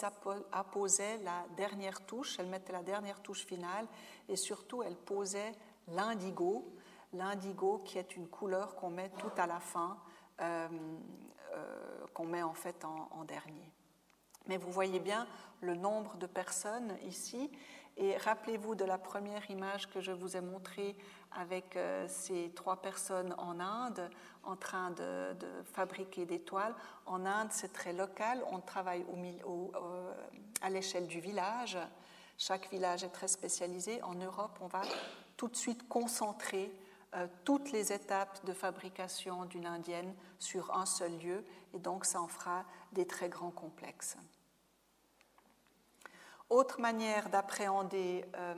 apposaient 0.52 1.18
la 1.18 1.46
dernière 1.56 2.04
touche, 2.04 2.38
elles 2.38 2.48
mettaient 2.48 2.72
la 2.72 2.82
dernière 2.82 3.22
touche 3.22 3.46
finale 3.46 3.86
et 4.28 4.36
surtout, 4.36 4.82
elles 4.82 4.96
posaient 4.96 5.52
l'indigo, 5.88 6.70
l'indigo 7.12 7.82
qui 7.84 7.98
est 7.98 8.16
une 8.16 8.28
couleur 8.28 8.74
qu'on 8.76 8.90
met 8.90 9.10
tout 9.18 9.30
à 9.36 9.46
la 9.46 9.60
fin, 9.60 9.98
euh, 10.40 10.68
euh, 11.54 12.06
qu'on 12.14 12.26
met 12.26 12.42
en 12.42 12.54
fait 12.54 12.84
en 12.84 13.24
dernier. 13.24 13.72
Mais 14.46 14.56
vous 14.56 14.72
voyez 14.72 15.00
bien 15.00 15.26
le 15.60 15.74
nombre 15.74 16.16
de 16.16 16.26
personnes 16.26 16.96
ici 17.04 17.50
et 18.00 18.16
rappelez-vous 18.16 18.76
de 18.76 18.84
la 18.84 18.96
première 18.96 19.50
image 19.50 19.90
que 19.90 20.00
je 20.00 20.12
vous 20.12 20.36
ai 20.36 20.40
montrée 20.40 20.96
avec 21.32 21.76
euh, 21.76 22.06
ces 22.08 22.52
trois 22.54 22.80
personnes 22.80 23.34
en 23.38 23.58
Inde 23.58 24.08
en 24.44 24.54
train 24.54 24.92
de, 24.92 25.36
fabriquer 25.64 26.24
des 26.24 26.38
toiles. 26.38 26.74
En 27.06 27.26
Inde, 27.26 27.48
c'est 27.50 27.72
très 27.72 27.92
local, 27.92 28.40
on 28.52 28.60
travaille 28.60 29.04
au, 29.44 29.72
euh, 29.74 30.14
à 30.62 30.70
l'échelle 30.70 31.08
du 31.08 31.18
village. 31.18 31.76
Chaque 32.38 32.70
village 32.70 33.02
est 33.02 33.08
très 33.08 33.26
spécialisé. 33.26 34.00
En 34.02 34.14
Europe, 34.14 34.56
on 34.60 34.68
va 34.68 34.82
tout 35.36 35.48
de 35.48 35.56
suite 35.56 35.88
concentrer 35.88 36.72
euh, 37.14 37.26
toutes 37.44 37.72
les 37.72 37.92
étapes 37.92 38.44
de 38.44 38.52
fabrication 38.52 39.46
d'une 39.46 39.66
indienne 39.66 40.14
sur 40.38 40.76
un 40.76 40.84
seul 40.84 41.16
lieu, 41.18 41.42
et 41.72 41.78
donc 41.78 42.04
ça 42.04 42.20
en 42.20 42.28
fera 42.28 42.64
des 42.92 43.06
très 43.06 43.30
grands 43.30 43.50
complexes. 43.50 44.18
Autre 46.50 46.80
manière 46.80 47.30
d'appréhender 47.30 48.26
euh, 48.36 48.54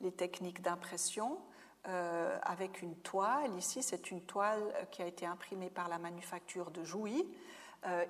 les 0.00 0.10
techniques 0.10 0.62
d'impression 0.62 1.38
euh, 1.86 2.36
avec 2.42 2.82
une 2.82 2.96
toile. 2.96 3.54
Ici, 3.56 3.84
c'est 3.84 4.10
une 4.10 4.22
toile 4.22 4.74
qui 4.90 5.02
a 5.02 5.06
été 5.06 5.24
imprimée 5.24 5.70
par 5.70 5.88
la 5.88 5.98
manufacture 5.98 6.72
de 6.72 6.82
Jouy. 6.82 7.28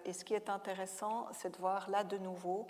Et 0.07 0.15
ce 0.15 0.25
qui 0.25 0.33
est 0.33 0.49
intéressant, 0.49 1.29
c'est 1.33 1.51
de 1.51 1.59
voir 1.59 1.91
là 1.91 2.03
de 2.03 2.17
nouveau 2.17 2.67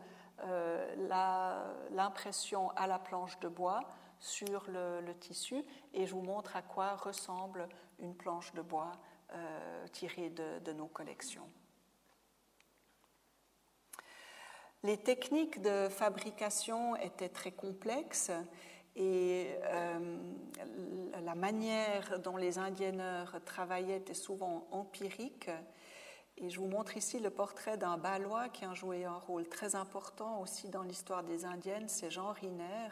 l'impression 1.92 2.70
à 2.70 2.88
la 2.88 2.98
planche 2.98 3.38
de 3.38 3.46
bois 3.46 3.80
sur 4.18 4.66
le, 4.68 5.12
tissu. 5.20 5.64
Et 5.94 6.06
je 6.06 6.12
vous 6.14 6.22
montre 6.22 6.56
à 6.56 6.62
quoi 6.62 6.96
ressemble 6.96 7.68
une 7.98 8.14
planche 8.14 8.52
de 8.54 8.62
bois 8.62 8.92
tirée 9.92 10.30
de 10.30 10.72
nos 10.72 10.86
collections. 10.86 11.48
Les 14.86 14.98
techniques 14.98 15.60
de 15.62 15.88
fabrication 15.88 16.94
étaient 16.94 17.28
très 17.28 17.50
complexes 17.50 18.30
et 18.94 19.48
euh, 19.64 20.16
la 21.24 21.34
manière 21.34 22.20
dont 22.20 22.36
les 22.36 22.58
indienneurs 22.58 23.36
travaillaient 23.44 23.96
était 23.96 24.14
souvent 24.14 24.68
empirique. 24.70 25.50
Et 26.36 26.50
je 26.50 26.60
vous 26.60 26.68
montre 26.68 26.96
ici 26.96 27.18
le 27.18 27.30
portrait 27.30 27.76
d'un 27.76 27.98
Balois 27.98 28.48
qui 28.48 28.64
a 28.64 28.74
joué 28.74 29.04
un 29.04 29.16
rôle 29.16 29.48
très 29.48 29.74
important 29.74 30.40
aussi 30.40 30.68
dans 30.68 30.82
l'histoire 30.82 31.24
des 31.24 31.44
Indiennes, 31.44 31.88
c'est 31.88 32.10
Jean 32.10 32.30
Riner, 32.32 32.88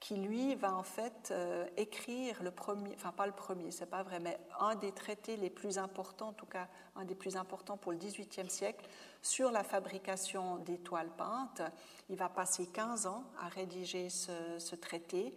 qui 0.00 0.16
lui 0.16 0.54
va 0.54 0.74
en 0.74 0.82
fait 0.82 1.30
euh, 1.30 1.66
écrire 1.76 2.42
le 2.42 2.50
premier, 2.50 2.94
enfin 2.94 3.10
pas 3.10 3.26
le 3.26 3.32
premier, 3.32 3.70
c'est 3.70 3.86
pas 3.86 4.02
vrai, 4.02 4.20
mais 4.20 4.38
un 4.60 4.76
des 4.76 4.92
traités 4.92 5.36
les 5.36 5.50
plus 5.50 5.78
importants, 5.78 6.28
en 6.28 6.32
tout 6.32 6.46
cas 6.46 6.68
un 6.94 7.04
des 7.04 7.16
plus 7.16 7.36
importants 7.36 7.76
pour 7.76 7.92
le 7.92 7.98
XVIIIe 7.98 8.48
siècle, 8.48 8.86
sur 9.22 9.50
la 9.50 9.64
fabrication 9.64 10.58
des 10.58 10.78
toiles 10.78 11.10
peintes. 11.16 11.62
Il 12.08 12.16
va 12.16 12.28
passer 12.28 12.66
15 12.66 13.06
ans 13.06 13.24
à 13.40 13.48
rédiger 13.48 14.08
ce, 14.08 14.74
traité. 14.76 15.34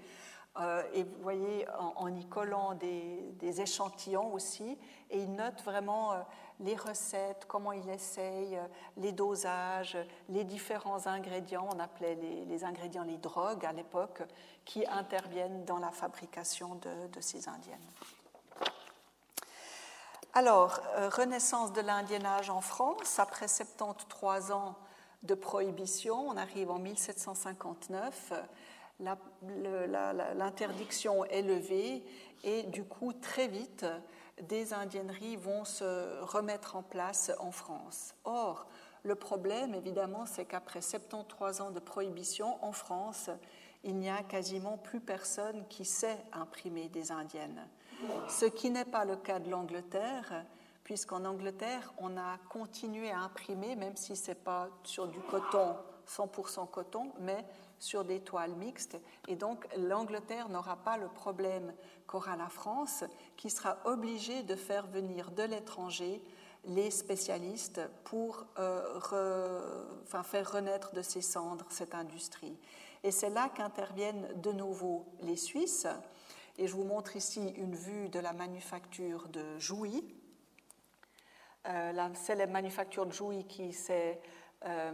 Euh, 0.59 0.83
et 0.93 1.03
vous 1.03 1.21
voyez, 1.21 1.65
en, 1.95 2.13
y 2.13 2.25
collant 2.25 2.73
des, 2.75 3.61
échantillons 3.61 4.33
aussi, 4.33 4.77
et 5.09 5.19
il 5.21 5.31
note 5.33 5.61
vraiment 5.63 6.11
euh, 6.11 6.17
les 6.59 6.75
recettes, 6.75 7.45
comment 7.47 7.71
il 7.71 7.89
essaye, 7.89 8.57
euh, 8.57 8.67
les 8.97 9.13
dosages, 9.13 9.97
les 10.27 10.43
différents 10.43 11.07
ingrédients, 11.07 11.69
on 11.73 11.79
appelait 11.79 12.15
les, 12.15 12.63
ingrédients 12.65 13.03
les 13.03 13.17
drogues 13.17 13.65
à 13.65 13.71
l'époque, 13.71 14.23
qui 14.65 14.85
interviennent 14.85 15.63
dans 15.63 15.79
la 15.79 15.91
fabrication 15.91 16.75
de, 16.75 17.07
de 17.07 17.21
ces 17.21 17.47
indiennes. 17.47 17.79
Alors, 20.33 20.79
renaissance 21.11 21.73
de 21.73 21.81
l'indiennage 21.81 22.49
en 22.49 22.61
France, 22.61 23.19
après 23.19 23.49
73 23.49 24.51
ans 24.51 24.75
de 25.23 25.33
prohibition, 25.33 26.29
on 26.29 26.37
arrive 26.37 26.71
en 26.71 26.79
1759, 26.79 28.33
l'interdiction 29.01 31.25
est 31.25 31.41
levée 31.41 32.03
et 32.43 32.63
du 32.63 32.83
coup, 32.83 33.13
très 33.13 33.47
vite, 33.47 33.85
des 34.41 34.73
indienneries 34.73 35.35
vont 35.35 35.65
se 35.65 36.21
remettre 36.23 36.75
en 36.75 36.83
place 36.83 37.31
en 37.39 37.51
France. 37.51 38.15
Or, 38.23 38.67
le 39.03 39.15
problème, 39.15 39.73
évidemment, 39.73 40.25
c'est 40.25 40.45
qu'après 40.45 40.81
73 40.81 41.61
ans 41.61 41.71
de 41.71 41.79
prohibition 41.79 42.63
en 42.63 42.71
France, 42.71 43.29
il 43.83 43.97
n'y 43.97 44.09
a 44.09 44.21
quasiment 44.23 44.77
plus 44.77 44.99
personne 44.99 45.65
qui 45.67 45.85
sait 45.85 46.17
imprimer 46.33 46.87
des 46.89 47.11
indiennes 47.11 47.67
ce 48.27 48.45
qui 48.45 48.69
n'est 48.69 48.85
pas 48.85 49.05
le 49.05 49.15
cas 49.15 49.39
de 49.39 49.49
l'Angleterre, 49.49 50.45
puisqu'en 50.83 51.25
Angleterre, 51.25 51.93
on 51.97 52.17
a 52.17 52.37
continué 52.49 53.11
à 53.11 53.19
imprimer, 53.19 53.75
même 53.75 53.95
si 53.95 54.15
ce 54.15 54.29
n'est 54.29 54.35
pas 54.35 54.69
sur 54.83 55.07
du 55.07 55.19
coton, 55.19 55.75
100% 56.07 56.69
coton, 56.69 57.11
mais 57.19 57.45
sur 57.81 58.05
des 58.05 58.21
toiles 58.21 58.55
mixtes. 58.55 58.97
Et 59.27 59.35
donc, 59.35 59.67
l'Angleterre 59.75 60.49
n'aura 60.49 60.77
pas 60.77 60.97
le 60.97 61.07
problème 61.07 61.73
qu'aura 62.07 62.37
la 62.37 62.47
France, 62.47 63.03
qui 63.35 63.49
sera 63.49 63.79
obligée 63.85 64.43
de 64.43 64.55
faire 64.55 64.87
venir 64.87 65.31
de 65.31 65.43
l'étranger 65.43 66.23
les 66.65 66.91
spécialistes 66.91 67.81
pour 68.03 68.45
euh, 68.59 68.99
faire 70.23 70.51
renaître 70.51 70.93
de 70.93 71.01
ses 71.01 71.21
cendres 71.21 71.65
cette 71.69 71.95
industrie. 71.95 72.55
Et 73.03 73.09
c'est 73.09 73.31
là 73.31 73.49
qu'interviennent 73.49 74.27
de 74.39 74.51
nouveau 74.51 75.07
les 75.21 75.35
Suisses, 75.35 75.87
et 76.59 76.67
je 76.67 76.75
vous 76.75 76.83
montre 76.83 77.15
ici 77.15 77.49
une 77.57 77.75
vue 77.75 78.09
de 78.09 78.19
la 78.19 78.33
manufacture 78.33 79.27
de 79.29 79.57
Jouy. 79.57 80.03
Euh, 81.67 81.91
la 81.93 82.13
célèbre 82.13 82.53
manufacture 82.53 83.07
de 83.07 83.11
Jouy 83.11 83.45
qui 83.45 83.73
s'est 83.73 84.21
euh, 84.65 84.91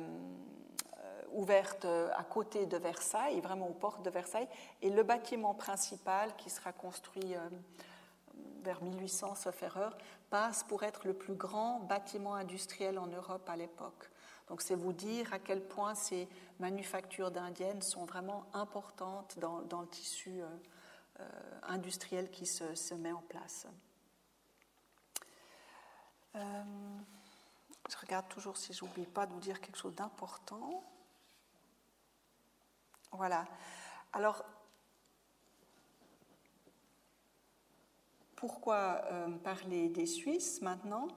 ouverte 1.33 1.85
à 1.85 2.23
côté 2.23 2.65
de 2.65 2.77
Versailles, 2.77 3.39
vraiment 3.41 3.67
aux 3.67 3.73
portes 3.73 4.03
de 4.03 4.09
Versailles, 4.09 4.47
et 4.81 4.89
le 4.89 5.03
bâtiment 5.03 5.53
principal 5.53 6.35
qui 6.37 6.49
sera 6.49 6.71
construit 6.71 7.35
vers 8.63 8.83
1800, 8.83 9.35
sauf 9.35 9.63
erreur, 9.63 9.97
passe 10.29 10.63
pour 10.63 10.83
être 10.83 11.07
le 11.07 11.13
plus 11.13 11.35
grand 11.35 11.79
bâtiment 11.79 12.35
industriel 12.35 12.99
en 12.99 13.07
Europe 13.07 13.47
à 13.49 13.55
l'époque. 13.55 14.09
Donc 14.47 14.61
c'est 14.61 14.75
vous 14.75 14.93
dire 14.93 15.33
à 15.33 15.39
quel 15.39 15.61
point 15.61 15.95
ces 15.95 16.27
manufactures 16.59 17.31
d'indiennes 17.31 17.81
sont 17.81 18.05
vraiment 18.05 18.45
importantes 18.53 19.37
dans, 19.39 19.81
le 19.81 19.87
tissu 19.87 20.41
euh, 20.41 20.47
euh, 21.19 21.29
industriel 21.63 22.31
qui 22.31 22.45
se, 22.45 22.93
met 22.93 23.11
en 23.11 23.21
place. 23.21 23.67
Euh, 26.35 26.63
je 27.89 27.97
regarde 27.97 28.27
toujours 28.29 28.57
si 28.57 28.73
je 28.73 28.85
n'oublie 28.85 29.05
pas 29.05 29.25
de 29.25 29.33
vous 29.33 29.39
dire 29.39 29.59
quelque 29.59 29.77
chose 29.77 29.95
d'important. 29.95 30.83
Voilà. 33.11 33.45
Alors, 34.13 34.43
pourquoi 38.35 39.01
parler 39.43 39.89
des 39.89 40.05
Suisses 40.05 40.61
maintenant? 40.61 41.07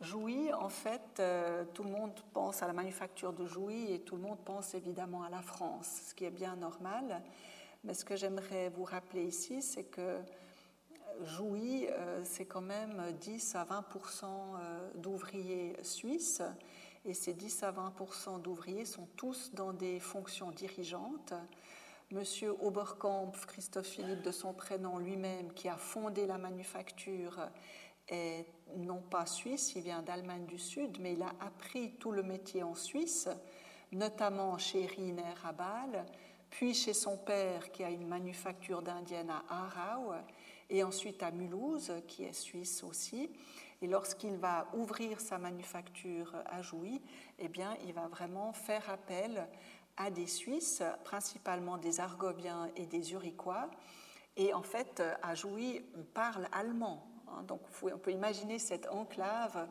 Jouy, 0.00 0.50
en 0.54 0.70
fait, 0.70 1.18
euh, 1.18 1.64
tout 1.74 1.82
le 1.82 1.90
monde 1.90 2.18
pense 2.32 2.62
à 2.62 2.66
la 2.66 2.72
manufacture 2.72 3.34
de 3.34 3.44
Jouy 3.44 3.92
et 3.92 4.00
tout 4.00 4.16
le 4.16 4.22
monde 4.22 4.38
pense 4.46 4.72
évidemment 4.72 5.22
à 5.24 5.28
la 5.28 5.42
France, 5.42 6.04
ce 6.08 6.14
qui 6.14 6.24
est 6.24 6.30
bien 6.30 6.56
normal. 6.56 7.22
Mais 7.84 7.92
ce 7.92 8.06
que 8.06 8.16
j'aimerais 8.16 8.70
vous 8.70 8.84
rappeler 8.84 9.24
ici, 9.24 9.60
c'est 9.60 9.84
que 9.84 10.20
Jouy, 11.22 11.86
euh, 11.90 12.22
c'est 12.24 12.46
quand 12.46 12.62
même 12.62 13.12
10 13.20 13.56
à 13.56 13.64
20% 13.64 14.24
euh, 14.24 14.90
d'ouvriers 14.94 15.76
suisses, 15.82 16.40
et 17.04 17.14
ces 17.14 17.34
10 17.34 17.62
à 17.62 17.72
20% 17.72 18.42
d'ouvriers 18.42 18.84
sont 18.84 19.08
tous 19.16 19.52
dans 19.54 19.72
des 19.72 20.00
fonctions 20.00 20.50
dirigeantes. 20.50 21.32
Monsieur 22.10 22.54
Oberkampf, 22.60 23.46
Christophe 23.46 23.86
Philippe 23.86 24.22
de 24.22 24.32
son 24.32 24.52
prénom 24.52 24.98
lui-même, 24.98 25.52
qui 25.52 25.68
a 25.68 25.76
fondé 25.76 26.26
la 26.26 26.38
manufacture, 26.38 27.40
est 28.08 28.46
non 28.76 29.00
pas 29.00 29.26
suisse, 29.26 29.74
il 29.76 29.82
vient 29.82 30.02
d'Allemagne 30.02 30.44
du 30.46 30.58
Sud, 30.58 30.98
mais 31.00 31.12
il 31.12 31.22
a 31.22 31.32
appris 31.40 31.92
tout 31.92 32.10
le 32.10 32.22
métier 32.22 32.62
en 32.62 32.74
Suisse, 32.74 33.28
notamment 33.92 34.58
chez 34.58 34.86
Riner 34.86 35.34
à 35.44 35.52
Bâle, 35.52 36.04
puis 36.50 36.74
chez 36.74 36.92
son 36.92 37.16
père 37.16 37.70
qui 37.70 37.84
a 37.84 37.90
une 37.90 38.06
manufacture 38.06 38.82
d'indienne 38.82 39.30
à 39.30 39.44
Aarau, 39.48 40.12
et 40.68 40.82
ensuite 40.84 41.22
à 41.22 41.30
Mulhouse, 41.30 41.92
qui 42.06 42.24
est 42.24 42.32
suisse 42.32 42.82
aussi. 42.82 43.30
Et 43.82 43.86
lorsqu'il 43.86 44.36
va 44.36 44.66
ouvrir 44.74 45.20
sa 45.20 45.38
manufacture 45.38 46.34
à 46.46 46.60
Jouy, 46.60 47.00
eh 47.38 47.48
bien, 47.48 47.74
il 47.86 47.94
va 47.94 48.08
vraiment 48.08 48.52
faire 48.52 48.88
appel 48.90 49.48
à 49.96 50.10
des 50.10 50.26
Suisses, 50.26 50.82
principalement 51.04 51.78
des 51.78 52.00
Argobiens 52.00 52.68
et 52.76 52.86
des 52.86 53.12
Uriquois. 53.12 53.70
Et 54.36 54.52
en 54.52 54.62
fait, 54.62 55.02
à 55.22 55.34
Jouy, 55.34 55.82
on 55.98 56.02
parle 56.02 56.46
allemand. 56.52 57.06
Hein, 57.28 57.42
donc 57.44 57.60
on 57.82 57.98
peut 57.98 58.12
imaginer 58.12 58.58
cette 58.58 58.86
enclave 58.88 59.66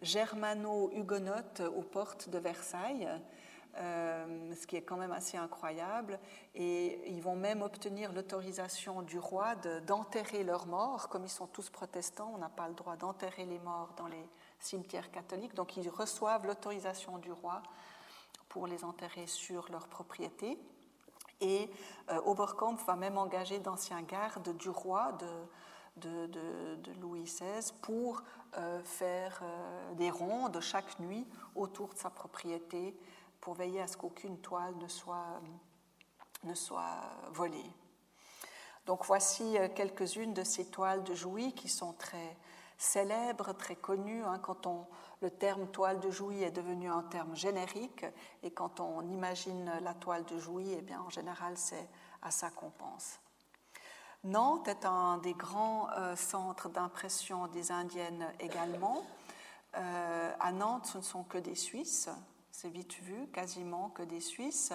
germano-hugonote 0.00 1.60
aux 1.76 1.82
portes 1.82 2.28
de 2.28 2.38
Versailles, 2.38 3.08
euh, 3.76 4.54
ce 4.54 4.66
qui 4.66 4.76
est 4.76 4.82
quand 4.82 4.96
même 4.96 5.12
assez 5.12 5.36
incroyable. 5.36 6.18
Et 6.54 7.10
ils 7.10 7.22
vont 7.22 7.36
même 7.36 7.62
obtenir 7.62 8.12
l'autorisation 8.12 9.02
du 9.02 9.18
roi 9.18 9.54
d'enterrer 9.86 10.44
leurs 10.44 10.66
morts. 10.66 11.08
Comme 11.08 11.24
ils 11.24 11.30
sont 11.30 11.46
tous 11.46 11.70
protestants, 11.70 12.32
on 12.34 12.38
n'a 12.38 12.48
pas 12.48 12.68
le 12.68 12.74
droit 12.74 12.96
d'enterrer 12.96 13.44
les 13.44 13.58
morts 13.58 13.94
dans 13.96 14.06
les 14.06 14.26
cimetières 14.58 15.10
catholiques. 15.10 15.54
Donc 15.54 15.76
ils 15.76 15.88
reçoivent 15.88 16.46
l'autorisation 16.46 17.18
du 17.18 17.32
roi 17.32 17.62
pour 18.48 18.66
les 18.66 18.84
enterrer 18.84 19.26
sur 19.26 19.70
leur 19.70 19.88
propriété. 19.88 20.58
Et 21.40 21.68
euh, 22.10 22.20
Oberkampf 22.24 22.84
va 22.86 22.94
même 22.94 23.18
engager 23.18 23.58
d'anciens 23.58 24.02
gardes 24.02 24.56
du 24.56 24.68
roi 24.68 25.12
de, 25.96 26.26
de, 26.26 26.92
Louis 27.00 27.24
XVI 27.24 27.72
pour 27.82 28.22
euh, 28.56 28.80
faire 28.84 29.40
euh, 29.42 29.94
des 29.94 30.10
rondes 30.10 30.60
chaque 30.60 30.98
nuit 31.00 31.26
autour 31.54 31.94
de 31.94 31.98
sa 31.98 32.10
propriété 32.10 32.94
pour 33.42 33.54
veiller 33.54 33.82
à 33.82 33.88
ce 33.88 33.98
qu'aucune 33.98 34.38
toile 34.38 34.74
ne 34.78 34.88
soit, 34.88 35.40
ne 36.44 36.54
soit 36.54 37.02
volée. 37.32 37.70
Donc 38.86 39.04
voici 39.04 39.58
euh, 39.58 39.68
quelques-unes 39.68 40.32
de 40.32 40.44
ces 40.44 40.70
toiles 40.70 41.04
de 41.04 41.14
Jouy 41.14 41.52
qui 41.52 41.68
sont 41.68 41.92
très 41.92 42.38
célèbres, 42.78 43.52
très 43.52 43.76
connues. 43.76 44.24
Hein, 44.24 44.38
quand 44.38 44.66
on, 44.66 44.86
le 45.20 45.30
terme 45.30 45.66
toile 45.68 46.00
de 46.00 46.10
Jouy 46.10 46.42
est 46.42 46.52
devenu 46.52 46.88
un 46.88 47.02
terme 47.02 47.34
générique 47.34 48.06
et 48.42 48.52
quand 48.52 48.80
on 48.80 49.02
imagine 49.08 49.70
la 49.82 49.94
toile 49.94 50.24
de 50.24 50.38
Jouy, 50.38 50.72
eh 50.72 50.80
bien, 50.80 51.00
en 51.00 51.10
général, 51.10 51.58
c'est 51.58 51.88
à 52.22 52.30
ça 52.30 52.50
qu'on 52.50 52.70
pense. 52.70 53.18
Nantes 54.24 54.68
est 54.68 54.84
un 54.84 55.18
des 55.18 55.34
grands 55.34 55.88
euh, 55.98 56.14
centres 56.14 56.68
d'impression 56.68 57.48
des 57.48 57.72
Indiennes 57.72 58.32
également. 58.38 59.02
Euh, 59.76 60.32
à 60.38 60.52
Nantes, 60.52 60.86
ce 60.86 60.98
ne 60.98 61.02
sont 61.02 61.24
que 61.24 61.38
des 61.38 61.56
Suisses, 61.56 62.08
c'est 62.52 62.68
vite 62.68 63.00
vu, 63.00 63.26
quasiment 63.28 63.88
que 63.88 64.02
des 64.02 64.20
Suisses. 64.20 64.72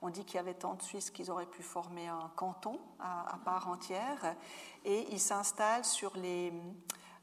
On 0.00 0.10
dit 0.10 0.24
qu'il 0.24 0.36
y 0.36 0.38
avait 0.38 0.54
tant 0.54 0.74
de 0.74 0.82
Suisses 0.82 1.10
qu'ils 1.10 1.30
auraient 1.30 1.44
pu 1.44 1.62
former 1.62 2.06
un 2.06 2.30
canton 2.36 2.78
à, 3.00 3.38
part 3.44 3.68
entière. 3.68 4.36
Et 4.84 5.06
ils 5.10 5.20
s'installent 5.20 5.84
sur 5.84 6.16
les, 6.16 6.52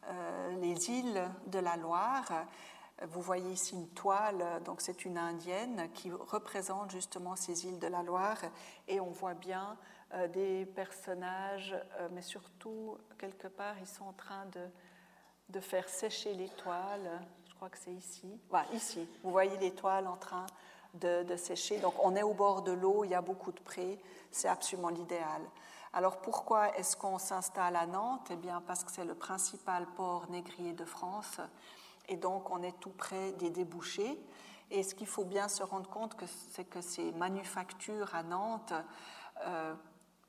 euh, 0.10 0.56
les 0.60 0.92
îles 0.92 1.24
de 1.48 1.60
la 1.60 1.78
Loire. 1.78 2.46
Vous 3.08 3.22
voyez 3.22 3.52
ici 3.52 3.76
une 3.76 3.90
toile, 3.90 4.62
donc 4.66 4.82
c'est 4.82 5.06
une 5.06 5.18
indienne 5.18 5.90
qui 5.94 6.12
représente 6.12 6.92
justement 6.92 7.36
ces 7.38 7.66
îles 7.66 7.80
de 7.80 7.88
la 7.88 8.04
Loire. 8.04 8.40
Et 8.90 9.00
on 9.00 9.10
voit 9.10 9.34
bien 9.34 9.78
euh, 10.14 10.28
des 10.28 10.66
personnages, 10.66 11.76
euh, 12.00 12.10
mais 12.12 12.22
surtout, 12.22 12.98
quelque 13.18 13.48
part, 13.48 13.80
ils 13.80 13.88
sont 13.88 14.06
en 14.06 14.14
train 14.14 14.46
de, 14.48 14.68
de 15.50 15.60
faire 15.62 15.88
sécher 15.88 16.34
les 16.34 16.50
toiles. 16.50 17.22
Crois 17.64 17.70
que 17.70 17.78
c'est 17.78 17.94
ici. 17.94 18.28
Voilà, 18.50 18.68
ici. 18.74 19.08
Vous 19.24 19.32
voyez 19.32 19.58
les 19.60 19.72
toiles 19.72 20.06
en 20.06 20.18
train 20.18 20.46
de, 20.96 21.24
de 21.24 21.38
sécher. 21.38 21.80
Donc, 21.80 21.94
on 22.04 22.14
est 22.14 22.22
au 22.22 22.34
bord 22.34 22.62
de 22.62 22.74
l'eau, 22.74 23.06
il 23.06 23.12
y 23.12 23.16
a 23.16 23.22
beaucoup 23.22 23.54
de 23.54 23.60
prés. 23.62 24.02
C'est 24.32 24.50
absolument 24.50 24.90
l'idéal. 24.90 25.42
Alors, 25.94 26.18
pourquoi 26.18 26.78
est-ce 26.78 26.98
qu'on 26.98 27.18
s'installe 27.20 27.78
à 27.78 27.86
Nantes? 27.86 28.28
Eh 28.32 28.36
bien, 28.36 28.62
parce 28.68 28.84
que 28.84 28.92
c'est 28.92 29.06
le 29.06 29.16
principal 29.16 29.86
port 29.96 30.30
négrier 30.30 30.74
de 30.74 30.84
France. 30.84 31.40
Et 32.10 32.18
donc, 32.18 32.50
on 32.52 32.62
est 32.64 32.78
tout 32.82 32.90
près 32.90 33.32
des 33.32 33.50
débouchés. 33.50 34.20
Et 34.70 34.84
ce 34.84 34.94
qu'il 34.94 35.08
faut 35.08 35.24
bien 35.24 35.48
se 35.48 35.64
rendre 35.64 35.90
compte, 35.90 36.18
c'est 36.52 36.66
que 36.66 36.82
ces 36.82 37.14
manufactures 37.14 38.14
à 38.14 38.24
Nantes 38.24 38.74
euh, 39.46 39.74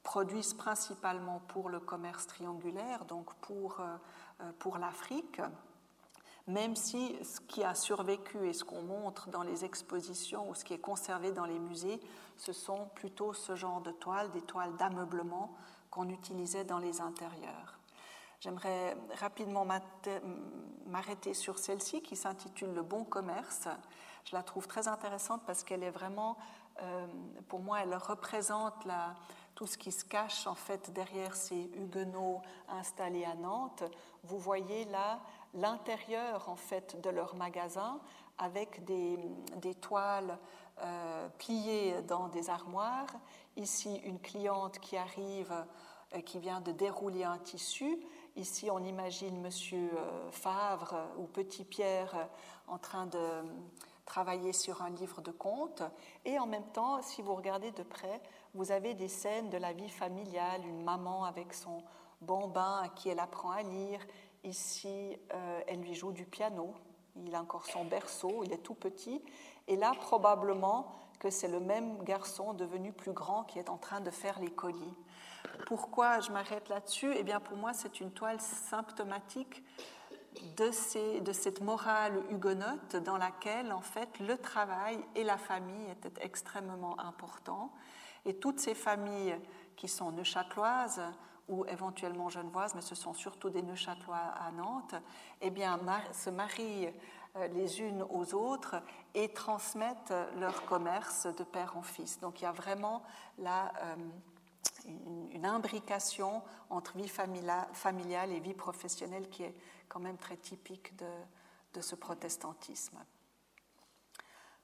produisent 0.05 0.55
principalement 0.55 1.41
pour 1.49 1.69
le 1.69 1.81
commerce 1.81 2.29
triangulaire, 2.29 3.07
donc 3.07 3.35
pour, 3.41 3.81
euh, 3.81 3.97
euh, 4.41 4.53
pour 4.61 4.79
l'Afrique, 4.79 5.41
même 6.47 6.77
si 6.77 7.17
ce 7.25 7.41
qui 7.41 7.65
a 7.65 7.75
survécu 7.75 8.49
et 8.49 8.53
ce 8.53 8.65
qu'on 8.65 8.83
montre 8.83 9.31
dans 9.31 9.43
les 9.43 9.65
expositions 9.65 10.49
ou 10.51 10.55
ce 10.55 10.65
qui 10.65 10.75
est 10.75 10.79
conservé 10.79 11.33
dans 11.33 11.47
les 11.47 11.59
musées, 11.59 12.01
ce 12.37 12.53
sont 12.53 12.87
plutôt 12.95 13.33
ce 13.33 13.55
genre 13.57 13.81
de 13.81 13.93
toiles, 13.93 14.31
des 14.33 14.43
toiles 14.43 14.77
d'ameublement 14.77 15.55
qu'on 15.91 16.09
utilisait 16.09 16.65
dans 16.65 16.79
les 16.79 17.01
intérieurs. 17.01 17.79
J'aimerais 18.41 18.95
rapidement 19.21 19.67
m'arrêter 20.87 21.33
sur 21.33 21.59
celle-ci 21.59 22.03
qui 22.03 22.15
s'intitule 22.15 22.75
Le 22.75 22.83
bon 22.83 23.05
commerce. 23.05 23.69
Je 24.27 24.37
la 24.37 24.43
trouve 24.43 24.67
très 24.67 24.87
intéressante 24.87 25.41
parce 25.47 25.65
qu'elle 25.65 25.83
est 25.83 25.91
vraiment, 25.91 26.37
euh, 26.83 27.07
pour 27.49 27.61
moi, 27.61 27.81
elle 27.81 27.95
représente 27.95 28.87
tout 29.55 29.67
ce 29.67 29.79
qui 29.79 29.93
se 29.93 30.05
cache 30.05 30.47
en 30.47 30.55
fait 30.55 30.93
derrière 30.93 31.35
ces 31.35 31.71
huguenots 31.75 32.43
installés 32.69 33.25
à 33.25 33.35
Nantes. 33.35 33.85
Vous 34.25 34.39
voyez 34.39 34.85
là 34.87 35.21
l'intérieur 35.55 36.49
en 36.49 36.57
fait 36.57 37.01
de 37.01 37.11
leur 37.11 37.35
magasin 37.35 38.01
avec 38.39 38.85
des, 38.85 39.75
toiles 39.81 40.39
euh, 40.83 41.29
pliées 41.39 42.03
dans 42.03 42.29
des 42.29 42.51
armoires. 42.51 43.15
Ici, 43.57 43.97
une 44.05 44.19
cliente 44.19 44.81
qui 44.81 44.97
arrive, 44.97 45.55
euh, 46.15 46.21
qui 46.21 46.41
vient 46.41 46.61
de 46.61 46.73
dérouler 46.73 47.25
un 47.25 47.39
tissu. 47.39 47.99
Ici, 48.37 48.69
on 48.71 48.81
imagine 48.81 49.41
Monsieur 49.41 49.91
euh, 49.97 50.31
Favre 50.33 50.97
ou 51.19 51.27
Petit 51.27 51.65
Pierre 51.65 52.29
en 52.67 52.79
train 52.79 53.07
de 53.07 53.19
travailler 54.05 54.53
sur 54.53 54.83
un 54.83 54.91
livre 54.91 55.23
de 55.23 55.31
contes. 55.31 55.83
Et 56.25 56.39
en 56.39 56.47
même 56.47 56.67
temps, 56.73 57.01
si 57.03 57.23
vous 57.23 57.35
regardez 57.35 57.71
de 57.71 57.83
près, 57.83 58.21
vous 58.55 58.73
avez 58.73 58.95
des 58.95 59.09
scènes 59.09 59.51
de 59.51 59.57
la 59.57 59.73
vie 59.73 59.89
familiale, 59.89 60.67
une 60.67 60.83
maman 60.83 61.25
avec 61.25 61.55
son 61.55 61.83
bambin 62.21 62.81
à 62.83 62.89
qui 62.89 63.09
elle 63.09 63.21
apprend 63.21 63.51
à 63.51 63.63
lire. 63.63 64.01
Ici, 64.45 65.17
euh, 65.33 65.61
elle 65.67 65.81
lui 65.81 65.95
joue 65.95 66.13
du 66.13 66.27
piano. 66.27 66.75
Il 67.17 67.35
a 67.35 67.41
encore 67.41 67.67
son 67.67 67.85
berceau, 67.85 68.43
il 68.45 68.53
est 68.53 68.59
tout 68.59 68.75
petit. 68.75 69.23
Et 69.69 69.77
là, 69.77 69.93
probablement 69.97 70.93
que 71.19 71.31
c'est 71.31 71.49
le 71.49 71.61
même 71.61 72.03
garçon 72.03 72.53
devenu 72.53 72.93
plus 72.93 73.13
grand 73.13 73.45
qui 73.45 73.59
est 73.59 73.71
en 73.71 73.79
train 73.79 74.01
de 74.01 74.11
faire 74.11 74.39
les 74.41 74.51
colis. 74.51 74.95
Pourquoi 75.67 76.21
je 76.21 76.31
m'arrête 76.31 76.69
là-dessus? 76.69 77.15
Eh 77.17 77.23
bien, 77.23 77.41
pour 77.41 77.57
moi, 77.57 77.73
c'est 77.73 78.01
une 78.01 78.11
toile 78.11 78.41
symptomatique 78.41 79.65
de, 80.57 80.71
ces, 80.71 81.21
de, 81.21 81.33
cette 81.33 81.61
morale 81.61 82.21
huguenote 82.31 82.97
dans 82.97 83.17
laquelle, 83.17 83.73
en 83.73 83.81
fait, 83.81 84.19
le 84.19 84.37
travail 84.37 84.99
et 85.15 85.25
la 85.25 85.39
famille 85.39 85.91
étaient 85.91 86.23
extrêmement 86.23 86.99
importants. 87.01 87.73
Et 88.27 88.35
toutes 88.35 88.59
ces 88.59 88.75
familles 88.75 89.37
qui 89.77 89.89
sont 89.89 90.13
neuchâteloises 90.13 91.01
ou 91.49 91.67
éventuellement 91.67 92.29
genevoises, 92.29 92.75
mais 92.75 92.81
ce 92.81 92.95
sont 92.95 93.15
surtout 93.15 93.51
des 93.51 93.63
neuchâtelois 93.63 94.17
à 94.17 94.51
Nantes, 94.53 94.95
eh 95.41 95.51
bien, 95.51 95.79
se 96.13 96.31
marient 96.31 96.89
euh, 97.37 97.49
les 97.49 97.81
unes 97.81 98.05
aux 98.11 98.35
autres 98.35 98.77
et 99.15 99.29
transmettent 99.29 100.15
leur 100.39 100.65
commerce 100.65 101.27
de 101.27 101.45
père 101.45 101.77
en 101.77 101.83
fils. 101.83 102.21
Donc 102.21 102.41
il 102.41 102.45
y 102.45 102.47
a 102.47 102.53
vraiment 102.53 103.03
la, 103.39 103.73
euh, 103.83 103.97
une, 105.33 105.45
imbrication 105.45 106.43
entre 106.71 106.97
vie 106.97 107.09
familiale 107.09 108.33
et 108.33 108.41
vie 108.41 108.55
professionnelle 108.55 109.29
qui 109.29 109.43
est 109.43 109.55
quand 109.89 110.01
même 110.01 110.17
très 110.17 110.37
typique 110.37 110.97
de, 110.97 111.11
de 111.75 111.81
ce 111.81 111.95
protestantisme. 111.95 112.99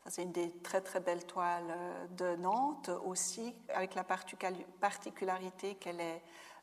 C'est 0.06 0.22
une 0.22 0.32
des 0.32 0.50
très 0.62 0.80
très 0.80 1.00
belles 1.00 1.26
toiles 1.26 1.70
euh, 1.70 2.06
de 2.08 2.36
Nantes 2.36 2.90
aussi, 3.04 3.54
avec 3.74 3.94
la 3.94 4.04
particularité 4.04 5.74
qu'elle 5.74 6.00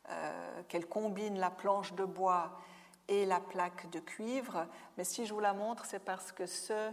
euh, 0.10 0.64
qu'elle 0.68 0.88
combine 0.88 1.38
la 1.40 1.50
planche 1.50 1.94
de 1.94 2.06
bois 2.06 2.60
et 3.08 3.26
la 3.26 3.40
plaque 3.40 3.90
de 3.90 4.00
cuivre. 4.00 4.66
Mais 4.98 5.04
si 5.04 5.26
je 5.26 5.34
vous 5.34 5.40
la 5.40 5.54
montre, 5.54 5.86
c'est 5.86 6.00
parce 6.00 6.32
que 6.32 6.46
ce 6.46 6.92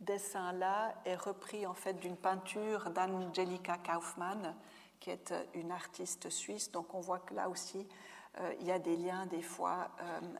dessin-là 0.00 0.94
est 1.04 1.16
repris 1.16 1.66
en 1.66 1.74
fait 1.74 1.94
d'une 1.94 2.16
peinture 2.16 2.90
d'Angelica 2.90 3.78
Kaufmann, 3.78 4.54
qui 5.00 5.10
est 5.10 5.32
euh, 5.32 5.44
une 5.54 5.72
artiste 5.72 6.30
suisse. 6.30 6.70
Donc 6.70 6.94
on 6.94 7.00
voit 7.00 7.20
que 7.20 7.34
là 7.34 7.48
aussi, 7.48 7.86
euh, 8.40 8.54
il 8.60 8.66
y 8.66 8.72
a 8.72 8.78
des 8.78 8.96
liens 8.96 9.26
des 9.26 9.42
fois 9.42 9.90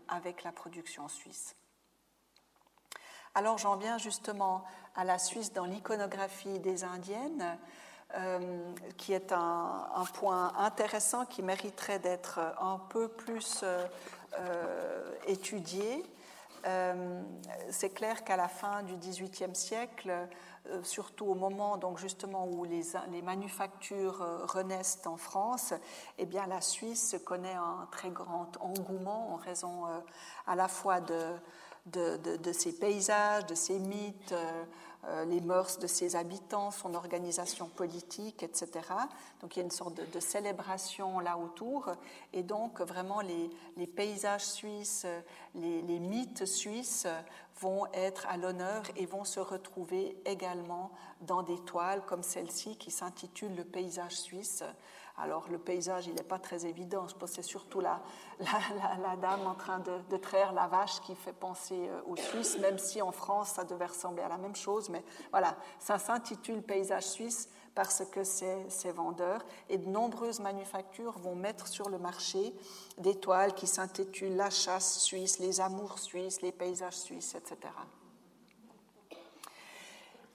avec 0.08 0.44
la 0.44 0.52
production 0.52 1.08
suisse. 1.08 1.56
Alors 3.34 3.58
j'en 3.58 3.76
viens 3.76 3.98
justement 3.98 4.64
à 4.96 5.04
la 5.04 5.18
Suisse 5.18 5.52
dans 5.52 5.64
l'iconographie 5.64 6.58
des 6.58 6.82
Indiennes, 6.82 7.58
qui 8.96 9.12
est 9.12 9.32
un, 9.32 10.04
point 10.14 10.52
intéressant 10.56 11.26
qui 11.26 11.42
mériterait 11.42 11.98
d'être 11.98 12.40
un 12.60 12.80
peu 12.88 13.08
plus 13.08 13.64
étudié. 15.26 16.04
c'est 17.70 17.90
clair 17.90 18.24
qu'à 18.24 18.36
la 18.36 18.48
fin 18.48 18.82
du 18.82 18.96
XVIIIe 18.96 19.54
siècle, 19.54 20.28
euh, 20.70 20.82
surtout 20.82 21.24
au 21.24 21.34
moment 21.34 21.78
donc 21.78 21.98
justement 21.98 22.46
où 22.46 22.64
les, 22.64 22.82
les, 23.10 23.22
manufactures 23.22 24.20
euh, 24.20 24.44
renaissent 24.44 25.00
en 25.06 25.16
France, 25.16 25.72
eh 26.18 26.26
bien 26.26 26.46
la 26.46 26.60
Suisse 26.60 27.16
connaît 27.24 27.54
un 27.54 27.88
très 27.90 28.10
grand 28.10 28.50
engouement 28.60 29.32
en 29.32 29.36
raison 29.36 29.86
euh, 29.86 30.00
à 30.46 30.56
la 30.56 30.68
fois 30.68 31.00
de, 31.00 31.36
de, 31.86 32.36
de, 32.36 32.52
ses 32.52 32.72
paysages, 32.72 33.46
de 33.46 33.54
ses 33.54 33.78
mythes, 33.78 34.32
euh, 34.32 34.64
les 35.26 35.40
mœurs 35.40 35.78
de 35.78 35.86
ses 35.86 36.16
habitants, 36.16 36.70
son 36.70 36.94
organisation 36.94 37.68
politique, 37.68 38.42
etc. 38.42 38.68
Donc 39.40 39.56
il 39.56 39.60
y 39.60 39.62
a 39.62 39.64
une 39.64 39.70
sorte 39.70 39.94
de, 39.94 40.20
célébration 40.20 41.20
là 41.20 41.38
autour. 41.38 41.92
Et 42.32 42.42
donc 42.42 42.80
vraiment 42.80 43.20
les, 43.20 43.86
paysages 43.86 44.44
suisses, 44.44 45.06
les, 45.54 45.82
les, 45.82 46.00
mythes 46.00 46.44
suisses 46.46 47.06
vont 47.60 47.86
être 47.92 48.26
à 48.28 48.36
l'honneur 48.36 48.82
et 48.96 49.06
vont 49.06 49.24
se 49.24 49.40
retrouver 49.40 50.16
également 50.24 50.90
dans 51.20 51.42
des 51.42 51.58
toiles 51.60 52.02
comme 52.06 52.22
celle-ci 52.22 52.76
qui 52.76 52.90
s'intitule 52.90 53.54
Le 53.56 53.64
paysage 53.64 54.16
suisse 54.16 54.62
alors 55.20 55.44
le 55.50 55.58
paysage, 55.58 56.06
il 56.06 56.14
n'est 56.14 56.22
pas 56.22 56.38
très 56.38 56.66
évident. 56.66 57.06
Je 57.08 57.14
pense 57.14 57.30
que 57.30 57.36
c'est 57.36 57.42
surtout 57.42 57.80
la, 57.80 58.00
la, 58.40 59.16
dame 59.16 59.46
en 59.46 59.54
train 59.54 59.80
de, 59.80 60.16
traire 60.16 60.52
la 60.52 60.66
vache 60.66 61.00
qui 61.00 61.14
fait 61.14 61.32
penser 61.32 61.88
euh, 61.88 62.00
aux 62.06 62.16
Suisses, 62.16 62.58
même 62.58 62.78
si 62.78 63.02
en 63.02 63.12
France, 63.12 63.50
ça 63.50 63.64
devait 63.64 63.86
ressembler 63.86 64.22
à 64.22 64.28
la 64.28 64.38
même 64.38 64.56
chose. 64.56 64.88
Mais 64.90 65.02
voilà, 65.30 65.56
ça 65.78 65.98
s'intitule 65.98 66.62
Paysage 66.62 67.04
suisse 67.04 67.48
parce 67.74 68.04
que 68.10 68.24
c'est 68.24 68.90
vendeur. 68.92 69.44
Et 69.68 69.78
de 69.78 69.88
nombreuses 69.88 70.40
manufactures 70.40 71.18
vont 71.18 71.34
mettre 71.34 71.66
sur 71.66 71.88
le 71.88 71.98
marché 71.98 72.54
des 72.98 73.14
toiles 73.14 73.54
qui 73.54 73.66
s'intitulent 73.66 74.36
La 74.36 74.50
chasse 74.50 75.00
suisse, 75.00 75.38
Les 75.38 75.60
amours 75.60 75.98
suisses, 75.98 76.42
Les 76.42 76.52
paysages 76.52 76.96
suisses, 76.96 77.34
etc. 77.34 77.72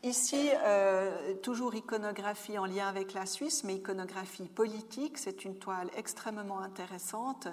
Ici, 0.05 0.49
euh, 0.53 1.33
toujours 1.35 1.73
iconographie 1.75 2.57
en 2.57 2.65
lien 2.65 2.89
avec 2.89 3.13
la 3.13 3.25
Suisse, 3.25 3.63
mais 3.63 3.75
iconographie 3.75 4.49
politique. 4.49 5.17
C'est 5.17 5.45
une 5.45 5.55
toile 5.55 5.89
extrêmement 5.95 6.59
intéressante 6.59 7.47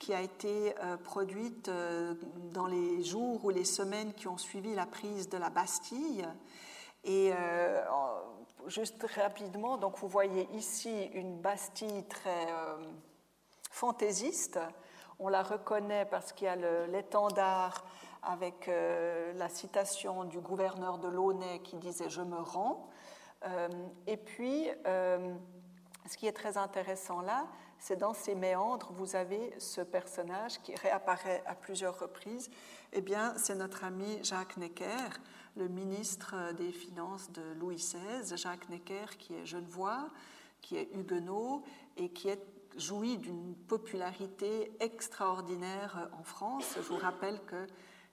qui 0.00 0.12
a 0.12 0.20
été 0.20 0.74
euh, 0.82 0.96
produite 0.96 1.68
euh, 1.68 2.14
dans 2.52 2.66
les 2.66 3.04
jours 3.04 3.44
ou 3.44 3.50
les 3.50 3.64
semaines 3.64 4.14
qui 4.14 4.26
ont 4.26 4.36
suivi 4.36 4.74
la 4.74 4.84
prise 4.84 5.28
de 5.28 5.38
la 5.38 5.48
Bastille. 5.48 6.26
Et 7.04 7.32
juste 8.68 9.04
rapidement, 9.16 9.76
donc 9.76 9.98
vous 9.98 10.06
voyez 10.06 10.48
ici 10.54 11.06
une 11.14 11.36
Bastille 11.40 12.04
très 12.08 12.46
fantaisiste. 13.72 14.60
On 15.18 15.28
la 15.28 15.42
reconnaît 15.42 16.04
parce 16.04 16.32
qu'il 16.32 16.44
y 16.44 16.48
a 16.48 16.86
l'étendard 16.86 17.84
avec 18.22 18.68
euh, 18.68 19.32
la 19.34 19.48
citation 19.48 20.24
du 20.24 20.40
gouverneur 20.40 20.98
de 20.98 21.08
Launay 21.08 21.60
qui 21.60 21.76
disait 21.76 22.08
Je 22.08 22.22
me 22.22 22.38
rends. 22.38 22.88
Euh, 23.44 23.68
et 24.06 24.16
puis, 24.16 24.68
euh, 24.86 25.34
ce 26.06 26.16
qui 26.16 26.26
est 26.26 26.32
très 26.32 26.56
intéressant 26.56 27.20
là, 27.20 27.46
c'est 27.78 27.96
dans 27.96 28.14
ces 28.14 28.36
méandres, 28.36 28.92
vous 28.92 29.16
avez 29.16 29.52
ce 29.58 29.80
personnage 29.80 30.60
qui 30.62 30.74
réapparaît 30.76 31.42
à 31.46 31.56
plusieurs 31.56 31.98
reprises. 31.98 32.48
Eh 32.92 33.00
bien, 33.00 33.34
c'est 33.36 33.56
notre 33.56 33.82
ami 33.82 34.22
Jacques 34.22 34.56
Necker, 34.56 35.18
le 35.56 35.66
ministre 35.66 36.52
des 36.52 36.70
Finances 36.70 37.32
de 37.32 37.42
Louis 37.58 37.76
XVI. 37.76 38.36
Jacques 38.36 38.68
Necker, 38.68 39.06
qui 39.18 39.34
est 39.34 39.46
genevois, 39.46 40.08
qui 40.60 40.76
est 40.76 40.88
huguenot 40.94 41.64
et 41.96 42.10
qui 42.10 42.28
jouit 42.76 43.18
d'une 43.18 43.54
popularité 43.54 44.70
extraordinaire 44.78 46.08
en 46.18 46.22
France. 46.22 46.74
Je 46.76 46.82
vous 46.82 46.98
rappelle 46.98 47.40
que 47.46 47.66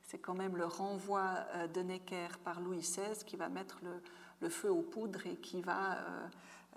c'est 0.10 0.18
quand 0.18 0.34
même 0.34 0.58
le 0.58 0.66
renvoi 0.66 1.22
euh, 1.54 1.68
de 1.68 1.82
Necker 1.82 2.30
par 2.44 2.62
Louis 2.62 2.80
XVI 2.80 3.24
qui 3.28 3.36
va 3.38 3.48
mettre 3.48 3.80
le, 4.42 4.50
feu 4.50 4.72
aux 4.72 4.82
poudres 4.82 5.28
et 5.28 5.36
qui 5.36 5.62
va 5.62 5.94
euh, 5.94 6.28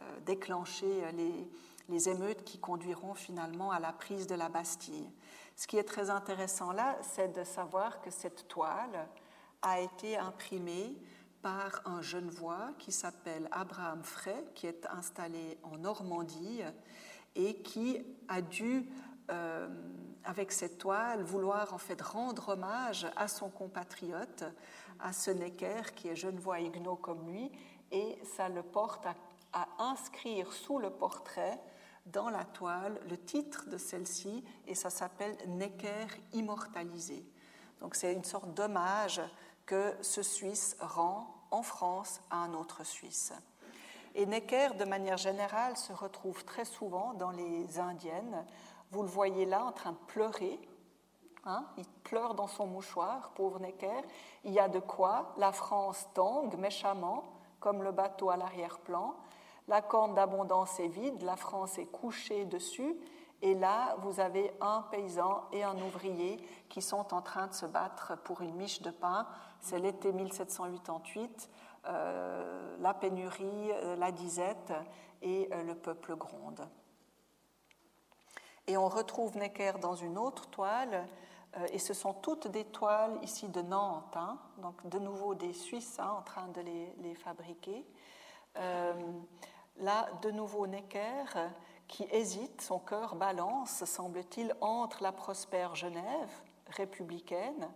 euh, 0.00 0.20
déclencher 0.26 1.10
les, 1.12 1.48
les, 1.88 2.08
émeutes 2.10 2.44
qui 2.44 2.58
conduiront 2.58 3.14
finalement 3.14 3.70
à 3.70 3.80
la 3.80 3.92
prise 3.94 4.26
de 4.26 4.34
la 4.34 4.50
Bastille. 4.50 5.10
Ce 5.56 5.66
qui 5.66 5.78
est 5.78 5.84
très 5.84 6.10
intéressant 6.10 6.72
là, 6.72 6.98
c'est 7.00 7.34
de 7.34 7.42
savoir 7.42 8.02
que 8.02 8.10
cette 8.10 8.48
toile 8.48 9.08
a 9.62 9.80
été 9.80 10.18
imprimée 10.18 10.94
par 11.40 11.80
un 11.86 12.02
Genevois 12.02 12.72
qui 12.78 12.92
s'appelle 12.92 13.48
Abraham 13.50 14.02
Frey, 14.02 14.44
qui 14.54 14.66
est 14.66 14.84
installé 14.86 15.58
en 15.62 15.78
Normandie 15.78 16.60
et 17.34 17.62
qui 17.62 18.04
a 18.28 18.42
dû 18.42 18.90
euh, 19.32 19.68
avec 20.24 20.52
cette 20.52 20.78
toile, 20.78 21.22
vouloir 21.22 21.74
en 21.74 21.78
fait 21.78 22.00
rendre 22.00 22.50
hommage 22.50 23.06
à 23.16 23.26
son 23.26 23.50
compatriote, 23.50 24.44
à 25.00 25.12
ce 25.12 25.30
Necker 25.30 25.82
qui 25.96 26.08
est 26.08 26.16
genevois 26.16 26.60
huguenot 26.60 26.96
comme 26.96 27.26
lui, 27.28 27.50
et 27.90 28.18
ça 28.36 28.48
le 28.48 28.62
porte 28.62 29.06
à, 29.06 29.16
à, 29.52 29.66
inscrire 29.78 30.52
sous 30.52 30.78
le 30.78 30.90
portrait 30.90 31.58
dans 32.06 32.30
la 32.30 32.44
toile 32.44 33.00
le 33.08 33.16
titre 33.16 33.68
de 33.68 33.78
celle-ci, 33.78 34.44
et 34.66 34.74
ça 34.74 34.90
s'appelle 34.90 35.36
Necker 35.48 36.06
immortalisé. 36.32 37.24
Donc 37.80 37.96
c'est 37.96 38.12
une 38.12 38.24
sorte 38.24 38.54
d'hommage 38.54 39.20
que 39.66 39.94
ce 40.02 40.22
Suisse 40.22 40.76
rend 40.80 41.34
en 41.50 41.62
France 41.62 42.20
à 42.30 42.36
un 42.38 42.54
autre 42.54 42.84
Suisse. 42.84 43.32
Et 44.14 44.26
Necker, 44.26 44.74
de 44.78 44.84
manière 44.84 45.16
générale, 45.16 45.76
se 45.76 45.92
retrouve 45.92 46.44
très 46.44 46.64
souvent 46.64 47.14
dans 47.14 47.30
les 47.30 47.78
Indiennes, 47.78 48.44
vous 48.93 49.03
le 49.03 49.09
voyez 49.09 49.47
là 49.47 49.64
en 49.64 49.72
train 49.72 49.93
de 49.93 49.99
pleurer. 50.07 50.61
Hein. 51.45 51.64
il 51.76 51.88
pleure 52.05 52.34
dans 52.34 52.47
son 52.47 52.66
mouchoir, 52.66 53.32
pauvre 53.34 53.59
Necker. 53.59 54.03
Il 54.45 54.53
y 54.53 54.61
a 54.61 54.68
de 54.68 54.78
quoi. 54.78 55.34
La 55.38 55.51
France 55.51 56.07
tangue 56.14 56.57
méchamment, 56.57 57.24
comme 57.59 57.82
le 57.82 57.90
bateau 57.90 58.30
à 58.30 58.36
l'arrière-plan. 58.36 59.16
La 59.66 59.80
corne 59.80 60.14
d'abondance 60.14 60.78
est 60.78 60.88
vide, 60.88 61.22
la 61.22 61.36
France 61.36 61.78
est 61.78 61.86
couchée 61.86 62.45
dessus. 62.45 62.97
Et 63.40 63.55
là, 63.55 63.97
vous 64.03 64.20
avez 64.20 64.53
un 64.61 64.82
paysan 64.90 65.43
et 65.53 65.64
un 65.64 65.76
ouvrier 65.82 66.38
qui 66.68 66.80
sont 66.80 67.12
en 67.12 67.22
train 67.22 67.49
de 67.49 67.55
se 67.55 67.66
battre 67.66 68.16
pour 68.22 68.40
une 68.40 68.55
miche 68.55 68.82
de 68.82 68.90
pain. 68.90 69.26
C'est 69.61 69.80
l'été 69.80 70.12
1788, 70.12 71.51
euh, 71.86 72.76
la 72.78 72.95
pénurie, 72.95 73.72
euh, 73.72 73.97
la 73.97 74.12
disette, 74.12 74.72
et 75.22 75.49
euh, 75.53 75.62
le 75.64 75.74
peuple 75.74 76.14
gronde. 76.14 76.68
Et 78.72 78.76
on 78.78 78.88
retrouve 78.88 79.36
Necker 79.36 79.72
dans 79.82 79.96
une 79.96 80.16
autre 80.16 80.46
toile, 80.46 81.06
euh, 81.58 81.66
et 81.74 81.78
ce 81.78 81.92
sont 81.92 82.14
toutes 82.14 82.48
des 82.48 82.64
toiles 82.64 83.18
ici 83.22 83.46
de 83.50 83.60
Nantes, 83.60 84.16
hein, 84.16 84.38
donc 84.62 84.88
de 84.88 84.98
nouveau 84.98 85.34
des 85.34 85.52
Suisses 85.52 85.98
hein, 85.98 86.14
en 86.18 86.22
train 86.22 86.48
de 86.48 86.62
les, 86.62 87.14
fabriquer. 87.14 87.84
Euh, 88.56 88.94
là, 89.76 90.08
de 90.22 90.30
nouveau 90.30 90.66
Necker 90.66 91.24
qui 91.86 92.04
hésite, 92.12 92.62
son 92.62 92.78
cœur 92.78 93.14
balance, 93.14 93.84
semble-t-il, 93.84 94.56
entre 94.62 95.02
la 95.02 95.12
prospère 95.12 95.74
Genève, 95.74 96.30
républicaine. 96.68 97.68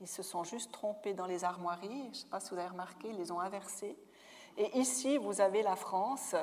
Ils 0.00 0.08
se 0.08 0.22
sont 0.22 0.44
juste 0.44 0.72
trompés 0.72 1.12
dans 1.12 1.26
les 1.26 1.44
armoiries, 1.44 2.04
je 2.04 2.08
ne 2.08 2.14
sais 2.14 2.28
pas 2.28 2.40
si 2.40 2.54
vous 2.54 2.58
avez 2.58 2.68
remarqué, 2.68 3.10
ils 3.10 3.18
les 3.18 3.30
ont 3.32 3.40
inversées. 3.40 3.98
Et 4.56 4.78
ici, 4.78 5.18
vous 5.18 5.42
avez 5.42 5.62
la 5.62 5.76
France, 5.76 6.34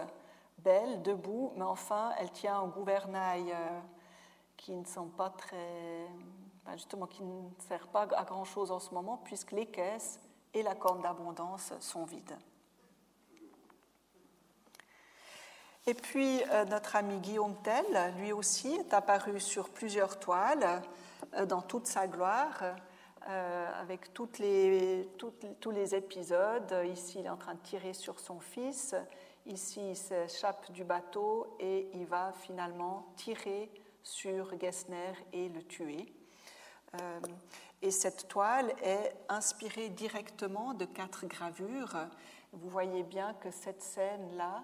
belle, 0.64 1.01
debout, 1.01 1.53
mais 1.55 1.64
enfin, 1.64 2.12
elle 2.20 2.32
tient 2.32 2.60
un 2.60 2.68
gouvernail 2.68 3.51
euh, 3.51 3.80
qui 4.57 4.76
ne 4.76 4.86
sont 4.86 5.07
pas 5.07 5.30
très. 5.30 6.07
justement, 6.74 7.07
qui 7.07 7.24
ne 7.24 7.49
sert 7.68 7.88
pas 7.88 8.07
à 8.16 8.24
grand-chose 8.24 8.72
en 8.72 8.80
ce 8.80 8.93
moment, 8.93 9.18
puisque 9.24 9.51
les 9.51 9.66
caisses 9.66 10.20
et 10.53 10.64
la 10.64 10.76
corne 10.76 11.01
d'abondance 11.01 11.74
sont 11.80 12.05
vides. 12.05 12.38
Et 15.88 15.93
puis, 15.93 16.43
euh, 16.51 16.66
notre 16.66 16.95
ami 16.95 17.20
Guillaume 17.20 17.55
Tell, 17.64 18.14
lui 18.18 18.32
aussi, 18.32 18.76
est 18.76 18.93
apparu 18.93 19.39
sur 19.39 19.70
plusieurs 19.70 20.20
toiles 20.20 20.82
euh, 21.36 21.45
dans 21.45 21.62
toute 21.62 21.88
sa 21.88 22.07
gloire, 22.07 22.64
avec 23.80 24.12
tous 24.14 24.39
les 24.39 25.05
épisodes. 25.93 26.76
Ici, 26.91 27.20
il 27.20 27.28
est 27.28 27.30
en 27.30 27.38
train 27.38 27.53
de 27.53 27.60
tirer 27.60 27.93
sur 27.93 28.20
son 28.20 28.39
fils. 28.39 28.95
Ici, 29.45 29.91
il 29.91 29.95
s'échappe 29.95 30.71
du 30.71 30.83
bateau 30.83 31.55
et 31.59 31.89
il 31.93 32.05
va 32.05 32.33
finalement 32.33 33.13
tirer 33.15 33.71
sur 34.03 34.59
Gessner 34.59 35.13
et 35.33 35.49
le 35.49 35.63
tuer. 35.63 36.13
et 37.81 37.91
cette 37.91 38.27
toile 38.27 38.73
est 38.83 39.15
inspirée 39.29 39.89
directement 39.89 40.73
de 40.73 40.85
quatre 40.85 41.25
gravures. 41.25 41.95
Vous 42.51 42.69
voyez 42.69 43.03
bien 43.03 43.33
que 43.35 43.51
cette 43.51 43.81
scène-là, 43.81 44.63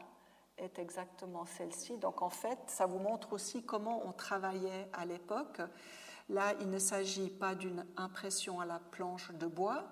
est 0.58 0.80
exactement 0.80 1.46
celle-ci. 1.46 1.98
Donc 1.98 2.22
en 2.22 2.30
fait, 2.30 2.60
ça 2.68 2.86
vous 2.86 3.00
montre 3.00 3.34
aussi 3.34 3.64
comment 3.64 4.02
on 4.06 4.12
travaillait 4.12 4.90
à 4.94 5.06
l'époque. 5.06 5.62
Là, 6.30 6.54
il 6.62 6.70
ne 6.70 6.80
s'agit 6.80 7.30
pas 7.30 7.56
d'une 7.56 7.86
impression 7.98 8.60
à 8.60 8.66
la 8.66 8.80
planche 8.80 9.32
de 9.34 9.46
bois, 9.46 9.84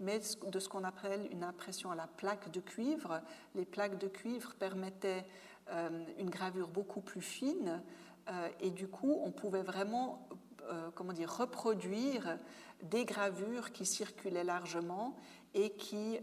mais 0.00 0.20
de 0.46 0.58
ce 0.58 0.68
qu'on 0.68 0.84
appelle 0.84 1.28
une 1.32 1.42
impression 1.42 1.90
à 1.90 1.94
la 1.94 2.06
plaque 2.06 2.50
de 2.50 2.60
cuivre. 2.60 3.20
Les 3.54 3.64
plaques 3.64 3.98
de 3.98 4.08
cuivre 4.08 4.54
permettaient 4.54 5.24
euh, 5.70 6.04
une 6.18 6.30
gravure 6.30 6.68
beaucoup 6.68 7.00
plus 7.00 7.20
fine 7.20 7.82
euh, 8.28 8.48
et 8.60 8.70
du 8.70 8.88
coup, 8.88 9.20
on 9.24 9.32
pouvait 9.32 9.62
vraiment 9.62 10.28
euh, 10.70 10.90
comment 10.94 11.12
dire, 11.12 11.34
reproduire 11.34 12.38
des 12.82 13.04
gravures 13.04 13.72
qui 13.72 13.84
circulaient 13.84 14.44
largement 14.44 15.16
et 15.54 15.70
qui 15.70 16.20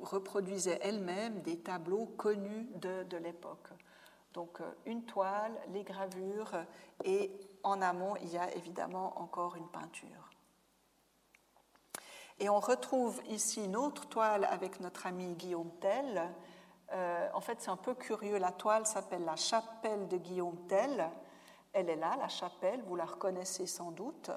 reproduissaient 0.00 0.78
elles-mêmes 0.80 1.42
des 1.42 1.58
tableaux 1.58 2.06
connus 2.06 2.68
de, 2.76 3.16
l'époque. 3.18 3.68
Donc 4.32 4.60
une 4.86 5.04
toile, 5.04 5.52
les 5.74 5.82
gravures 5.82 6.52
et 7.04 7.32
en 7.62 7.82
amont, 7.82 8.16
il 8.22 8.28
y 8.28 8.38
a 8.38 8.54
évidemment 8.54 9.20
encore 9.20 9.56
une 9.56 9.68
peinture. 9.68 10.25
Et 12.38 12.50
on 12.50 12.60
retrouve 12.60 13.22
ici 13.28 13.64
une 13.64 13.76
autre 13.76 14.08
toile 14.08 14.44
avec 14.44 14.80
notre 14.80 15.06
ami 15.06 15.32
Guillaume 15.32 15.70
Tell. 15.80 16.22
Euh, 16.92 17.28
en 17.32 17.40
fait, 17.40 17.62
c'est 17.62 17.70
un 17.70 17.78
peu 17.78 17.94
curieux. 17.94 18.36
La 18.36 18.52
toile 18.52 18.84
s'appelle 18.84 19.24
La 19.24 19.36
chapelle 19.36 20.06
de 20.08 20.18
Guillaume 20.18 20.58
Tell. 20.68 21.08
Elle 21.72 21.88
est 21.88 21.96
là, 21.96 22.14
la 22.18 22.28
chapelle, 22.28 22.82
vous 22.86 22.94
la 22.94 23.06
reconnaissez 23.06 23.66
sans 23.66 23.90
doute. 23.90 24.30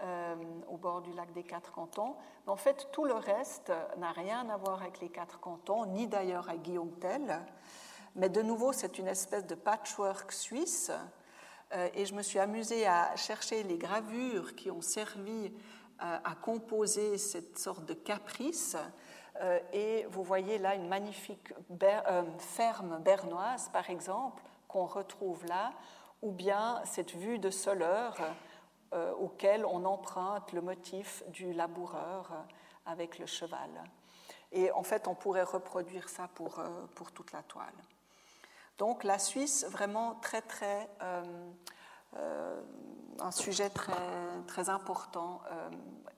Euh, 0.00 0.36
au 0.68 0.76
bord 0.76 1.00
du 1.00 1.12
lac 1.12 1.32
des 1.32 1.42
Quatre 1.42 1.72
Cantons. 1.72 2.14
Mais 2.46 2.52
en 2.52 2.56
fait, 2.56 2.88
tout 2.92 3.04
le 3.04 3.14
reste 3.14 3.72
n'a 3.96 4.12
rien 4.12 4.48
à 4.48 4.56
voir 4.56 4.80
avec 4.80 5.00
les 5.00 5.08
Quatre 5.08 5.40
Cantons, 5.40 5.86
ni 5.86 6.06
d'ailleurs 6.06 6.48
à 6.48 6.56
Guillaume 6.56 6.92
Tell. 7.00 7.40
Mais 8.14 8.28
de 8.28 8.42
nouveau, 8.42 8.72
c'est 8.72 9.00
une 9.00 9.08
espèce 9.08 9.44
de 9.44 9.56
patchwork 9.56 10.30
suisse. 10.30 10.92
Euh, 11.72 11.88
et 11.94 12.06
je 12.06 12.14
me 12.14 12.22
suis 12.22 12.38
amusée 12.38 12.86
à 12.86 13.16
chercher 13.16 13.64
les 13.64 13.76
gravures 13.76 14.54
qui 14.54 14.70
ont 14.70 14.82
servi 14.82 15.52
euh, 16.02 16.18
à 16.24 16.34
composer 16.34 17.18
cette 17.18 17.58
sorte 17.58 17.84
de 17.84 17.94
caprice. 17.94 18.76
et 19.72 20.04
vous 20.10 20.24
voyez 20.24 20.58
là 20.58 20.74
une 20.74 20.88
magnifique 20.88 21.52
ferme 22.38 22.98
bernoise, 23.00 23.68
par 23.72 23.88
exemple, 23.88 24.42
qu'on 24.66 24.86
retrouve 24.86 25.46
là, 25.46 25.72
ou 26.22 26.32
bien 26.32 26.82
cette 26.84 27.14
vue 27.14 27.38
de 27.38 27.50
Soleure 27.50 28.16
euh, 28.94 29.12
auquel 29.12 29.66
on 29.66 29.84
emprunte 29.84 30.52
le 30.52 30.62
motif 30.62 31.22
du 31.28 31.52
laboureur 31.52 32.30
euh, 32.32 32.42
avec 32.86 33.18
le 33.18 33.26
cheval. 33.26 33.68
Et 34.50 34.72
en 34.72 34.82
fait, 34.82 35.06
on 35.08 35.14
pourrait 35.14 35.42
reproduire 35.42 36.08
ça 36.08 36.26
pour, 36.34 36.58
euh, 36.58 36.86
pour 36.94 37.12
toute 37.12 37.32
la 37.32 37.42
toile. 37.42 37.66
Donc 38.78 39.04
la 39.04 39.18
Suisse, 39.18 39.66
vraiment 39.68 40.14
très, 40.22 40.40
très, 40.40 40.88
un 42.14 43.30
sujet 43.30 43.70
très, 43.70 43.92
très 44.46 44.68
important, 44.68 45.40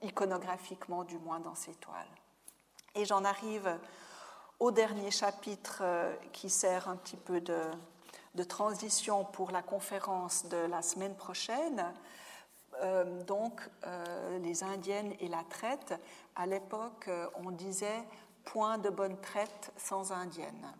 iconographiquement 0.01 1.03
du 1.03 1.17
moins 1.17 1.39
dans 1.39 1.55
ces 1.55 1.73
toiles. 1.75 2.05
Et 2.95 3.05
j'en 3.05 3.23
arrive 3.23 3.77
au 4.59 4.71
dernier 4.71 5.11
chapitre 5.11 5.83
qui 6.31 6.49
sert 6.49 6.87
un 6.87 6.95
petit 6.95 7.17
peu 7.17 7.41
de, 7.41 7.59
de 8.35 8.43
transition 8.43 9.25
pour 9.25 9.51
la 9.51 9.61
conférence 9.61 10.45
de 10.45 10.57
la 10.57 10.81
semaine 10.81 11.15
prochaine, 11.15 11.83
euh, 12.81 13.23
donc 13.23 13.61
euh, 13.85 14.39
les 14.39 14.63
Indiennes 14.63 15.13
et 15.19 15.27
la 15.27 15.43
traite, 15.43 15.93
à 16.35 16.45
l'époque, 16.45 17.07
euh, 17.07 17.27
on 17.35 17.51
disait 17.51 18.03
point 18.45 18.77
de 18.77 18.89
bonne 18.89 19.19
traite 19.19 19.71
sans 19.77 20.11
Indienne. 20.11 20.73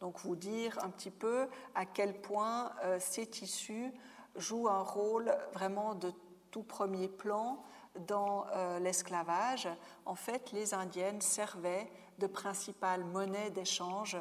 Donc 0.00 0.18
vous 0.20 0.36
dire 0.36 0.78
un 0.84 0.90
petit 0.90 1.10
peu 1.10 1.48
à 1.74 1.86
quel 1.86 2.20
point 2.20 2.72
ces 2.98 3.26
tissus 3.26 3.90
jouent 4.36 4.68
un 4.68 4.82
rôle 4.82 5.34
vraiment 5.52 5.94
de 5.94 6.12
tout 6.50 6.62
premier 6.62 7.08
plan 7.08 7.62
dans 8.06 8.46
l'esclavage. 8.80 9.68
En 10.04 10.16
fait, 10.16 10.50
les 10.52 10.74
Indiennes 10.74 11.20
servaient 11.20 11.88
de 12.18 12.26
principale 12.26 13.04
monnaie 13.04 13.50
d'échange 13.50 14.16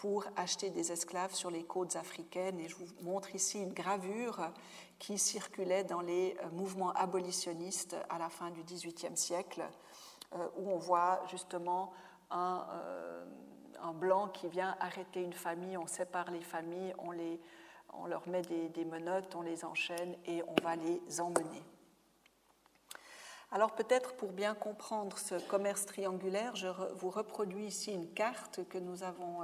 pour 0.00 0.24
acheter 0.34 0.70
des 0.70 0.92
esclaves 0.92 1.34
sur 1.34 1.50
les 1.50 1.62
côtes 1.62 1.96
africaines. 1.96 2.58
Et 2.58 2.68
je 2.68 2.76
vous 2.76 2.86
montre 3.02 3.34
ici 3.34 3.58
une 3.60 3.74
gravure 3.74 4.50
qui 4.98 5.18
circulait 5.18 5.84
dans 5.84 6.00
les 6.00 6.38
euh, 6.42 6.48
mouvements 6.52 6.92
abolitionnistes 6.92 7.96
à 8.08 8.18
la 8.18 8.30
fin 8.30 8.50
du 8.50 8.62
XVIIIe 8.62 9.14
siècle, 9.14 9.62
euh, 10.34 10.48
où 10.56 10.70
on 10.70 10.78
voit 10.78 11.20
justement 11.28 11.92
euh, 12.32 13.24
un, 13.82 13.92
blanc 13.92 14.28
qui 14.28 14.48
vient 14.48 14.74
arrêter 14.80 15.22
une 15.22 15.34
famille, 15.34 15.76
on 15.76 15.86
sépare 15.86 16.30
les 16.30 16.40
familles, 16.40 16.94
on, 16.98 17.10
les, 17.10 17.38
on 17.94 18.06
leur 18.06 18.26
met 18.28 18.42
des, 18.42 18.84
menottes, 18.84 19.34
on 19.34 19.42
les 19.42 19.64
enchaîne 19.64 20.14
et 20.26 20.42
on 20.42 20.62
va 20.62 20.76
les 20.76 21.20
emmener. 21.20 21.62
Alors 23.52 23.72
peut-être 23.72 24.14
pour 24.14 24.30
bien 24.30 24.54
comprendre 24.54 25.18
ce 25.18 25.34
commerce 25.48 25.86
triangulaire, 25.86 26.54
je 26.54 26.68
vous 26.96 27.10
reproduis 27.10 27.66
ici 27.66 27.92
une 27.92 28.12
carte 28.12 28.60
que 28.68 28.78
nous 28.78 29.02
avons 29.02 29.42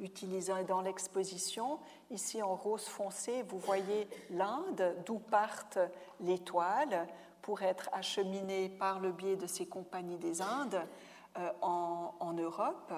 utilisé 0.00 0.52
dans 0.64 0.80
l'exposition. 0.80 1.78
Ici 2.10 2.42
en 2.42 2.54
rose 2.54 2.84
foncé, 2.84 3.42
vous 3.42 3.58
voyez 3.58 4.08
l'Inde, 4.30 4.96
d'où 5.06 5.18
partent 5.18 5.78
les 6.20 6.38
toiles 6.38 7.06
pour 7.42 7.62
être 7.62 7.88
acheminées 7.92 8.68
par 8.68 9.00
le 9.00 9.12
biais 9.12 9.36
de 9.36 9.46
ces 9.46 9.66
compagnies 9.66 10.18
des 10.18 10.42
Indes 10.42 10.82
euh, 11.38 11.50
en, 11.62 12.32
Europe. 12.32 12.92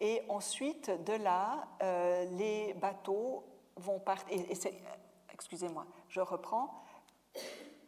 Et 0.00 0.22
ensuite, 0.28 0.90
de 1.04 1.12
là, 1.12 1.68
euh, 1.82 2.24
les 2.36 2.74
bateaux 2.74 3.44
vont 3.76 3.98
partir. 3.98 4.38
Excusez-moi, 5.32 5.86
je 6.08 6.20
reprends. 6.20 6.82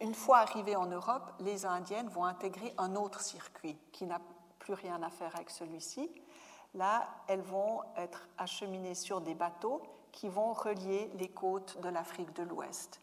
Une 0.01 0.15
fois 0.15 0.39
arrivés 0.39 0.77
en 0.77 0.87
Europe, 0.87 1.33
les 1.41 1.65
Indiennes 1.65 2.09
vont 2.09 2.25
intégrer 2.25 2.75
un 2.77 2.97
autre 2.97 3.21
circuit 3.21 3.79
qui 3.93 4.05
n'a 4.05 4.21
plus 4.59 4.75
rien 4.75 5.03
à 5.03 5.11
faire 5.11 5.35
avec 5.35 5.51
celui-ci. 5.51 6.11
Là, 6.75 7.09
elles 7.29 7.43
vont 7.43 7.81
être 7.97 8.29
acheminées 8.39 8.95
sur 8.95 9.21
des 9.21 9.35
bateaux 9.35 9.83
qui 10.11 10.29
vont 10.29 10.53
relier 10.53 11.11
les 11.15 11.29
côtes 11.29 11.81
de 11.81 11.89
l'Afrique 11.89 12.35
de 12.35 12.43
l'Ouest. 12.43 13.01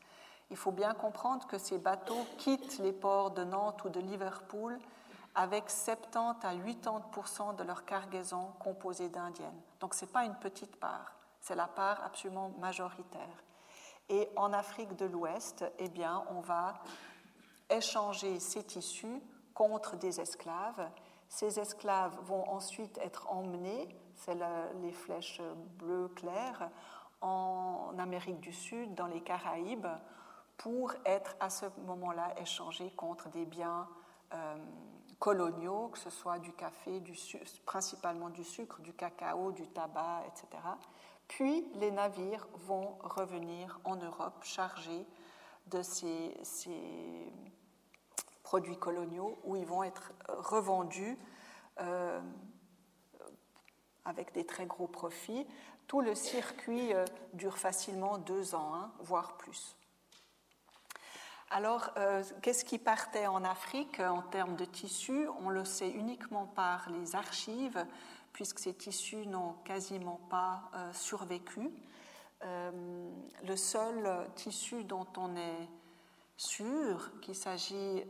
Il 0.51 0.57
faut 0.57 0.71
bien 0.71 0.93
comprendre 0.93 1.45
que 1.47 1.57
ces 1.57 1.77
bateaux 1.77 2.25
quittent 2.37 2.79
les 2.79 2.93
ports 2.93 3.31
de 3.31 3.43
Nantes 3.43 3.83
ou 3.85 3.89
de 3.89 3.99
Liverpool 3.99 4.79
avec 5.35 5.69
70 5.69 6.17
à 6.43 6.55
80% 6.55 7.55
de 7.55 7.63
leur 7.63 7.85
cargaison 7.85 8.51
composée 8.59 9.09
d'indiennes. 9.09 9.61
Donc 9.79 9.93
ce 9.93 10.05
n'est 10.05 10.11
pas 10.11 10.25
une 10.25 10.35
petite 10.35 10.75
part, 10.77 11.15
c'est 11.39 11.55
la 11.55 11.67
part 11.67 12.03
absolument 12.03 12.51
majoritaire. 12.59 13.43
Et 14.09 14.29
en 14.35 14.53
Afrique 14.53 14.95
de 14.95 15.05
l'Ouest, 15.05 15.65
eh 15.77 15.89
bien, 15.89 16.23
on 16.31 16.41
va 16.41 16.73
échanger 17.69 18.39
ces 18.39 18.63
tissus 18.63 19.21
contre 19.53 19.95
des 19.97 20.19
esclaves 20.19 20.89
ces 21.29 21.59
esclaves 21.59 22.17
vont 22.23 22.49
ensuite 22.49 22.97
être 22.97 23.31
emmenés, 23.31 23.87
c'est 24.15 24.35
les 24.81 24.91
flèches 24.91 25.41
bleues 25.77 26.09
claires, 26.09 26.69
en 27.21 27.93
Amérique 27.99 28.39
du 28.39 28.51
Sud, 28.51 28.95
dans 28.95 29.05
les 29.05 29.21
Caraïbes, 29.21 29.87
pour 30.57 30.93
être 31.05 31.35
à 31.39 31.49
ce 31.49 31.67
moment-là 31.85 32.33
échangés 32.37 32.91
contre 32.91 33.29
des 33.29 33.45
biens 33.45 33.87
euh, 34.33 34.57
coloniaux, 35.19 35.89
que 35.89 35.99
ce 35.99 36.09
soit 36.09 36.39
du 36.39 36.53
café, 36.53 37.03
principalement 37.65 38.29
du 38.29 38.43
sucre, 38.43 38.81
du 38.81 38.93
cacao, 38.93 39.51
du 39.51 39.67
tabac, 39.67 40.23
etc. 40.27 40.47
Puis 41.27 41.67
les 41.75 41.91
navires 41.91 42.47
vont 42.53 42.97
revenir 43.01 43.79
en 43.83 43.97
Europe 43.97 44.43
chargés 44.43 45.05
de 45.67 45.81
ces, 45.83 46.33
produits 48.43 48.79
coloniaux 48.79 49.37
où 49.43 49.55
ils 49.55 49.65
vont 49.65 49.83
être 49.83 50.11
revendus 50.27 51.19
avec 54.05 54.33
des 54.33 54.45
très 54.45 54.65
gros 54.65 54.87
profits. 54.87 55.45
Tout 55.85 56.01
le 56.01 56.15
circuit 56.15 56.91
dure 57.33 57.59
facilement 57.59 58.17
deux 58.17 58.55
ans, 58.55 58.73
hein, 58.73 58.91
voire 58.99 59.37
plus. 59.37 59.75
Alors, 61.51 61.89
euh, 61.97 62.23
qu'est-ce 62.43 62.63
qui 62.63 62.77
partait 62.77 63.25
en 63.25 63.43
Afrique 63.43 63.99
en 63.99 64.21
termes 64.21 64.55
de 64.55 64.65
tissus 64.65 65.27
On 65.43 65.49
le 65.49 65.65
sait 65.65 65.89
uniquement 65.89 66.45
par 66.45 66.91
les 66.91 67.15
archives, 67.15 67.83
puisque 68.33 68.59
ces 68.59 68.75
tissus 68.75 69.25
n'ont 69.25 69.53
quasiment 69.65 70.19
pas 70.29 70.69
euh, 70.75 70.93
survécu. 70.93 71.71
Euh, 72.45 73.09
le 73.47 73.55
seul 73.55 74.29
tissu 74.35 74.83
dont 74.83 75.07
on 75.17 75.35
est 75.35 75.67
sûr 76.37 77.11
qu'il 77.19 77.35
s'agit 77.35 78.03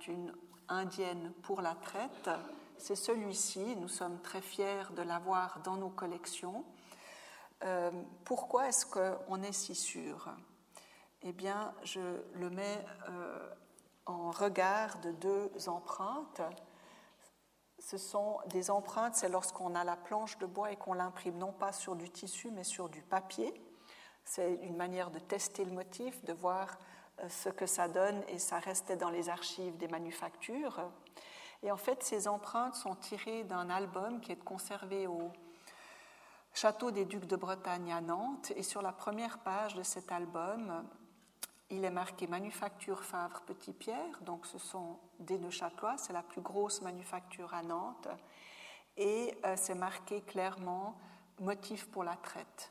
d'une 0.00 0.32
indienne 0.68 1.32
pour 1.42 1.62
la 1.62 1.74
traite, 1.74 2.30
c'est 2.78 2.94
celui-ci. 2.94 3.76
Nous 3.76 3.88
sommes 3.88 4.20
très 4.22 4.40
fiers 4.40 4.84
de 4.96 5.02
l'avoir 5.02 5.60
dans 5.64 5.76
nos 5.76 5.90
collections. 5.90 6.64
pourquoi 8.24 8.68
est-ce 8.68 8.86
qu'on 8.86 9.42
est 9.42 9.52
si 9.52 9.74
sûr? 9.74 10.34
Eh 11.26 11.32
bien, 11.32 11.74
je 11.82 12.00
le 12.34 12.50
mets 12.50 12.84
euh, 13.08 13.50
en 14.04 14.30
regard 14.30 14.98
de 14.98 15.10
deux 15.12 15.50
empreintes. 15.68 16.42
Ce 17.78 17.96
sont 17.96 18.38
des 18.48 18.70
empreintes, 18.70 19.14
c'est 19.14 19.30
lorsqu'on 19.30 19.74
a 19.74 19.84
la 19.84 19.96
planche 19.96 20.38
de 20.38 20.44
bois 20.44 20.70
et 20.70 20.76
qu'on 20.76 20.92
l'imprime 20.92 21.38
non 21.38 21.52
pas 21.52 21.72
sur 21.72 21.96
du 21.96 22.10
tissu, 22.10 22.50
mais 22.50 22.62
sur 22.62 22.90
du 22.90 23.00
papier. 23.00 23.54
C'est 24.24 24.54
une 24.56 24.76
manière 24.76 25.10
de 25.10 25.18
tester 25.18 25.64
le 25.64 25.72
motif, 25.72 26.22
de 26.26 26.34
voir 26.34 26.78
euh, 27.20 27.28
ce 27.30 27.48
que 27.48 27.64
ça 27.64 27.88
donne, 27.88 28.22
et 28.28 28.38
ça 28.38 28.58
restait 28.58 28.96
dans 28.96 29.10
les 29.10 29.30
archives 29.30 29.78
des 29.78 29.88
manufactures. 29.88 30.90
Et 31.62 31.72
en 31.72 31.78
fait, 31.78 32.02
ces 32.02 32.28
empreintes 32.28 32.74
sont 32.74 32.96
tirées 32.96 33.44
d'un 33.44 33.70
album 33.70 34.20
qui 34.20 34.32
est 34.32 34.44
conservé 34.44 35.06
au 35.06 35.32
Château 36.52 36.90
des 36.90 37.06
Ducs 37.06 37.26
de 37.26 37.36
Bretagne 37.36 37.92
à 37.94 38.02
Nantes. 38.02 38.52
Et 38.56 38.62
sur 38.62 38.82
la 38.82 38.92
première 38.92 39.38
page 39.38 39.74
de 39.74 39.82
cet 39.82 40.12
album, 40.12 40.84
il 41.74 41.84
est 41.84 41.90
marqué 41.90 42.26
Manufacture 42.28 43.02
Favre 43.02 43.42
Petit 43.42 43.72
Pierre, 43.72 44.20
donc 44.22 44.46
ce 44.46 44.58
sont 44.58 44.98
des 45.18 45.38
Neuchâtelois, 45.38 45.96
c'est 45.98 46.12
la 46.12 46.22
plus 46.22 46.40
grosse 46.40 46.82
manufacture 46.82 47.52
à 47.52 47.62
Nantes, 47.62 48.08
et 48.96 49.36
euh, 49.44 49.54
c'est 49.56 49.74
marqué 49.74 50.20
clairement 50.20 50.94
motif 51.40 51.90
pour 51.90 52.04
la 52.04 52.14
traite. 52.14 52.70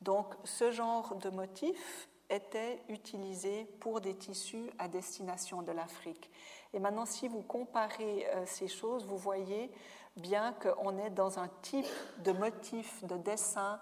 Donc 0.00 0.34
ce 0.44 0.72
genre 0.72 1.14
de 1.16 1.30
motif 1.30 2.08
était 2.28 2.82
utilisé 2.88 3.64
pour 3.78 4.00
des 4.00 4.16
tissus 4.16 4.70
à 4.78 4.88
destination 4.88 5.62
de 5.62 5.70
l'Afrique. 5.70 6.30
Et 6.72 6.80
maintenant, 6.80 7.06
si 7.06 7.28
vous 7.28 7.42
comparez 7.42 8.26
euh, 8.26 8.44
ces 8.44 8.66
choses, 8.66 9.06
vous 9.06 9.18
voyez 9.18 9.70
bien 10.16 10.52
qu'on 10.54 10.98
est 10.98 11.10
dans 11.10 11.38
un 11.38 11.48
type 11.62 11.86
de 12.24 12.32
motif 12.32 13.04
de 13.04 13.16
dessin 13.16 13.78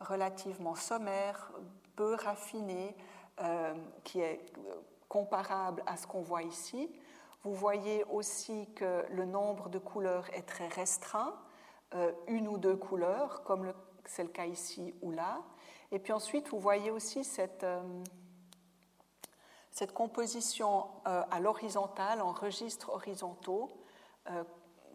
relativement 0.00 0.76
sommaire, 0.76 1.50
peu 1.96 2.14
raffiné, 2.14 2.94
euh, 3.40 3.74
qui 4.02 4.20
est 4.20 4.40
comparable 5.08 5.82
à 5.86 5.96
ce 5.96 6.06
qu'on 6.06 6.22
voit 6.22 6.42
ici. 6.42 6.90
Vous 7.44 7.54
voyez 7.54 8.04
aussi 8.10 8.68
que 8.74 9.06
le 9.10 9.24
nombre 9.24 9.68
de 9.68 9.78
couleurs 9.78 10.28
est 10.34 10.42
très 10.42 10.66
restreint, 10.66 11.34
euh, 11.94 12.12
une 12.26 12.48
ou 12.48 12.58
deux 12.58 12.76
couleurs, 12.76 13.44
comme 13.44 13.72
c'est 14.04 14.24
le 14.24 14.28
cas 14.28 14.46
ici 14.46 14.92
ou 15.02 15.12
là. 15.12 15.42
Et 15.92 16.00
puis 16.00 16.12
ensuite, 16.12 16.48
vous 16.48 16.58
voyez 16.58 16.90
aussi 16.90 17.22
cette, 17.22 17.62
euh, 17.62 17.80
cette 19.70 19.92
composition 19.92 20.86
à 21.04 21.38
l'horizontale, 21.38 22.20
en 22.20 22.32
registres 22.32 22.90
horizontaux. 22.90 23.70
je 24.26 24.32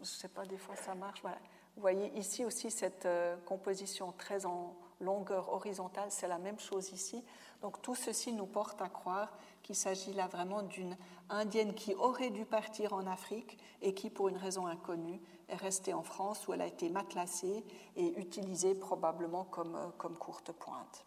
ne 0.00 0.04
sais 0.04 0.28
pas, 0.28 0.44
des 0.44 0.58
fois 0.58 0.76
ça 0.76 0.94
marche. 0.94 1.22
Vous 1.22 1.80
voyez 1.80 2.12
ici 2.18 2.44
aussi 2.44 2.70
cette 2.70 3.08
composition 3.46 4.12
très 4.12 4.44
en 4.44 4.76
longueur 5.00 5.52
horizontale, 5.52 6.10
c'est 6.10 6.28
la 6.28 6.38
même 6.38 6.58
chose 6.58 6.92
ici. 6.92 7.24
Donc 7.64 7.80
tout 7.80 7.94
ceci 7.94 8.34
nous 8.34 8.44
porte 8.44 8.82
à 8.82 8.90
croire 8.90 9.32
qu'il 9.62 9.74
s'agit 9.74 10.12
là 10.12 10.26
vraiment 10.26 10.60
d'une 10.60 10.98
indienne 11.30 11.72
qui 11.72 11.94
aurait 11.94 12.28
dû 12.28 12.44
partir 12.44 12.92
en 12.92 13.06
Afrique 13.06 13.58
et 13.80 13.94
qui, 13.94 14.10
pour 14.10 14.28
une 14.28 14.36
raison 14.36 14.66
inconnue, 14.66 15.18
est 15.48 15.56
restée 15.56 15.94
en 15.94 16.02
France 16.02 16.46
où 16.46 16.52
elle 16.52 16.60
a 16.60 16.66
été 16.66 16.90
matelassée 16.90 17.64
et 17.96 18.20
utilisée 18.20 18.74
probablement 18.74 19.44
comme, 19.44 19.76
euh, 19.76 19.88
comme 19.96 20.18
courte 20.18 20.52
pointe. 20.52 21.06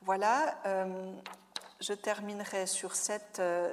Voilà, 0.00 0.58
euh, 0.66 1.14
je 1.78 1.92
terminerai 1.92 2.66
sur 2.66 2.96
cette, 2.96 3.38
euh, 3.38 3.72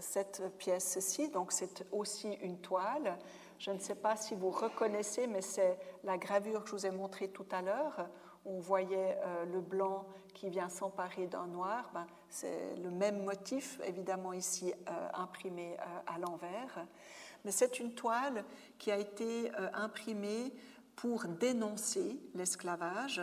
cette 0.00 0.54
pièce-ci. 0.58 1.30
Donc 1.30 1.52
c'est 1.52 1.90
aussi 1.92 2.30
une 2.42 2.60
toile. 2.60 3.18
Je 3.58 3.70
ne 3.70 3.78
sais 3.78 3.94
pas 3.94 4.16
si 4.16 4.34
vous 4.34 4.50
reconnaissez, 4.50 5.26
mais 5.26 5.40
c'est 5.40 5.78
la 6.04 6.18
gravure 6.18 6.62
que 6.62 6.68
je 6.68 6.74
vous 6.74 6.86
ai 6.86 6.90
montrée 6.90 7.28
tout 7.30 7.46
à 7.50 7.62
l'heure 7.62 8.06
on 8.44 8.58
voyait 8.58 9.18
euh, 9.24 9.44
le 9.46 9.60
blanc 9.60 10.06
qui 10.34 10.48
vient 10.48 10.68
s'emparer 10.68 11.26
d'un 11.26 11.46
noir, 11.46 11.90
ben, 11.92 12.06
c'est 12.28 12.76
le 12.76 12.90
même 12.90 13.24
motif, 13.24 13.80
évidemment 13.84 14.32
ici 14.32 14.72
euh, 14.72 15.08
imprimé 15.14 15.76
euh, 15.78 16.14
à 16.14 16.18
l'envers. 16.18 16.86
Mais 17.44 17.50
c'est 17.50 17.80
une 17.80 17.94
toile 17.94 18.44
qui 18.78 18.90
a 18.90 18.98
été 18.98 19.50
imprimée 19.72 20.52
pour 20.94 21.24
dénoncer 21.24 22.20
l'esclavage. 22.34 23.22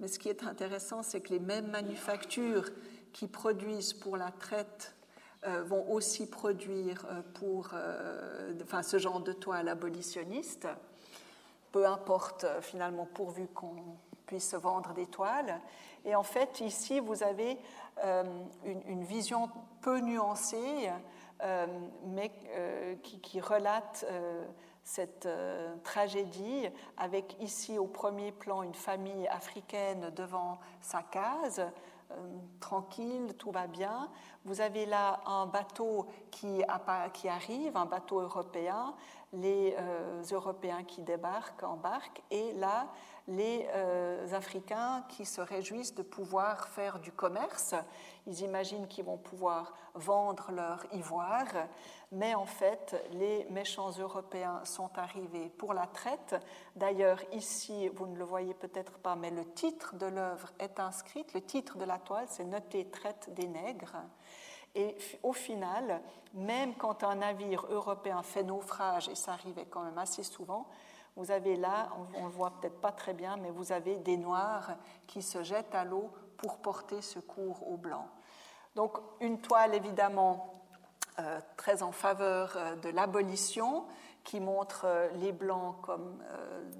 Mais 0.00 0.08
ce 0.08 0.18
qui 0.18 0.28
est 0.28 0.42
intéressant, 0.42 1.04
c'est 1.04 1.20
que 1.20 1.32
les 1.32 1.38
mêmes 1.38 1.70
manufactures 1.70 2.68
qui 3.12 3.28
produisent 3.28 3.92
pour 3.92 4.16
la 4.16 4.32
traite 4.32 4.96
vont 5.44 5.92
aussi 5.92 6.28
produire 6.28 7.06
pour 7.34 7.72
ce 8.82 8.98
genre 8.98 9.20
de 9.20 9.32
toile 9.32 9.68
abolitionniste. 9.68 10.66
Peu 11.70 11.86
importe 11.86 12.44
finalement 12.62 13.06
pourvu 13.06 13.46
qu'on 13.46 13.76
se 14.40 14.56
vendre 14.56 14.92
des 14.92 15.06
toiles. 15.06 15.60
Et 16.04 16.14
en 16.14 16.22
fait, 16.22 16.60
ici, 16.60 17.00
vous 17.00 17.22
avez 17.22 17.58
euh, 18.04 18.24
une, 18.64 19.04
vision 19.04 19.50
peu 19.80 20.00
nuancée, 20.00 20.90
euh, 21.42 21.66
mais 22.06 22.32
euh, 22.56 22.96
qui, 23.02 23.40
relate 23.40 24.04
cette 24.82 25.28
tragédie, 25.84 26.68
avec 26.96 27.36
ici 27.40 27.78
au 27.78 27.86
premier 27.86 28.32
plan 28.32 28.62
une 28.62 28.74
famille 28.74 29.28
africaine 29.28 30.10
devant 30.16 30.58
sa 30.80 31.02
case, 31.02 31.62
tranquille, 32.58 33.34
tout 33.38 33.52
va 33.52 33.68
bien. 33.68 34.10
Vous 34.44 34.60
avez 34.60 34.86
là 34.86 35.20
un 35.24 35.46
bateau 35.46 36.06
qui 36.32 36.64
arrive, 37.28 37.76
un 37.76 37.86
bateau 37.86 38.20
européen, 38.20 38.94
les 39.32 39.76
Européens 40.32 40.82
qui 40.82 41.02
débarquent, 41.02 41.62
embarquent, 41.62 42.22
et 42.32 42.52
là, 42.54 42.88
les 43.28 43.66
euh, 43.74 44.32
Africains 44.32 45.04
qui 45.08 45.24
se 45.24 45.40
réjouissent 45.40 45.94
de 45.94 46.02
pouvoir 46.02 46.68
faire 46.68 46.98
du 46.98 47.12
commerce. 47.12 47.74
Ils 48.26 48.40
imaginent 48.42 48.88
qu'ils 48.88 49.04
vont 49.04 49.18
pouvoir 49.18 49.74
vendre 49.94 50.50
leur 50.52 50.84
ivoire, 50.92 51.46
mais 52.10 52.34
en 52.34 52.46
fait, 52.46 52.96
les 53.12 53.44
méchants 53.50 53.90
Européens 53.98 54.64
sont 54.64 54.90
arrivés 54.96 55.50
pour 55.58 55.74
la 55.74 55.86
traite. 55.86 56.36
D'ailleurs, 56.76 57.20
ici, 57.32 57.88
vous 57.88 58.06
ne 58.06 58.16
le 58.16 58.24
voyez 58.24 58.54
peut-être 58.54 58.98
pas, 58.98 59.16
mais 59.16 59.30
le 59.30 59.44
titre 59.52 59.96
de 59.96 60.06
l'œuvre 60.06 60.50
est 60.58 60.80
inscrit. 60.80 61.24
Le 61.34 61.40
titre 61.40 61.78
de 61.78 61.84
la 61.84 61.98
toile, 61.98 62.26
c'est 62.28 62.44
Noté 62.44 62.90
traite 62.90 63.32
des 63.34 63.48
nègres. 63.48 63.96
Et 64.74 64.96
au 65.22 65.32
final, 65.32 66.00
même 66.34 66.74
quand 66.74 67.04
un 67.04 67.16
navire 67.16 67.66
européen 67.68 68.22
fait 68.22 68.42
naufrage, 68.42 69.08
et 69.08 69.14
ça 69.14 69.32
arrivait 69.32 69.66
quand 69.66 69.82
même 69.82 69.98
assez 69.98 70.22
souvent, 70.22 70.66
vous 71.16 71.30
avez 71.30 71.56
là, 71.56 71.90
on 72.14 72.20
ne 72.20 72.26
le 72.26 72.30
voit 72.30 72.50
peut-être 72.50 72.80
pas 72.80 72.92
très 72.92 73.12
bien, 73.12 73.36
mais 73.36 73.50
vous 73.50 73.72
avez 73.72 73.96
des 73.96 74.16
noirs 74.16 74.72
qui 75.06 75.22
se 75.22 75.42
jettent 75.42 75.74
à 75.74 75.84
l'eau 75.84 76.10
pour 76.38 76.58
porter 76.58 77.02
secours 77.02 77.68
aux 77.68 77.76
blancs. 77.76 78.08
Donc 78.74 78.98
une 79.20 79.40
toile 79.40 79.74
évidemment 79.74 80.62
euh, 81.18 81.40
très 81.58 81.82
en 81.82 81.92
faveur 81.92 82.54
euh, 82.56 82.74
de 82.76 82.88
l'abolition, 82.88 83.84
qui 84.24 84.40
montre 84.40 84.84
euh, 84.86 85.10
les 85.16 85.32
blancs 85.32 85.76
comme 85.82 86.22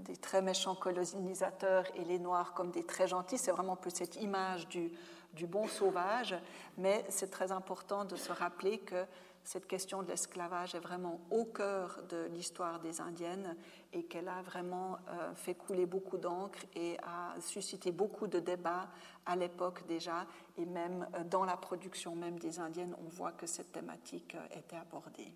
des 0.04 0.16
très 0.16 0.40
méchants 0.40 0.74
colonisateurs 0.74 1.84
et 1.96 2.04
les 2.04 2.18
noirs 2.18 2.54
comme 2.54 2.70
des 2.70 2.84
très 2.84 3.06
gentils. 3.06 3.36
C'est 3.36 3.50
vraiment 3.50 3.76
peu 3.76 3.90
cette 3.90 4.16
image 4.16 4.68
du 4.68 5.46
bon 5.46 5.66
sauvage, 5.68 6.34
mais 6.78 7.04
c'est 7.10 7.30
très 7.30 7.52
important 7.52 8.06
de 8.06 8.16
se 8.16 8.32
rappeler 8.32 8.78
que 8.78 9.04
cette 9.44 9.66
question 9.66 10.02
de 10.02 10.08
l'esclavage 10.08 10.74
est 10.74 10.80
vraiment 10.80 11.20
au 11.30 11.44
cœur 11.44 12.00
de 12.08 12.28
l'histoire 12.32 12.78
des 12.78 13.00
Indiennes 13.00 13.56
et 13.92 14.04
qu'elle 14.04 14.28
a 14.28 14.40
vraiment 14.42 14.98
euh, 15.08 15.34
fait 15.34 15.54
couler 15.54 15.84
beaucoup 15.84 16.16
d'encre 16.16 16.60
et 16.74 16.96
a 17.02 17.34
suscité 17.40 17.90
beaucoup 17.90 18.28
de 18.28 18.38
débats 18.38 18.88
à 19.26 19.34
l'époque 19.34 19.84
déjà 19.86 20.26
et 20.56 20.64
même 20.64 21.08
euh, 21.14 21.24
dans 21.24 21.44
la 21.44 21.56
production 21.56 22.14
même 22.14 22.38
des 22.38 22.60
Indiennes, 22.60 22.94
on 23.04 23.08
voit 23.08 23.32
que 23.32 23.46
cette 23.46 23.72
thématique 23.72 24.36
euh, 24.36 24.58
était 24.58 24.76
abordée. 24.76 25.32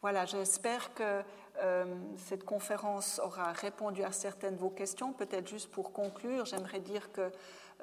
Voilà, 0.00 0.24
j'espère 0.24 0.94
que 0.94 1.22
cette 2.16 2.42
conférence 2.42 3.20
aura 3.20 3.52
répondu 3.52 4.02
à 4.02 4.10
certaines 4.10 4.56
de 4.56 4.60
vos 4.60 4.70
questions. 4.70 5.12
Peut-être 5.12 5.46
juste 5.46 5.70
pour 5.70 5.92
conclure, 5.92 6.44
j'aimerais 6.44 6.80
dire 6.80 7.12
que 7.12 7.30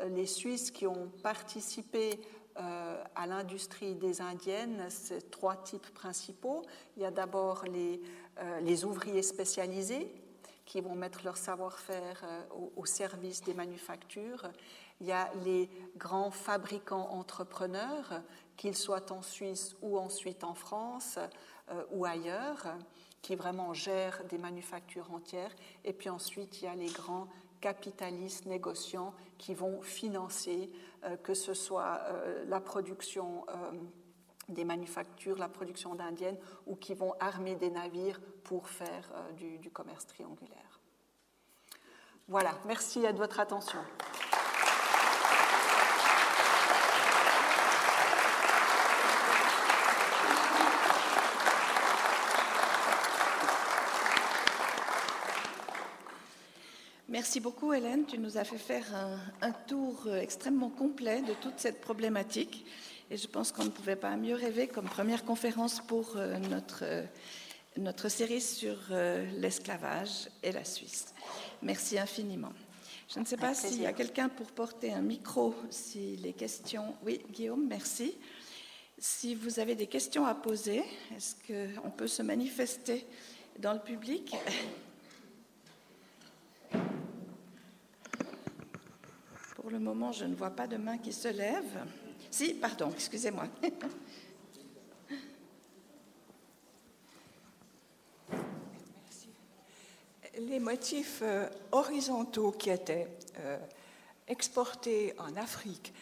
les 0.06 0.26
Suisses 0.26 0.70
qui 0.70 0.86
ont 0.86 1.08
participé 1.24 2.20
euh, 2.60 3.04
à 3.16 3.26
l'industrie 3.26 3.96
des 3.96 4.22
Indiennes, 4.22 4.86
c'est 4.90 5.32
trois 5.32 5.56
types 5.56 5.94
principaux. 5.94 6.64
Il 6.98 7.04
y 7.04 7.06
a 7.06 7.12
d'abord 7.12 7.64
les, 7.66 8.02
les, 8.62 8.86
ouvriers 8.86 9.24
spécialisés 9.24 10.12
qui 10.66 10.82
vont 10.82 10.96
mettre 10.96 11.22
leur 11.24 11.38
savoir-faire 11.38 12.24
au, 12.52 12.72
au, 12.76 12.86
service 12.86 13.42
des 13.42 13.54
manufactures. 13.54 14.50
Il 15.02 15.08
y 15.08 15.12
a 15.12 15.32
les 15.44 15.70
grands 15.98 16.32
fabricants 16.32 17.10
entrepreneurs, 17.12 18.22
qu'ils 18.60 18.76
soient 18.76 19.14
en 19.14 19.22
Suisse 19.22 19.78
ou 19.82 19.98
ensuite 19.98 20.44
en 20.44 20.54
France, 20.54 21.18
euh, 21.72 21.84
ou 21.92 22.04
ailleurs, 22.04 22.76
qui 23.22 23.36
vraiment 23.36 23.74
gèrent 23.74 24.24
des 24.26 24.38
manufactures 24.38 25.14
entières. 25.14 25.56
Et 25.86 25.94
puis 25.94 26.10
ensuite, 26.10 26.62
il 26.62 26.66
y 26.66 26.68
a 26.68 26.76
les 26.76 26.90
grands 26.90 27.28
capitalistes 27.62 28.46
négociants 28.46 29.14
qui 29.38 29.54
vont 29.54 29.82
financer, 29.82 30.72
euh, 31.04 31.18
que 31.18 31.34
ce 31.34 31.54
soit 31.54 32.02
euh, 32.04 32.46
la 32.48 32.60
production 32.60 33.46
des 34.48 34.66
manufactures, 34.66 35.38
la 35.38 35.50
production 35.50 35.94
d'indiennes, 35.94 36.38
ou 36.66 36.76
qui 36.76 36.96
vont 36.96 37.14
armer 37.20 37.56
des 37.56 37.70
navires 37.70 38.20
pour 38.44 38.68
faire 38.68 39.14
du, 39.38 39.60
du 39.60 39.70
commerce 39.70 40.08
triangulaire. 40.08 40.80
Voilà, 42.28 42.52
merci 42.66 43.02
de 43.02 43.18
votre 43.18 43.40
attention. 43.40 43.80
Merci 57.20 57.42
beaucoup, 57.42 57.74
Hélène. 57.74 58.06
Tu 58.06 58.18
nous 58.18 58.38
as 58.38 58.46
fait 58.46 58.58
faire 58.58 58.86
un, 59.42 59.52
tour 59.52 60.04
euh, 60.08 60.22
extrêmement 60.22 60.70
complet 60.70 61.22
de 61.22 61.34
toute 61.34 61.60
cette 61.60 61.82
problématique. 61.82 62.66
Et 63.12 63.18
je 63.18 63.28
pense 63.28 63.52
qu'on 63.52 63.66
ne 63.66 63.70
pouvait 63.70 63.98
pas 63.98 64.16
mieux 64.16 64.36
rêver 64.36 64.70
comme 64.70 64.86
première 64.86 65.26
conférence 65.26 65.82
pour 65.86 66.16
euh, 66.16 66.38
notre, 66.50 66.84
euh, 66.84 67.04
notre 67.76 68.08
série 68.08 68.40
sur 68.40 68.78
l'esclavage 69.36 70.30
et 70.44 70.54
la 70.54 70.64
Suisse. 70.64 71.14
Merci 71.62 72.00
infiniment. 72.00 72.54
Je 73.14 73.20
ne 73.20 73.26
sais 73.26 73.36
pas 73.36 73.54
s'il 73.54 73.82
y 73.82 73.86
a 73.86 73.92
quelqu'un 73.92 74.30
pour 74.30 74.48
porter 74.54 74.94
un 74.94 75.02
micro, 75.02 75.54
si 75.70 76.16
les 76.16 76.32
questions. 76.32 76.96
Oui, 77.04 77.20
Guillaume, 77.32 77.68
merci. 77.68 78.16
Si 78.98 79.36
vous 79.36 79.60
avez 79.60 79.76
des 79.76 79.88
questions 79.88 80.26
à 80.26 80.36
poser, 80.36 80.86
est-ce 81.14 81.36
qu'on 81.46 81.92
peut 81.92 82.08
se 82.08 82.22
manifester 82.22 83.06
dans 83.60 83.74
le 83.74 83.80
public? 83.80 84.34
Pour 89.62 89.72
le 89.72 89.80
moment, 89.80 90.14
je 90.14 90.24
ne 90.24 90.36
vois 90.36 90.52
pas 90.52 90.68
de 90.68 90.78
main 90.78 90.98
qui 90.98 91.12
se 91.12 91.28
lève. 91.28 91.86
Si, 92.32 92.54
pardon, 92.54 92.92
excusez-moi. 92.94 93.44
Les 100.38 100.60
motifs 100.60 101.20
euh, 101.22 101.50
horizontaux 101.74 102.52
qui 102.52 102.70
étaient 102.70 103.08
euh, 103.40 103.58
exportés 104.30 105.14
en 105.20 105.36
Afrique, 105.36 105.94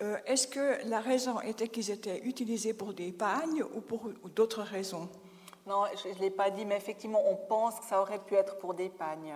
euh, 0.00 0.16
est-ce 0.24 0.46
que 0.46 0.88
la 0.88 1.00
raison 1.00 1.40
était 1.40 1.66
qu'ils 1.66 1.90
étaient 1.90 2.20
utilisés 2.20 2.74
pour 2.74 2.94
des 2.94 3.10
pagnes 3.10 3.64
ou 3.74 3.80
pour 3.80 4.08
d'autres 4.36 4.62
raisons? 4.62 5.08
Non, 5.66 5.86
je 6.00 6.10
ne 6.10 6.20
l'ai 6.20 6.30
pas 6.30 6.50
dit, 6.50 6.64
mais 6.64 6.76
effectivement, 6.76 7.22
on 7.28 7.34
pense 7.34 7.80
que 7.80 7.86
ça 7.86 8.00
aurait 8.00 8.20
pu 8.20 8.34
être 8.34 8.56
pour 8.58 8.74
des 8.74 8.88
pagnes 8.88 9.34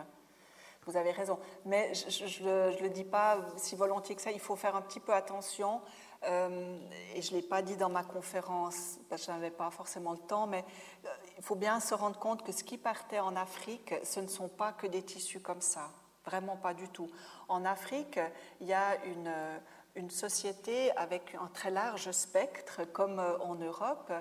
vous 0.89 0.97
avez 0.97 1.11
raison. 1.11 1.39
Mais 1.67 1.93
je 1.95 2.43
ne 2.43 2.83
le 2.83 2.89
dis 2.89 3.05
pas 3.05 3.39
si 3.57 3.77
volontiers 3.77 4.17
que 4.17 4.23
ça, 4.23 4.33
il 4.33 4.41
faut 4.41 4.57
faire 4.57 4.75
un 4.75 4.81
petit 4.81 5.01
peu 5.01 5.13
attention. 5.13 5.83
Euh, 6.25 6.79
et 7.15 7.21
je 7.21 7.33
ne 7.33 7.37
l'ai 7.37 7.47
pas 7.47 7.63
dit 7.63 7.77
dans 7.77 7.91
ma 7.91 8.03
conférence, 8.03 8.99
parce 9.09 9.23
que 9.23 9.27
je 9.27 9.33
n'avais 9.33 9.51
pas 9.51 9.71
forcément 9.71 10.13
le 10.13 10.19
temps, 10.19 10.47
mais 10.47 10.65
euh, 11.05 11.09
il 11.37 11.45
faut 11.45 11.55
bien 11.55 11.79
se 11.79 11.95
rendre 11.95 12.19
compte 12.19 12.43
que 12.43 12.53
ce 12.53 12.65
qui 12.65 12.79
partait 12.79 13.21
en 13.21 13.37
Afrique, 13.37 13.95
ce 14.03 14.19
ne 14.21 14.27
sont 14.27 14.49
pas 14.49 14.73
que 14.73 14.87
des 14.87 15.03
tissus 15.03 15.41
comme 15.41 15.61
ça. 15.61 15.91
Vraiment 16.25 16.57
pas 16.57 16.75
du 16.75 16.89
tout. 16.89 17.09
En 17.49 17.65
Afrique, 17.65 18.19
il 18.61 18.67
y 18.67 18.73
a 18.73 19.03
une 19.05 19.31
une 19.99 20.11
société 20.11 20.93
avec 20.93 21.35
un 21.35 21.49
très 21.49 21.71
large 21.71 22.13
spectre, 22.13 22.85
comme 22.93 23.19
euh, 23.19 23.37
en 23.41 23.57
Europe, 23.57 24.13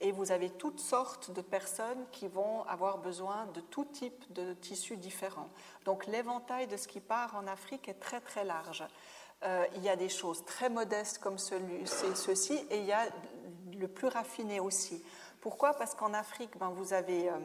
et 0.00 0.10
vous 0.10 0.32
avez 0.32 0.50
toutes 0.50 0.80
sortes 0.80 1.30
de 1.30 1.42
personnes 1.42 2.06
qui 2.10 2.26
vont 2.26 2.62
avoir 2.64 2.98
besoin 2.98 3.46
de 3.54 3.60
tout 3.60 3.84
type 3.84 4.32
de 4.32 4.54
tissus 4.54 4.96
différents. 4.96 5.50
Donc 5.84 6.06
l'éventail 6.06 6.66
de 6.66 6.76
ce 6.76 6.88
qui 6.88 7.00
part 7.00 7.36
en 7.36 7.46
Afrique 7.46 7.88
est 7.88 8.00
très 8.00 8.20
très 8.20 8.44
large. 8.44 8.82
Euh, 9.42 9.66
il 9.76 9.82
y 9.84 9.90
a 9.90 9.96
des 9.96 10.08
choses 10.08 10.44
très 10.46 10.70
modestes 10.70 11.18
comme 11.18 11.38
ceci, 11.38 12.54
et 12.70 12.78
il 12.78 12.86
y 12.86 12.92
a 12.92 13.06
le 13.78 13.88
plus 13.88 14.08
raffiné 14.08 14.58
aussi. 14.58 15.04
Pourquoi? 15.42 15.74
Parce 15.74 15.94
qu'en 15.94 16.14
Afrique, 16.14 16.56
ben, 16.58 16.70
vous 16.70 16.94
avez... 16.94 17.28
Euh, 17.28 17.38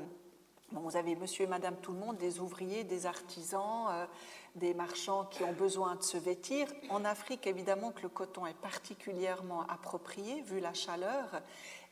vous 0.73 0.95
avez 0.95 1.15
monsieur 1.15 1.43
et 1.45 1.47
madame 1.47 1.75
tout 1.77 1.91
le 1.91 1.99
monde, 1.99 2.17
des 2.17 2.39
ouvriers, 2.39 2.83
des 2.83 3.05
artisans, 3.05 4.07
des 4.55 4.73
marchands 4.73 5.25
qui 5.25 5.43
ont 5.43 5.53
besoin 5.53 5.95
de 5.95 6.03
se 6.03 6.17
vêtir. 6.17 6.67
En 6.89 7.05
Afrique, 7.05 7.47
évidemment 7.47 7.91
que 7.91 8.03
le 8.03 8.09
coton 8.09 8.45
est 8.45 8.57
particulièrement 8.57 9.65
approprié 9.67 10.41
vu 10.43 10.59
la 10.59 10.73
chaleur, 10.73 11.41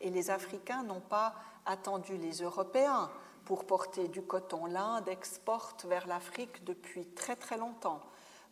et 0.01 0.09
les 0.09 0.29
Africains 0.29 0.83
n'ont 0.83 1.01
pas 1.01 1.35
attendu 1.65 2.17
les 2.17 2.41
Européens 2.41 3.09
pour 3.45 3.65
porter 3.65 4.07
du 4.07 4.21
coton. 4.21 4.65
L'Inde 4.65 5.07
exporte 5.07 5.85
vers 5.85 6.07
l'Afrique 6.07 6.63
depuis 6.65 7.05
très 7.07 7.35
très 7.35 7.57
longtemps. 7.57 8.01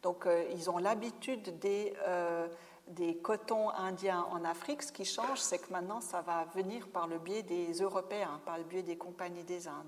Donc 0.01 0.25
euh, 0.25 0.43
ils 0.53 0.69
ont 0.69 0.77
l'habitude 0.77 1.59
des, 1.59 1.93
euh, 2.07 2.47
des 2.87 3.17
cotons 3.17 3.69
indiens 3.69 4.25
en 4.31 4.43
Afrique. 4.43 4.83
Ce 4.83 4.91
qui 4.91 5.05
change, 5.05 5.39
c'est 5.39 5.59
que 5.59 5.71
maintenant, 5.71 6.01
ça 6.01 6.21
va 6.21 6.45
venir 6.55 6.87
par 6.87 7.07
le 7.07 7.19
biais 7.19 7.43
des 7.43 7.73
Européens, 7.73 8.39
par 8.45 8.57
le 8.57 8.63
biais 8.63 8.83
des 8.83 8.97
compagnies 8.97 9.43
des 9.43 9.67
Indes. 9.67 9.87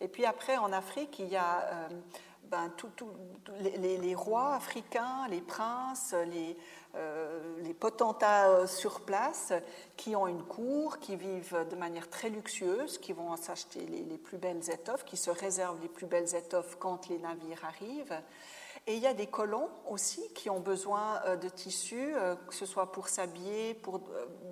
Et 0.00 0.08
puis 0.08 0.24
après, 0.24 0.56
en 0.56 0.72
Afrique, 0.72 1.18
il 1.18 1.28
y 1.28 1.36
a... 1.36 1.62
Euh, 1.62 1.88
ben, 2.50 2.68
les, 3.60 4.14
rois 4.16 4.54
africains, 4.54 5.28
les 5.28 5.40
princes, 5.40 6.16
les, 6.32 6.56
euh, 6.96 7.72
potentats 7.78 8.48
euh, 8.48 8.66
sur 8.66 9.02
place 9.02 9.52
qui 9.96 10.16
ont 10.16 10.26
une 10.26 10.42
cour, 10.42 10.98
qui 10.98 11.14
vivent 11.14 11.64
de 11.70 11.76
manière 11.76 12.10
très 12.10 12.28
luxueuse, 12.28 12.98
qui 12.98 13.12
vont 13.12 13.36
s'acheter 13.36 13.86
les, 13.86 14.18
plus 14.18 14.36
belles 14.36 14.68
étoffes, 14.68 15.04
qui 15.04 15.16
se 15.16 15.30
réservent 15.30 15.80
les 15.80 15.88
plus 15.88 16.06
belles 16.06 16.34
étoffes 16.34 16.76
quand 16.80 17.08
les 17.08 17.18
navires 17.18 17.64
arrivent. 17.64 18.20
Et 18.88 18.96
il 18.96 19.00
y 19.00 19.06
a 19.06 19.14
des 19.14 19.28
colons 19.28 19.68
aussi 19.88 20.22
qui 20.34 20.50
ont 20.50 20.60
besoin 20.60 21.22
euh, 21.26 21.36
de 21.36 21.48
tissus, 21.48 22.14
que 22.48 22.54
ce 22.54 22.66
soit 22.66 22.90
pour 22.90 23.08
s'habiller, 23.08 23.74
pour, 23.74 24.00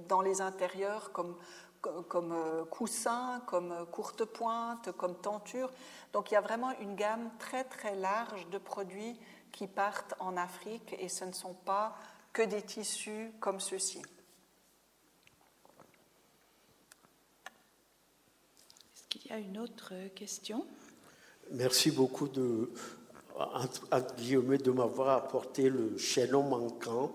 dans 0.07 0.21
les 0.21 0.41
intérieurs, 0.41 1.11
comme, 1.11 1.35
comme 1.81 2.67
coussin, 2.71 3.43
comme 3.47 3.87
courte 3.91 4.25
pointe, 4.25 4.93
comme 4.93 5.17
tenture. 5.17 5.71
Donc 6.13 6.31
il 6.31 6.35
y 6.35 6.37
a 6.37 6.41
vraiment 6.41 6.73
une 6.81 6.95
gamme 6.95 7.31
très 7.39 7.65
très 7.65 7.95
large 7.95 8.49
de 8.51 8.59
produits 8.59 9.19
qui 9.53 9.67
partent 9.67 10.15
en 10.19 10.37
Afrique 10.37 10.95
et 10.99 11.09
ce 11.09 11.25
ne 11.25 11.33
sont 11.33 11.55
pas 11.55 11.97
que 12.33 12.43
des 12.43 12.63
tissus 12.63 13.33
comme 13.41 13.61
ceux-ci. 13.61 14.03
Est-ce 18.95 19.03
qu'il 19.09 19.27
y 19.27 19.33
a 19.33 19.39
une 19.39 19.59
autre 19.59 19.93
question? 20.15 20.67
Merci 21.51 21.91
beaucoup 21.91 22.29
de, 22.29 22.71
à 23.91 24.01
Guillaume 24.01 24.57
de 24.59 24.71
m'avoir 24.71 25.17
apporté 25.17 25.71
le 25.71 25.97
chaînon 25.97 26.43
manquant 26.43 27.13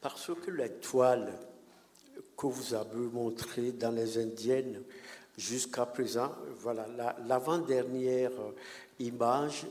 parce 0.00 0.34
que 0.34 0.50
la 0.50 0.68
toile 0.68 1.38
que 2.36 2.46
vous 2.46 2.74
avez 2.74 3.06
montrée 3.12 3.72
dans 3.72 3.90
les 3.90 4.18
Indiennes 4.18 4.82
jusqu'à 5.36 5.86
présent, 5.86 6.32
voilà, 6.60 6.86
l'avant-dernière 7.26 8.32
image 8.98 9.66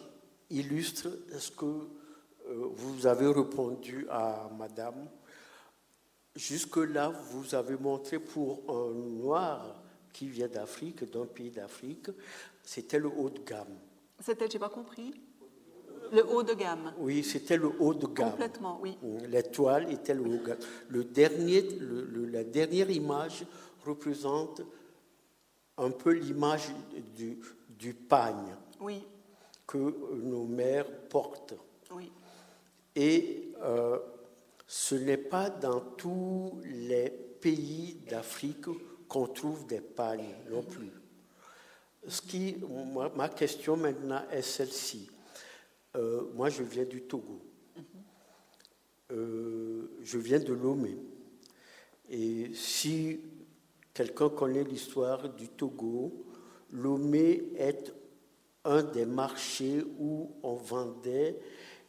illustre 0.50 1.10
ce 1.38 1.52
que 1.52 1.66
euh, 1.66 2.68
vous 2.76 3.08
avez 3.08 3.28
répondu 3.28 4.06
à 4.10 4.50
Madame. 4.58 5.08
Jusque-là, 6.36 7.10
vous 7.32 7.56
avez 7.56 7.78
montré 7.78 8.20
pour 8.20 8.64
un 8.68 8.94
noir 8.94 9.84
qui 10.12 10.28
vient 10.28 10.48
d'Afrique, 10.48 11.10
d'un 11.12 11.26
pays 11.26 11.50
d'Afrique, 11.50 12.10
c'était 12.64 13.00
le 13.00 13.08
haut 13.08 13.30
de 13.30 13.40
gamme. 13.40 13.78
C'était, 14.20 14.50
j'ai 14.50 14.60
pas 14.60 14.70
compris. 14.70 15.14
Le 16.14 16.26
haut 16.32 16.44
de 16.44 16.54
gamme. 16.54 16.94
Oui, 17.00 17.24
c'était 17.24 17.58
le 17.58 17.72
haut 17.80 17.94
de 17.94 18.06
gamme. 18.06 18.32
Complètement, 18.32 18.80
oui. 18.82 18.98
L'étoile 19.30 19.92
était 19.92 20.14
le 20.14 20.22
haut 20.22 20.38
de 20.38 20.46
gamme. 20.46 20.60
Le 20.90 21.04
dernier, 21.04 21.68
la 22.32 22.44
dernière 22.44 22.90
image 22.92 23.46
représente 23.84 24.62
un 25.78 25.90
peu 25.90 26.12
l'image 26.12 26.70
du, 27.16 27.40
du 27.68 27.94
pagne 27.96 28.56
oui. 28.80 29.04
que 29.66 29.78
nos 30.16 30.46
mères 30.46 30.90
portent. 31.10 31.56
Oui. 31.92 32.12
Et 32.96 33.52
euh, 33.64 33.98
ce 34.68 34.96
n'est 34.96 35.18
pas 35.18 35.50
dans 35.50 35.80
tous 35.80 36.60
les 36.64 37.10
pays 37.10 37.98
d'Afrique 38.08 38.66
qu'on 39.08 39.28
trouve 39.28 39.66
des 39.66 39.82
pagnes 39.82 40.36
non 40.50 40.62
plus. 40.62 40.92
Ce 42.08 42.22
qui, 42.22 42.58
ma 43.16 43.30
question 43.30 43.78
maintenant 43.78 44.24
est 44.32 44.42
celle-ci. 44.42 45.10
Euh, 45.96 46.24
moi, 46.34 46.50
je 46.50 46.64
viens 46.64 46.86
du 46.86 47.02
Togo. 47.02 47.42
Euh, 49.12 49.92
je 50.02 50.18
viens 50.18 50.40
de 50.40 50.54
Lomé. 50.54 50.98
Et 52.10 52.52
si 52.54 53.20
quelqu'un 53.94 54.30
connaît 54.30 54.64
l'histoire 54.64 55.30
du 55.30 55.50
Togo, 55.50 56.26
Lomé 56.72 57.52
est 57.56 57.94
un 58.66 58.82
des 58.82 59.06
marchés 59.06 59.84
où 60.00 60.32
on 60.42 60.56
vendait 60.56 61.40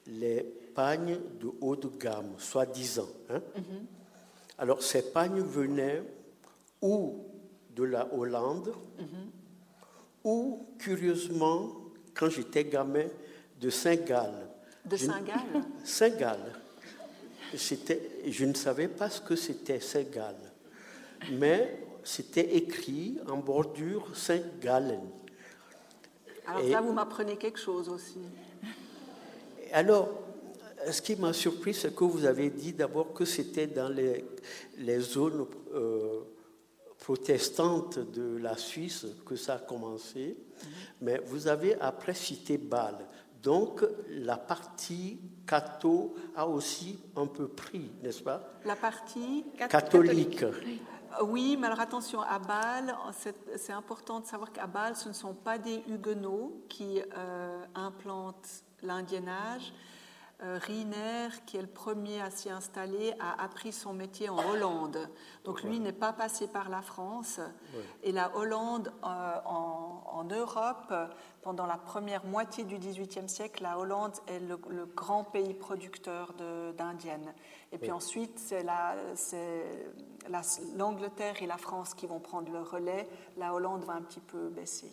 les 0.06 0.42
pagnes 0.74 1.18
de 1.40 1.50
haut 1.60 1.76
de 1.76 1.88
gamme, 1.88 2.34
soi-disant. 2.36 3.08
Hein. 3.30 3.40
Mm-hmm. 3.56 4.58
Alors, 4.58 4.82
ces 4.82 5.10
pagnes 5.10 5.40
venaient 5.40 6.02
ou 6.82 7.24
de 7.74 7.84
la 7.84 8.12
Hollande, 8.12 8.74
mm-hmm. 8.98 10.24
ou, 10.24 10.66
curieusement, 10.78 11.72
quand 12.12 12.28
j'étais 12.28 12.64
gamin, 12.64 13.06
de 13.64 13.70
Saint-Gall. 13.70 14.34
De 14.84 14.96
Saint-Gall 14.96 15.64
Saint-Gall. 15.84 16.52
Je 17.54 18.44
ne 18.44 18.54
savais 18.54 18.88
pas 18.88 19.08
ce 19.08 19.22
que 19.22 19.36
c'était 19.36 19.80
Saint-Gall, 19.80 20.36
mais 21.32 21.78
c'était 22.02 22.56
écrit 22.56 23.18
en 23.26 23.38
bordure 23.38 24.14
Saint-Gallen. 24.14 25.08
Alors 26.46 26.62
là, 26.68 26.80
vous 26.82 26.92
m'apprenez 26.92 27.36
quelque 27.38 27.58
chose 27.58 27.88
aussi. 27.88 28.18
Alors, 29.72 30.10
ce 30.90 31.00
qui 31.00 31.16
m'a 31.16 31.32
surpris, 31.32 31.72
c'est 31.72 31.94
que 31.94 32.04
vous 32.04 32.26
avez 32.26 32.50
dit 32.50 32.74
d'abord 32.74 33.14
que 33.14 33.24
c'était 33.24 33.68
dans 33.68 33.88
les, 33.88 34.26
les 34.76 35.00
zones 35.00 35.46
euh, 35.72 36.20
protestantes 36.98 37.98
de 37.98 38.36
la 38.36 38.58
Suisse 38.58 39.06
que 39.24 39.36
ça 39.36 39.54
a 39.54 39.58
commencé, 39.58 40.36
mhm. 40.36 40.70
mais 41.00 41.22
vous 41.24 41.48
avez 41.48 41.80
après 41.80 42.14
cité 42.14 42.58
Bâle. 42.58 43.06
Donc 43.44 43.84
la 44.08 44.38
partie 44.38 45.20
catho 45.46 46.14
a 46.34 46.48
aussi 46.48 46.98
un 47.14 47.26
peu 47.26 47.46
pris, 47.46 47.92
n'est-ce 48.02 48.22
pas? 48.22 48.40
La 48.64 48.74
partie 48.74 49.44
catholique. 49.68 50.44
Oui, 51.22 51.56
mais 51.60 51.66
alors 51.66 51.80
attention, 51.80 52.22
à 52.22 52.38
Bâle, 52.38 52.96
c'est 53.56 53.72
important 53.72 54.20
de 54.20 54.26
savoir 54.26 54.50
qu'à 54.50 54.66
Bâle, 54.66 54.96
ce 54.96 55.08
ne 55.08 55.14
sont 55.14 55.34
pas 55.34 55.58
des 55.58 55.84
huguenots 55.86 56.64
qui 56.68 57.00
euh, 57.16 57.64
implantent 57.74 58.64
l'indiennage. 58.82 59.72
Euh, 60.42 60.58
Riner, 60.60 61.28
qui 61.46 61.56
est 61.56 61.62
le 61.62 61.68
premier 61.68 62.20
à 62.20 62.28
s'y 62.28 62.50
installer, 62.50 63.14
a 63.20 63.40
appris 63.42 63.72
son 63.72 63.92
métier 63.92 64.28
en 64.28 64.38
Hollande. 64.50 65.08
Donc 65.44 65.62
lui 65.62 65.78
n'est 65.78 65.92
pas 65.92 66.12
passé 66.12 66.48
par 66.48 66.68
la 66.68 66.82
France. 66.82 67.38
Et 68.02 68.10
la 68.10 68.36
Hollande 68.36 68.92
euh, 69.04 69.40
en, 69.44 70.24
Europe, 70.24 70.92
pendant 71.42 71.66
la 71.66 71.76
première 71.76 72.24
moitié 72.24 72.64
du 72.64 72.78
XVIIIe 72.78 73.28
siècle, 73.28 73.62
la 73.62 73.78
Hollande 73.78 74.14
est 74.26 74.40
le, 74.40 74.56
grand 74.86 75.22
pays 75.22 75.54
producteur 75.54 76.34
d'indiennes. 76.76 77.32
Et 77.70 77.78
puis 77.78 77.92
ensuite, 77.92 78.38
c'est 78.38 78.64
l'Angleterre 80.76 81.42
et 81.42 81.46
la 81.46 81.58
France 81.58 81.94
qui 81.94 82.06
vont 82.06 82.20
prendre 82.20 82.50
le 82.50 82.60
relais. 82.60 83.08
La 83.36 83.54
Hollande 83.54 83.84
va 83.84 83.92
un 83.92 84.02
petit 84.02 84.20
peu 84.20 84.48
baisser. 84.48 84.90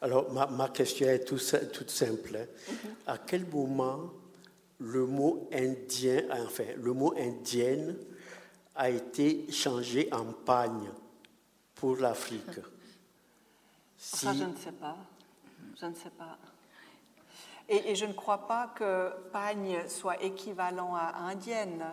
Alors, 0.00 0.30
ma, 0.32 0.68
question 0.68 1.08
est 1.08 1.24
toute 1.24 1.90
simple. 1.90 2.36
Hein. 2.36 2.46
Mm-hmm. 2.70 2.88
À 3.06 3.18
quel 3.18 3.46
moment 3.46 4.12
le 4.78 5.06
mot 5.06 5.48
indien, 5.52 6.22
enfin, 6.30 6.64
le 6.76 6.92
mot 6.92 7.14
indienne 7.16 7.96
a 8.74 8.90
été 8.90 9.50
changé 9.50 10.08
en 10.12 10.32
pagne 10.32 10.90
pour 11.74 11.96
l'Afrique. 11.96 12.60
Ça, 13.96 14.32
je 14.34 14.44
ne 14.44 14.54
sais 14.56 14.72
pas. 14.72 14.96
Je 15.80 15.86
ne 15.86 15.94
sais 15.94 16.10
pas. 16.10 16.38
Et, 17.68 17.94
je 17.96 18.06
ne 18.06 18.12
crois 18.12 18.46
pas 18.46 18.68
que 18.74 19.12
pagne 19.32 19.88
soit 19.88 20.22
équivalent 20.22 20.94
à 20.94 21.16
indienne. 21.28 21.84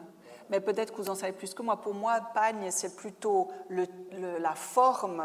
Mais 0.50 0.60
peut-être 0.60 0.92
que 0.94 0.98
vous 0.98 1.10
en 1.10 1.16
savez 1.16 1.32
plus 1.32 1.54
que 1.54 1.64
moi. 1.64 1.82
Pour 1.82 1.96
moi, 1.96 2.20
pagne, 2.34 2.70
c'est 2.70 2.96
plutôt 2.96 3.50
le, 3.70 3.88
la 4.40 4.54
forme 4.54 5.24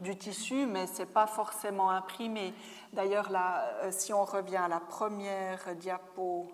du, 0.00 0.16
tissu, 0.16 0.66
mais 0.66 0.86
ce 0.86 1.00
n'est 1.00 1.06
pas 1.06 1.26
forcément 1.26 1.90
imprimé. 1.90 2.52
D'ailleurs, 2.92 3.28
euh, 3.30 3.90
si 3.92 4.12
on 4.12 4.24
revient 4.24 4.56
à 4.56 4.68
la 4.68 4.80
première 4.80 5.76
diapo 5.76 6.48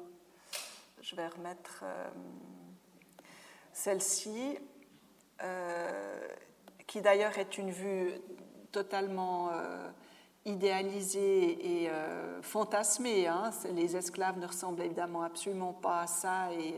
je 1.02 1.16
vais 1.16 1.26
remettre 1.26 1.82
euh, 1.82 2.08
celle-ci, 3.72 4.56
euh, 5.42 6.28
qui 6.86 7.02
d'ailleurs 7.02 7.36
est 7.38 7.58
une 7.58 7.70
vue 7.70 8.12
totalement 8.70 9.50
euh, 9.52 9.90
idéalisée 10.44 11.84
et 11.84 11.90
fantasmée. 12.42 13.26
Hein. 13.26 13.50
Les 13.72 13.96
esclaves 13.96 14.38
ne 14.38 14.46
ressemblent 14.46 14.82
évidemment 14.82 15.22
absolument 15.22 15.72
pas 15.72 16.02
à 16.02 16.06
ça. 16.06 16.52
Et 16.52 16.76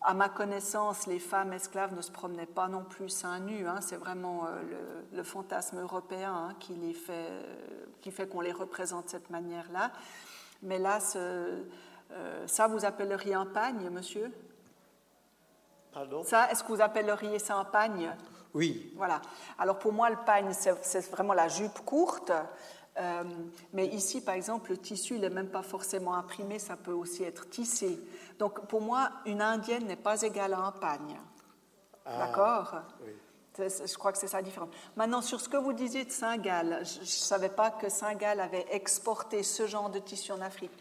à 0.00 0.14
ma 0.14 0.28
connaissance, 0.28 1.06
les 1.06 1.18
femmes 1.18 1.52
esclaves 1.52 1.94
ne 1.94 2.02
se 2.02 2.10
promenaient 2.10 2.46
pas 2.46 2.68
non 2.68 2.84
plus 2.84 3.08
seins 3.08 3.40
nus. 3.40 3.68
Hein. 3.68 3.80
C'est 3.80 3.96
vraiment 3.96 4.48
le, 5.12 5.22
fantasme 5.22 5.78
européen 5.80 6.34
hein, 6.34 6.56
qui, 6.58 6.92
fait, 6.92 7.30
qui 8.00 8.10
fait 8.10 8.28
qu'on 8.28 8.40
les 8.40 8.52
représente 8.52 9.06
de 9.06 9.10
cette 9.10 9.30
manière-là. 9.30 9.92
Mais 10.62 10.78
là, 10.78 10.98
ce, 10.98 11.64
euh, 12.12 12.46
ça, 12.46 12.66
vous 12.66 12.84
appelleriez 12.84 13.34
un 13.34 13.46
pagne, 13.46 13.90
monsieur? 13.90 14.32
Pardon? 15.92 16.22
Ça, 16.24 16.50
est-ce 16.50 16.62
que 16.62 16.68
vous 16.68 16.80
appelleriez 16.80 17.38
ça 17.38 17.56
un 17.56 17.64
pagne? 17.64 18.14
Oui. 18.54 18.92
Voilà. 18.96 19.20
Alors 19.58 19.78
pour 19.78 19.92
moi, 19.92 20.08
le 20.10 20.16
pagne, 20.16 20.52
c'est 20.52 21.10
vraiment 21.10 21.34
la 21.34 21.48
jupe 21.48 21.78
courte. 21.84 22.32
Euh, 22.98 23.24
mais 23.74 23.86
ici, 23.88 24.22
par 24.22 24.34
exemple, 24.34 24.70
le 24.70 24.78
tissu, 24.78 25.16
il 25.16 25.20
n'est 25.20 25.30
même 25.30 25.50
pas 25.50 25.62
forcément 25.62 26.14
imprimé, 26.14 26.58
ça 26.58 26.76
peut 26.76 26.92
aussi 26.92 27.24
être 27.24 27.48
tissé. 27.50 27.98
Donc 28.38 28.66
pour 28.68 28.80
moi, 28.80 29.10
une 29.26 29.42
indienne 29.42 29.86
n'est 29.86 29.96
pas 29.96 30.22
égale 30.22 30.54
à 30.54 30.60
un 30.60 30.72
pagne. 30.72 31.20
Ah, 32.06 32.26
D'accord? 32.26 32.74
oui. 33.04 33.12
Je 33.58 33.96
crois 33.96 34.12
que 34.12 34.18
c'est 34.18 34.28
ça 34.28 34.38
la 34.38 34.42
différence. 34.42 34.68
Maintenant, 34.96 35.22
sur 35.22 35.40
ce 35.40 35.48
que 35.48 35.56
vous 35.56 35.72
disiez 35.72 36.04
de 36.04 36.10
Saint-Gall, 36.10 36.80
je 36.84 37.00
ne 37.00 37.04
savais 37.04 37.48
pas 37.48 37.70
que 37.70 37.88
Saint-Gall 37.88 38.40
avait 38.40 38.66
exporté 38.70 39.42
ce 39.42 39.66
genre 39.66 39.88
de 39.88 39.98
tissu 39.98 40.30
en 40.32 40.42
Afrique. 40.42 40.72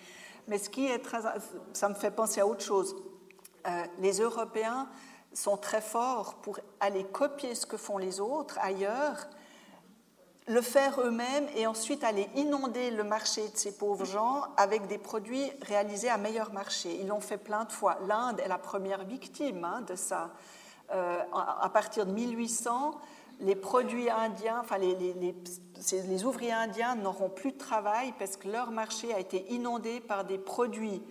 Mais 0.48 0.58
ce 0.58 0.70
qui 0.70 0.88
est 0.88 1.00
très, 1.00 1.20
ça 1.74 1.90
me 1.90 1.96
fait 1.96 2.12
penser 2.12 2.42
à 2.42 2.48
autre 2.48 2.64
chose. 2.64 2.96
Euh, 3.68 3.84
les 4.00 4.20
Européens 4.20 4.88
sont 5.34 5.58
très 5.58 5.82
forts 5.82 6.36
pour 6.36 6.60
aller 6.80 7.04
copier 7.04 7.56
ce 7.56 7.66
que 7.66 7.78
font 7.78 7.98
les 7.98 8.20
autres 8.20 8.58
ailleurs, 8.62 9.28
le 10.48 10.62
faire 10.62 11.02
eux-mêmes 11.02 11.48
et 11.56 11.66
ensuite 11.66 12.04
aller 12.04 12.30
inonder 12.36 12.92
le 12.92 13.04
marché 13.04 13.48
de 13.48 13.58
ces 13.58 13.76
pauvres 13.76 14.06
gens 14.06 14.44
avec 14.58 14.88
des 14.88 15.00
produits 15.00 15.52
réalisés 15.64 16.10
à 16.10 16.18
meilleur 16.18 16.54
marché. 16.54 16.96
Ils 17.02 17.08
l'ont 17.08 17.20
fait 17.20 17.38
plein 17.38 17.66
de 17.66 17.72
fois. 17.72 17.98
L'Inde 18.08 18.40
est 18.40 18.48
la 18.48 18.60
première 18.60 19.04
victime 19.04 19.64
hein, 19.64 19.82
de 19.82 19.96
ça. 19.96 20.30
Euh, 20.94 21.20
à 21.34 21.68
partir 21.70 22.06
de 22.06 22.12
1800, 22.12 22.94
les 23.40 23.56
produits 23.56 24.10
indiens, 24.10 24.60
enfin 24.60 24.78
les, 24.78 24.96
les, 24.96 25.36
ouvriers 26.26 26.52
indiens 26.52 26.96
n'auront 26.96 27.30
plus 27.30 27.52
de 27.52 27.58
travail 27.58 28.14
parce 28.18 28.38
que 28.38 28.48
leur 28.48 28.72
marché 28.72 29.14
a 29.14 29.20
été 29.20 29.46
inondé 29.54 30.00
par 30.00 30.26
des 30.26 30.38
produits 30.38 31.02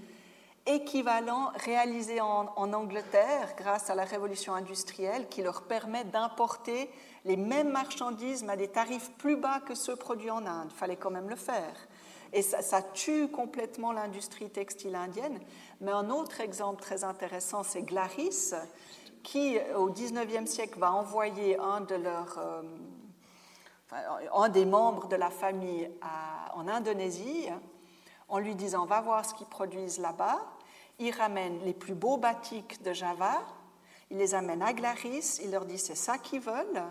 équivalents 0.67 1.51
réalisés 1.57 2.21
en, 2.21 2.49
Angleterre 2.57 3.55
grâce 3.57 3.91
à 3.91 3.95
la 3.95 4.05
révolution 4.05 4.55
industrielle 4.55 5.29
qui 5.29 5.43
leur 5.43 5.63
permet 5.63 6.05
d'importer 6.05 6.91
les 7.25 7.37
mêmes 7.37 7.71
marchandises 7.71 8.45
à 8.49 8.57
des 8.57 8.69
tarifs 8.69 9.11
plus 9.19 9.37
bas 9.37 9.61
que 9.61 9.75
ceux 9.75 9.97
produits 9.97 10.31
en 10.31 10.47
Inde. 10.47 10.73
Fallait 10.73 10.97
quand 10.97 11.11
même 11.11 11.29
le 11.29 11.37
faire. 11.37 11.75
Et 12.33 12.43
ça, 12.43 12.83
tue 12.83 13.29
complètement 13.29 13.93
l'industrie 13.93 14.51
textile 14.51 14.97
indienne. 14.97 15.39
Mais 15.81 15.93
un 15.93 16.11
autre 16.11 16.41
exemple 16.41 16.83
très 16.83 17.05
intéressant, 17.05 17.63
c'est 17.63 17.83
Glaris, 17.83 18.55
qui, 19.23 19.57
au 19.77 19.87
XIXe 19.87 20.51
siècle, 20.51 20.81
va 20.81 20.93
envoyer 20.93 21.57
un, 21.59 21.81
de 21.81 21.95
leurs, 21.95 22.39
euh, 22.39 22.63
un 24.35 24.49
des 24.49 24.65
membres 24.65 25.09
de 25.09 25.17
la 25.17 25.31
famille 25.31 25.91
en 26.55 26.69
Indonésie 26.69 27.49
en 28.29 28.39
lui 28.39 28.55
disant 28.55 28.87
Va 28.87 29.01
voir 29.01 29.25
ce 29.25 29.35
qu'ils 29.35 29.47
produisent 29.47 29.99
là-bas. 29.99 30.41
Il 30.99 31.13
ramène 31.13 31.61
les 31.65 31.75
plus 31.75 31.95
beaux 31.95 32.17
batiks 32.17 32.83
de 32.83 32.93
Java, 32.93 33.43
il 34.11 34.19
les 34.19 34.35
amène 34.35 34.63
à 34.63 34.73
Glaris, 34.73 35.41
il 35.43 35.51
leur 35.51 35.65
dit 35.65 35.79
C'est 35.79 35.97
ça 35.97 36.19
qu'ils 36.19 36.41
veulent. 36.41 36.85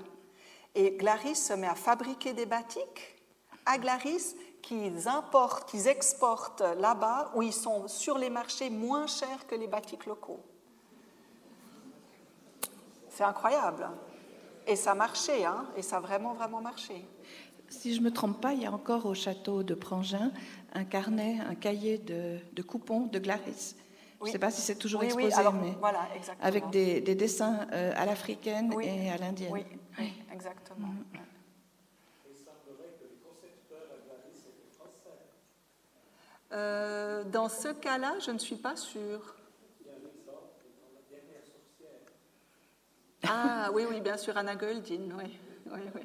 Et 0.75 0.91
Glaris 0.91 1.35
se 1.35 1.53
met 1.53 1.67
à 1.67 1.75
fabriquer 1.75 2.33
des 2.33 2.45
batiks 2.45 3.21
à 3.65 3.77
Glaris 3.77 4.35
qu'ils 4.61 5.07
importent, 5.07 5.69
qu'ils 5.69 5.87
exportent 5.87 6.63
là-bas, 6.77 7.31
où 7.35 7.41
ils 7.41 7.53
sont 7.53 7.87
sur 7.87 8.17
les 8.17 8.29
marchés 8.29 8.69
moins 8.69 9.07
chers 9.07 9.45
que 9.45 9.55
les 9.55 9.67
batiks 9.67 10.05
locaux. 10.05 10.39
C'est 13.09 13.23
incroyable. 13.23 13.89
Et 14.67 14.75
ça 14.75 14.95
marchait, 14.95 15.45
hein, 15.45 15.65
et 15.75 15.81
ça 15.81 15.97
a 15.97 15.99
vraiment, 15.99 16.33
vraiment 16.33 16.61
marché. 16.61 17.05
Si 17.69 17.93
je 17.93 17.99
ne 17.99 18.05
me 18.05 18.11
trompe 18.11 18.39
pas, 18.39 18.53
il 18.53 18.61
y 18.61 18.65
a 18.65 18.71
encore 18.71 19.05
au 19.05 19.13
château 19.13 19.63
de 19.63 19.73
Prangin 19.73 20.31
un 20.73 20.83
carnet, 20.83 21.37
un 21.47 21.55
cahier 21.55 21.97
de, 21.97 22.37
de 22.53 22.61
coupons 22.61 23.07
de 23.07 23.19
Glaris. 23.19 23.75
Je 24.21 24.27
ne 24.27 24.31
sais 24.31 24.39
pas 24.39 24.51
si 24.51 24.61
c'est 24.61 24.75
toujours 24.75 25.03
exposé, 25.03 25.35
mais 25.61 25.75
voilà, 25.79 26.07
avec 26.41 26.69
des, 26.69 27.01
dessins 27.01 27.67
euh, 27.73 27.91
à 27.95 28.05
l'africaine 28.05 28.73
et 28.81 29.09
à 29.09 29.17
l'indienne. 29.17 29.51
Oui, 29.51 29.65
Oui, 29.99 30.13
exactement. 30.31 30.87
Mhm. 30.87 31.03
Euh, 36.53 37.23
dans 37.23 37.49
ce 37.49 37.69
cas-là, 37.69 38.13
je 38.23 38.31
ne 38.31 38.37
suis 38.37 38.55
pas 38.55 38.75
sûre. 38.75 39.35
Ah 43.27 43.69
oui, 43.73 43.85
oui, 43.89 44.01
bien 44.01 44.17
sûr, 44.17 44.37
Anna 44.37 44.55
Goldin, 44.55 45.09
oui, 45.17 45.39
oui, 45.67 45.79
oui, 45.95 46.01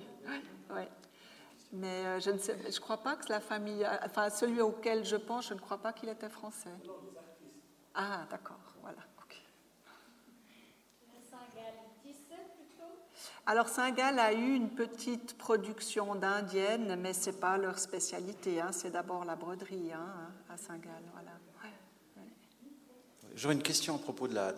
oui. 0.70 0.82
Mais 1.72 2.06
euh, 2.06 2.20
je 2.20 2.30
ne 2.30 2.38
sais, 2.38 2.56
je 2.70 2.80
crois 2.80 2.98
pas 2.98 3.16
que 3.16 3.28
la 3.28 3.40
famille, 3.40 3.86
enfin 4.04 4.30
celui 4.30 4.60
auquel 4.60 5.04
je 5.04 5.16
pense, 5.16 5.48
je 5.48 5.54
ne 5.54 5.58
crois 5.58 5.78
pas 5.78 5.92
qu'il 5.92 6.08
était 6.08 6.30
français. 6.30 6.70
Ah, 7.94 8.26
d'accord, 8.30 8.60
voilà. 8.80 8.98
Alors 13.48 13.68
Saint-Gall 13.68 14.18
a 14.18 14.34
eu 14.34 14.54
une 14.54 14.68
petite 14.68 15.38
production 15.38 16.14
d'indiennes, 16.14 16.96
mais 16.96 17.14
ce 17.14 17.30
n'est 17.30 17.36
pas 17.36 17.56
leur 17.56 17.78
spécialité. 17.78 18.60
Hein. 18.60 18.72
C'est 18.72 18.90
d'abord 18.90 19.24
la 19.24 19.36
broderie 19.36 19.90
hein, 19.90 20.30
à 20.50 20.58
Saint-Gall. 20.58 20.92
J'aurais 23.34 23.54
une 23.54 23.62
question 23.62 23.94
à 23.94 23.98
propos 23.98 24.28
de 24.28 24.34
la. 24.34 24.52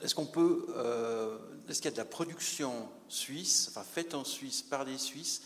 Euh, 0.00 1.38
est-ce 1.68 1.82
qu'il 1.82 1.86
y 1.86 1.88
a 1.88 1.90
de 1.90 1.96
la 1.96 2.04
production 2.04 2.88
suisse, 3.08 3.76
faite 3.84 4.14
en 4.14 4.24
Suisse 4.24 4.62
par 4.62 4.84
des 4.84 4.98
Suisses, 4.98 5.42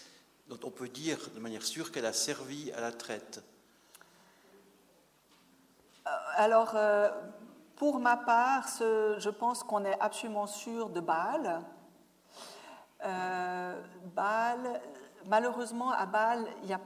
dont 0.49 0.59
on 0.65 0.71
peut 0.71 0.89
dire 0.89 1.19
de 1.35 1.41
manière 1.41 1.63
sûre 1.63 1.91
qu'elle 1.91 2.07
a 2.07 2.13
servi 2.13 2.71
à 2.73 2.81
la 2.81 2.93
traite? 2.93 3.43
Euh, 6.07 6.11
Alors, 6.37 6.73
euh, 6.75 7.09
pour 7.77 7.99
ma 7.99 8.17
part, 8.17 8.69
je 8.79 9.31
pense 9.31 9.63
qu'on 9.63 9.85
est 9.85 9.99
absolument 10.01 10.47
sûr 10.47 10.91
de 10.91 11.01
Bâle. 11.01 11.63
Bâle, 14.15 14.81
malheureusement, 15.27 15.91
à 15.91 16.07
Bâle, 16.07 16.47
il 16.63 16.67
n'y 16.69 16.75
a 16.75 16.81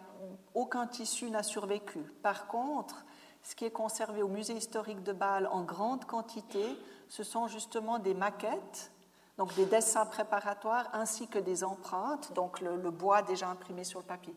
aucun 0.55 0.87
tissu 0.87 1.31
n'a 1.31 1.43
survécu. 1.43 1.99
Par 2.23 2.47
contre, 2.47 3.05
ce 3.43 3.55
qui 3.55 3.67
est 3.67 3.71
conservé 3.71 4.23
au 4.23 4.29
musée 4.29 4.55
historique 4.55 5.03
de 5.03 5.13
Bâle 5.13 5.49
en 5.53 5.63
grande 5.63 6.07
quantité, 6.07 6.65
ce 7.09 7.23
sont 7.23 7.49
justement 7.49 7.99
des 7.99 8.15
maquettes, 8.15 8.93
donc 9.39 9.55
des 9.55 9.67
dessins 9.67 10.07
préparatoires 10.07 10.89
ainsi 10.93 11.29
que 11.29 11.39
des 11.39 11.65
empreintes, 11.65 12.33
donc 12.33 12.61
le, 12.61 12.91
bois 12.91 13.23
déjà 13.23 13.49
imprimé 13.49 13.85
sur 13.85 14.01
le 14.01 14.07
papier. 14.07 14.35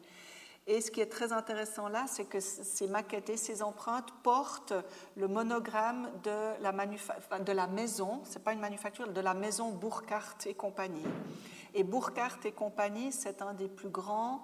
Et 0.67 0.81
ce 0.81 0.91
qui 0.91 1.01
est 1.01 1.11
très 1.11 1.31
intéressant 1.33 1.87
là, 1.87 2.05
c'est 2.07 2.25
que 2.25 2.39
ces 2.39 2.87
maquettes 2.87 3.29
et 3.29 3.37
ces 3.37 3.63
empreintes 3.63 4.11
portent 4.23 4.73
le 5.15 5.27
monogramme 5.27 6.09
de 6.23 6.61
la, 6.61 6.71
de 7.39 7.51
la 7.51 7.67
maison, 7.67 8.21
c'est 8.23 8.43
pas 8.43 8.53
une 8.53 8.59
manufacture, 8.59 9.07
de 9.07 9.21
la 9.21 9.33
maison 9.33 9.71
Burkhardt 9.71 10.45
et 10.45 10.53
compagnie. 10.53 11.05
Et 11.73 11.83
Burkhardt 11.83 12.45
et 12.45 12.51
compagnie, 12.51 13.11
c'est 13.11 13.41
un 13.41 13.53
des 13.53 13.67
plus 13.67 13.89
grands 13.89 14.43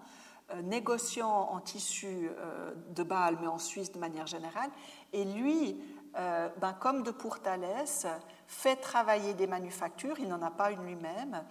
euh, 0.51 0.61
négociants 0.61 1.49
en 1.51 1.59
tissu 1.59 2.29
euh, 2.29 2.71
de 2.95 3.01
Bâle, 3.01 3.37
mais 3.41 3.47
en 3.47 3.57
Suisse 3.57 3.91
de 3.91 3.97
manière 3.97 4.27
générale. 4.27 4.69
Et 5.11 5.25
lui, 5.25 5.75
euh, 6.17 6.49
ben, 6.57 6.73
comme 6.73 7.03
de 7.03 7.11
Pourtalès, 7.11 8.07
fait 8.47 8.77
travailler 8.77 9.33
des 9.33 9.47
manufactures, 9.47 10.19
il 10.19 10.27
n'en 10.27 10.41
a 10.41 10.51
pas 10.51 10.71
une 10.71 10.85
lui-même, 10.85 11.43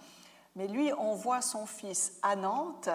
mais 0.55 0.67
lui 0.67 0.91
envoie 0.93 1.41
son 1.41 1.65
fils 1.65 2.17
à 2.21 2.35
Nantes, 2.35 2.89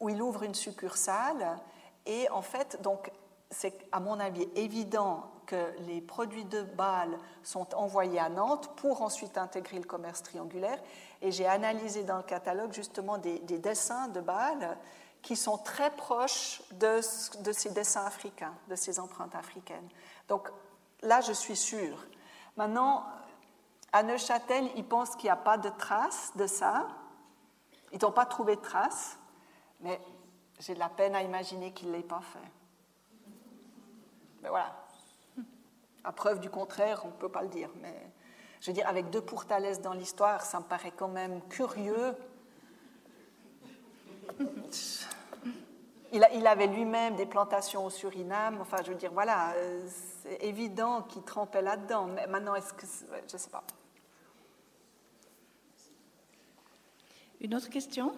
où 0.00 0.08
il 0.08 0.20
ouvre 0.20 0.42
une 0.42 0.54
succursale, 0.54 1.58
et 2.06 2.28
en 2.30 2.42
fait, 2.42 2.80
donc, 2.82 3.10
c'est 3.50 3.86
à 3.92 4.00
mon 4.00 4.18
avis 4.18 4.48
évident 4.56 5.30
que 5.46 5.72
les 5.80 6.00
produits 6.00 6.44
de 6.44 6.62
Bâle 6.62 7.18
sont 7.42 7.74
envoyés 7.74 8.18
à 8.18 8.28
Nantes 8.28 8.70
pour 8.76 9.02
ensuite 9.02 9.36
intégrer 9.36 9.78
le 9.78 9.84
commerce 9.84 10.22
triangulaire. 10.22 10.80
Et 11.20 11.30
j'ai 11.30 11.46
analysé 11.46 12.04
dans 12.04 12.16
le 12.16 12.22
catalogue 12.22 12.72
justement 12.72 13.18
des, 13.18 13.38
dessins 13.38 14.08
de 14.08 14.20
Bâle 14.20 14.76
qui 15.20 15.36
sont 15.36 15.58
très 15.58 15.90
proches 15.90 16.62
de, 16.72 17.00
de, 17.42 17.52
ces 17.52 17.70
dessins 17.70 18.06
africains, 18.06 18.54
de 18.68 18.74
ces 18.74 18.98
empreintes 18.98 19.34
africaines. 19.34 19.88
Donc 20.28 20.50
là, 21.02 21.20
je 21.20 21.32
suis 21.32 21.56
sûre. 21.56 22.06
Maintenant, 22.56 23.04
à 23.92 24.02
Neuchâtel, 24.02 24.70
ils 24.76 24.84
pensent 24.84 25.16
qu'il 25.16 25.24
n'y 25.24 25.30
a 25.30 25.36
pas 25.36 25.58
de 25.58 25.68
traces 25.68 26.32
de 26.36 26.46
ça. 26.46 26.88
Ils 27.92 27.98
n'ont 28.00 28.12
pas 28.12 28.24
trouvé 28.24 28.56
de 28.56 28.60
traces, 28.60 29.18
mais 29.80 30.00
j'ai 30.58 30.74
de 30.74 30.78
la 30.78 30.88
peine 30.88 31.14
à 31.14 31.22
imaginer 31.22 31.72
qu'ils 31.72 31.88
ne 31.88 31.96
l'aient 31.96 32.02
pas 32.02 32.20
fait. 32.20 32.50
Mais 34.42 34.48
voilà. 34.48 34.74
À 36.04 36.12
preuve 36.12 36.40
du 36.40 36.50
contraire, 36.50 37.02
on 37.04 37.08
ne 37.08 37.12
peut 37.12 37.28
pas 37.28 37.42
le 37.42 37.48
dire. 37.48 37.70
Mais 37.80 37.94
je 38.60 38.70
veux 38.70 38.72
dire, 38.72 38.88
avec 38.88 39.10
deux 39.10 39.20
Pourtalès 39.20 39.80
dans 39.80 39.92
l'histoire, 39.92 40.42
ça 40.42 40.58
me 40.58 40.64
paraît 40.64 40.92
quand 40.92 41.08
même 41.08 41.42
curieux. 41.48 42.16
Il, 46.12 46.46
avait 46.46 46.66
lui-même 46.66 47.16
des 47.16 47.24
plantations 47.24 47.86
au 47.86 47.90
Suriname. 47.90 48.60
Enfin, 48.60 48.76
je 48.84 48.90
veux 48.90 48.98
dire, 48.98 49.12
voilà, 49.12 49.52
euh, 49.54 49.88
c'est 50.22 50.44
évident 50.44 51.02
qu'il 51.02 51.22
trempait 51.22 51.62
là-dedans. 51.62 52.06
Mais 52.06 52.26
maintenant, 52.26 52.54
est-ce 52.54 52.74
que. 52.74 52.86
Je 53.26 53.32
ne 53.32 53.38
sais 53.38 53.50
pas. 53.50 53.64
Une 57.40 57.54
autre 57.54 57.70
question? 57.70 58.14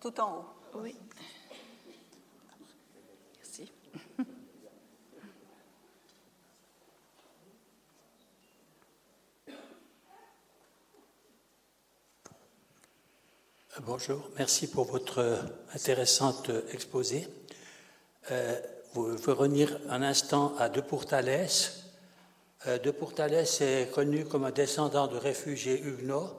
Tout 0.00 0.18
en 0.20 0.38
haut. 0.38 0.44
Oui. 0.74 0.96
Bonjour, 13.80 14.28
merci 14.36 14.66
pour 14.66 14.84
votre 14.84 15.38
intéressante 15.74 16.50
exposé. 16.74 17.26
Euh, 18.30 18.60
vous 18.92 19.16
revenir 19.32 19.80
un 19.88 20.02
instant 20.02 20.54
à 20.58 20.68
De 20.68 20.82
Pourtalès. 20.82 21.84
Euh, 22.66 22.76
de 22.76 22.90
est 22.90 23.90
connu 23.90 24.26
comme 24.26 24.44
un 24.44 24.50
descendant 24.50 25.06
de 25.06 25.16
réfugiés 25.16 25.80
huguenots 25.80 26.38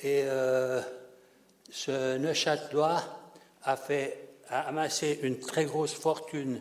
et 0.00 0.22
euh, 0.24 0.82
ce 1.70 2.18
Neuchâtelois 2.18 3.04
a, 3.62 3.76
fait, 3.76 4.40
a 4.48 4.62
amassé 4.62 5.20
une 5.22 5.38
très 5.38 5.64
grosse 5.64 5.94
fortune 5.94 6.60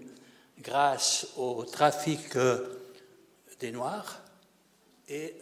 grâce 0.60 1.26
au 1.38 1.64
trafic 1.64 2.38
des 3.60 3.72
Noirs 3.72 4.22
et 5.10 5.38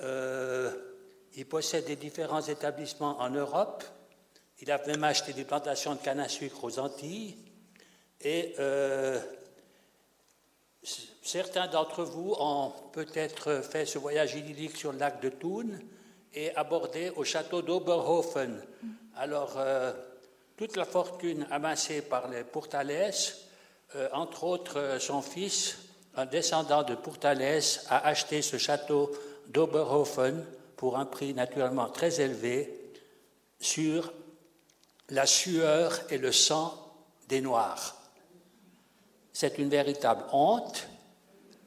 il 1.36 1.46
possède 1.46 1.84
des 1.84 1.98
différents 1.98 2.42
établissements 2.42 3.20
en 3.20 3.32
Europe 3.32 3.84
il 4.62 4.72
a 4.72 4.86
même 4.86 5.04
acheté 5.04 5.34
des 5.34 5.46
plantations 5.46 5.96
de 5.96 6.00
canne 6.00 6.20
à 6.20 6.28
sucre 6.28 6.64
aux 6.64 6.80
Antilles. 6.80 7.38
Et 8.22 8.56
euh, 8.60 9.20
certains 11.22 11.68
d'entre 11.68 12.04
vous 12.04 12.36
ont 12.38 12.74
peut-être 12.92 13.62
fait 13.62 13.86
ce 13.86 13.98
voyage 13.98 14.36
idyllique 14.36 14.76
sur 14.76 14.92
le 14.92 15.00
lac 15.00 15.22
de 15.22 15.30
Thun 15.30 15.80
et 16.34 16.54
abordé 16.56 17.12
au 17.16 17.24
château 17.24 17.62
d'Oberhofen. 17.62 18.62
Alors, 19.16 19.54
euh, 19.58 19.94
toute 20.58 20.76
la 20.76 20.86
fortune 20.86 21.48
amassée 21.52 22.02
par 22.02 22.28
les 22.28 22.44
Pourtalès, 22.44 23.46
euh, 23.96 24.10
entre 24.12 24.44
autres 24.44 24.98
son 25.00 25.22
fils, 25.22 25.78
un 26.16 26.26
descendant 26.26 26.84
de 26.84 26.96
Pourtalès, 26.96 27.86
a 27.90 28.06
acheté 28.06 28.42
ce 28.42 28.58
château 28.58 29.12
d'Oberhofen 29.48 30.46
pour 30.76 30.98
un 30.98 31.06
prix 31.06 31.34
naturellement 31.34 31.88
très 31.88 32.20
élevé 32.20 32.92
sur 33.60 34.14
la 35.10 35.26
sueur 35.26 36.02
et 36.10 36.18
le 36.18 36.32
sang 36.32 36.74
des 37.28 37.42
Noirs. 37.42 37.96
C'est 39.34 39.58
une 39.58 39.70
véritable 39.70 40.24
honte. 40.32 40.88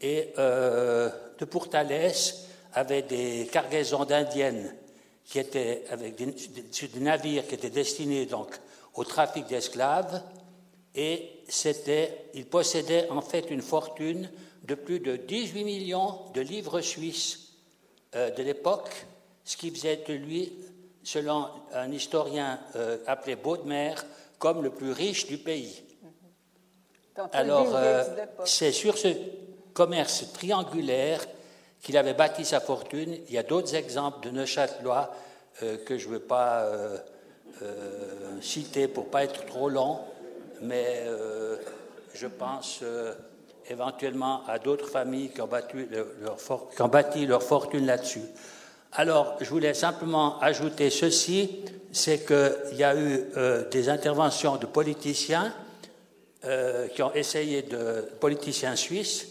Et 0.01 0.33
euh, 0.39 1.11
de 1.39 1.45
Pourtalès 1.45 2.49
avait 2.75 3.03
des 3.03 3.49
cargaisons 3.51 4.05
d'indiennes 4.05 4.75
qui 5.25 5.39
étaient 5.39 5.85
avec 5.91 6.17
des, 6.17 7.01
navires 7.01 7.47
qui 7.47 7.55
étaient 7.55 7.71
destinés 7.71 8.27
donc 8.27 8.59
au 8.95 9.05
trafic 9.05 9.47
d'esclaves. 9.47 10.23
Et 10.95 11.41
c'était, 11.49 12.27
il 12.35 12.47
possédait 12.47 13.09
en 13.11 13.23
fait 13.23 13.51
une 13.51 13.63
fortune 13.63 14.29
de 14.65 14.75
plus 14.75 15.01
de 15.01 15.17
18 15.17 15.65
millions 15.65 16.19
de 16.35 16.41
livres 16.41 16.81
suisses 16.81 17.55
euh, 18.15 18.31
de 18.31 18.43
l'époque, 18.43 19.07
ce 19.45 19.57
qui 19.57 19.71
faisait 19.71 20.05
de 20.07 20.13
lui 20.15 20.53
selon 21.05 21.49
un 21.75 21.91
historien 21.91 22.59
euh, 22.77 22.99
appelé 23.07 23.37
Baudemer, 23.37 23.95
comme 24.39 24.63
le 24.63 24.71
plus 24.71 24.93
riche 24.93 25.27
du 25.27 25.39
pays. 25.39 25.83
Alors, 27.33 27.75
euh, 27.75 28.05
c'est 28.45 28.73
sur 28.73 28.97
ce 28.97 29.09
commerce 29.75 30.33
triangulaire 30.33 31.25
qu'il 31.83 31.97
avait 31.97 32.15
bâti 32.15 32.45
sa 32.45 32.61
fortune. 32.61 33.19
Il 33.29 33.35
y 33.35 33.39
a 33.39 33.43
d'autres 33.43 33.75
exemples 33.75 34.27
de 34.27 34.31
Neuchâtelois 34.31 35.13
euh, 35.63 35.77
que 35.85 35.99
je 35.99 36.09
ne 36.09 36.15
veux 36.15 36.21
pas 36.21 36.69
citer 38.41 38.89
pour 38.89 39.09
pas 39.09 39.23
être 39.23 39.47
trop 39.47 39.69
long, 39.69 40.01
mais 40.63 41.05
je 42.13 42.27
pense 42.27 42.83
éventuellement 43.71 44.43
à 44.49 44.59
d'autres 44.59 44.89
familles 44.89 45.31
qui 45.31 45.41
ont, 45.41 45.47
battu 45.47 45.87
leur, 45.89 46.37
qui 46.75 46.83
ont 46.83 46.89
bâti 46.89 47.25
leur 47.25 47.43
fortune 47.43 47.87
là-dessus. 47.87 48.23
Alors, 48.95 49.39
je 49.41 49.49
voulais 49.49 49.73
simplement 49.73 50.39
ajouter 50.41 50.91
ceci, 50.91 51.65
c'est 51.93 52.27
qu'il 52.27 52.77
y 52.77 52.85
a 52.85 52.95
eu 52.95 53.25
euh, 53.39 53.67
des 53.71 53.89
interventions 53.89 54.57
de 54.57 54.67
politiciens 54.67 55.55
euh, 56.45 56.89
qui 56.89 57.03
ont 57.03 57.15
essayé 57.15 57.63
de 57.63 58.07
politiciens 58.21 58.77
suisses. 58.77 59.29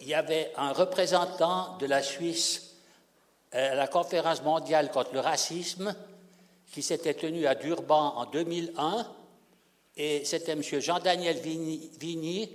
Il 0.00 0.08
y 0.08 0.14
avait 0.14 0.50
un 0.56 0.72
représentant 0.72 1.76
de 1.76 1.84
la 1.84 2.02
Suisse 2.02 2.74
à 3.52 3.74
la 3.74 3.86
conférence 3.86 4.42
mondiale 4.44 4.90
contre 4.90 5.12
le 5.12 5.20
racisme 5.20 5.94
qui 6.72 6.80
s'était 6.80 7.12
tenue 7.12 7.46
à 7.46 7.54
Durban 7.54 8.14
en 8.16 8.24
2001, 8.24 9.06
et 9.98 10.24
c'était 10.24 10.52
M. 10.52 10.62
Jean-Daniel 10.62 11.36
Vigny 11.36 12.50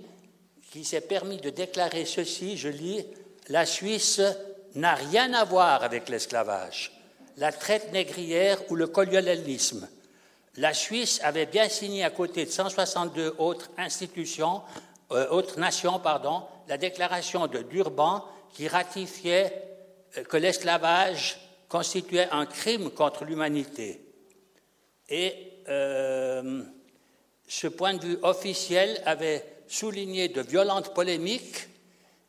qui 0.72 0.84
s'est 0.84 1.02
permis 1.02 1.36
de 1.36 1.50
déclarer 1.50 2.04
ceci, 2.04 2.56
je 2.56 2.68
lis, 2.68 3.06
La 3.48 3.64
Suisse 3.64 4.20
n'a 4.76 4.94
rien 4.94 5.32
à 5.34 5.44
voir 5.44 5.82
avec 5.82 6.08
l'esclavage, 6.08 6.92
la 7.36 7.50
traite 7.50 7.92
négrière 7.92 8.58
ou 8.70 8.76
le 8.76 8.86
colonialisme. 8.86 9.88
La 10.56 10.72
Suisse 10.72 11.20
avait 11.22 11.46
bien 11.46 11.68
signé 11.68 12.04
à 12.04 12.10
côté 12.10 12.44
de 12.44 12.50
162 12.50 13.34
autres 13.38 13.70
institutions, 13.78 14.62
euh, 15.12 15.28
autres 15.28 15.58
nations, 15.58 15.98
pardon, 15.98 16.42
la 16.68 16.78
déclaration 16.78 17.46
de 17.46 17.58
Durban 17.62 18.24
qui 18.52 18.68
ratifiait 18.68 19.52
euh, 20.16 20.24
que 20.24 20.36
l'esclavage 20.36 21.38
constituait 21.68 22.28
un 22.30 22.46
crime 22.46 22.90
contre 22.90 23.24
l'humanité. 23.24 24.00
Et 25.08 25.52
euh, 25.68 26.62
ce 27.46 27.66
point 27.66 27.94
de 27.94 28.06
vue 28.06 28.18
officiel 28.22 29.00
avait 29.04 29.44
souligné 29.68 30.28
de 30.28 30.40
violentes 30.40 30.94
polémiques 30.94 31.68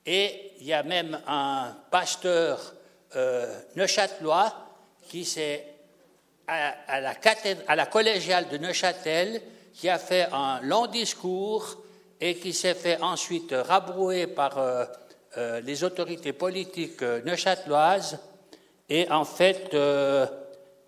et 0.08 0.54
il 0.62 0.66
y 0.66 0.74
a 0.74 0.84
même 0.84 1.20
un 1.28 1.76
pasteur 1.92 2.74
euh, 3.16 3.60
neuchâtelois 3.76 4.54
qui 5.08 5.26
s'est 5.26 5.66
à, 6.48 7.02
la 7.02 7.14
à, 7.68 7.76
la 7.76 7.86
collégiale 7.86 8.48
de 8.48 8.58
Neuchâtel 8.58 9.42
qui 9.74 9.90
a 9.90 10.00
fait 10.00 10.30
un 10.32 10.62
long 10.62 10.88
discours 10.88 11.76
et 12.22 12.36
qui 12.36 12.54
s'est 12.54 12.74
fait 12.74 13.00
ensuite 13.02 13.54
rabrouer 13.54 14.28
par 14.28 14.58
euh, 14.58 14.86
euh, 15.38 15.60
les 15.60 15.84
autorités 15.84 16.32
politiques 16.32 17.02
neuchâteloises. 17.02 18.18
Et 18.90 19.12
en 19.12 19.26
fait, 19.26 19.76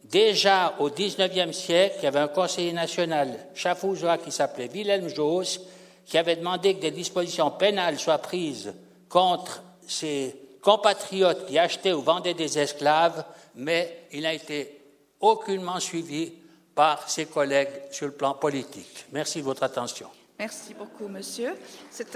déjà 0.06 0.76
au 0.80 0.90
XIXe 0.90 1.52
siècle, 1.56 1.96
il 2.00 2.04
y 2.06 2.08
avait 2.08 2.20
un 2.20 2.30
conseiller 2.30 2.72
national 2.72 3.38
chafougeois 3.54 4.18
qui 4.18 4.32
s'appelait 4.32 4.70
Wilhelm 4.70 5.10
Joos 5.10 5.60
qui 6.06 6.18
avait 6.18 6.38
demandé 6.38 6.76
que 6.76 6.80
des 6.80 6.92
dispositions 6.92 7.52
pénales 7.52 8.00
soient 8.00 8.18
prises 8.20 8.74
contre 9.10 9.64
ses 9.86 10.36
compatriotes 10.62 11.48
qui 11.48 11.58
achetaient 11.58 11.94
ou 11.94 12.02
vendaient 12.02 12.34
des 12.34 12.60
esclaves, 12.60 13.26
mais 13.56 14.08
il 14.12 14.22
n'a 14.22 14.34
été 14.34 14.80
aucunement 15.20 15.80
suivi 15.80 16.34
par 16.76 17.10
ses 17.10 17.26
collègues 17.26 17.82
sur 17.92 18.06
le 18.06 18.14
plan 18.14 18.34
politique. 18.34 19.06
Merci 19.12 19.40
de 19.40 19.44
votre 19.44 19.64
attention. 19.64 20.08
Merci 20.38 20.74
beaucoup, 20.74 21.10
monsieur. 21.10 21.54
C'est 21.92 22.16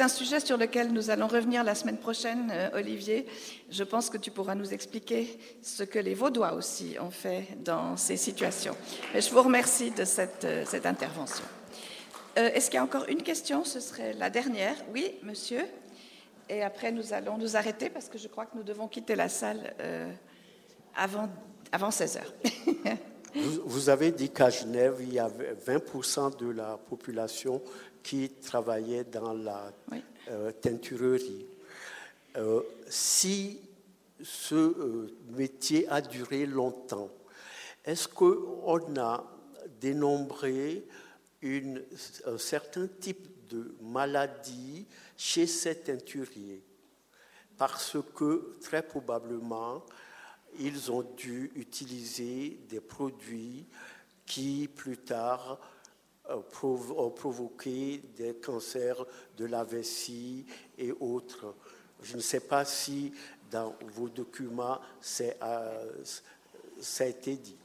un, 0.00 0.08
sujet 0.08 0.40
sur 0.40 0.56
lequel 0.56 0.92
nous 0.92 1.10
allons 1.10 1.28
revenir 1.28 1.62
la 1.62 1.76
semaine 1.76 1.98
prochaine, 1.98 2.50
euh, 2.52 2.70
Olivier. 2.74 3.26
Je 3.70 3.84
pense 3.84 4.10
que 4.10 4.16
tu 4.16 4.32
pourras 4.32 4.56
nous 4.56 4.74
expliquer 4.74 5.38
ce 5.62 5.84
que 5.84 6.00
les 6.00 6.14
Vaudois 6.14 6.54
aussi 6.54 6.96
ont 7.00 7.12
fait 7.12 7.46
dans 7.58 7.96
ces 7.96 8.16
situations. 8.16 8.76
Et 9.14 9.20
je 9.20 9.30
vous 9.30 9.42
remercie 9.42 9.92
de 9.92 10.04
cette, 10.04 10.44
euh, 10.44 10.64
cette 10.66 10.86
intervention. 10.86 11.44
Euh, 12.38 12.50
est-ce 12.54 12.66
qu'il 12.66 12.76
y 12.76 12.78
a 12.78 12.84
encore 12.84 13.08
une 13.08 13.22
question? 13.22 13.64
Ce 13.64 13.80
serait 13.80 14.12
la 14.12 14.30
dernière. 14.30 14.76
Oui, 14.92 15.12
monsieur. 15.22 15.64
Et 16.48 16.62
après, 16.62 16.92
nous 16.92 17.12
allons 17.12 17.38
nous 17.38 17.56
arrêter 17.56 17.90
parce 17.90 18.08
que 18.08 18.18
je 18.18 18.28
crois 18.28 18.46
que 18.46 18.56
nous 18.56 18.62
devons 18.62 18.88
quitter 18.88 19.16
la 19.16 19.28
salle 19.28 19.74
euh, 19.80 20.10
avant, 20.94 21.28
avant 21.72 21.90
16 21.90 22.18
heures. 22.18 22.34
vous, 23.64 23.88
avez 23.88 24.12
dit 24.12 24.30
qu'à 24.30 24.50
Genève, 24.50 24.96
il 25.00 25.12
y 25.12 25.18
avait 25.18 25.54
20% 25.54 26.38
de 26.38 26.50
la 26.50 26.76
population 26.76 27.62
qui 28.02 28.30
travaillait 28.30 29.04
dans 29.04 29.32
la 29.32 29.72
euh, 30.28 30.52
teinturerie. 30.52 31.46
si 32.88 33.60
ce 34.22 35.08
métier 35.30 35.88
a 35.88 36.00
duré 36.00 36.46
longtemps, 36.46 37.08
est-ce 37.84 38.06
qu'on 38.06 38.96
a 38.96 39.24
dénombré 39.80 40.84
un 41.42 42.38
certain 42.38 42.86
type 42.86 43.48
de 43.48 43.74
maladie 43.80 44.86
chez 45.16 45.46
ces 45.46 45.76
teinturiers, 45.80 46.62
parce 47.56 47.96
que 48.14 48.56
très 48.60 48.82
probablement, 48.82 49.84
ils 50.58 50.90
ont 50.90 51.02
dû 51.02 51.52
utiliser 51.54 52.60
des 52.68 52.80
produits 52.80 53.66
qui 54.26 54.68
plus 54.68 54.98
tard 54.98 55.58
euh, 56.28 56.40
ont 56.62 57.10
provoqué 57.10 57.98
des 58.16 58.34
cancers 58.34 59.04
de 59.36 59.46
la 59.46 59.64
vessie 59.64 60.46
et 60.78 60.92
autres. 60.92 61.54
Je 62.02 62.16
ne 62.16 62.20
sais 62.20 62.40
pas 62.40 62.64
si 62.64 63.12
dans 63.50 63.74
vos 63.94 64.08
documents 64.08 64.80
euh, 65.20 66.04
ça 66.80 67.04
a 67.04 67.06
été 67.06 67.36
dit. 67.36 67.58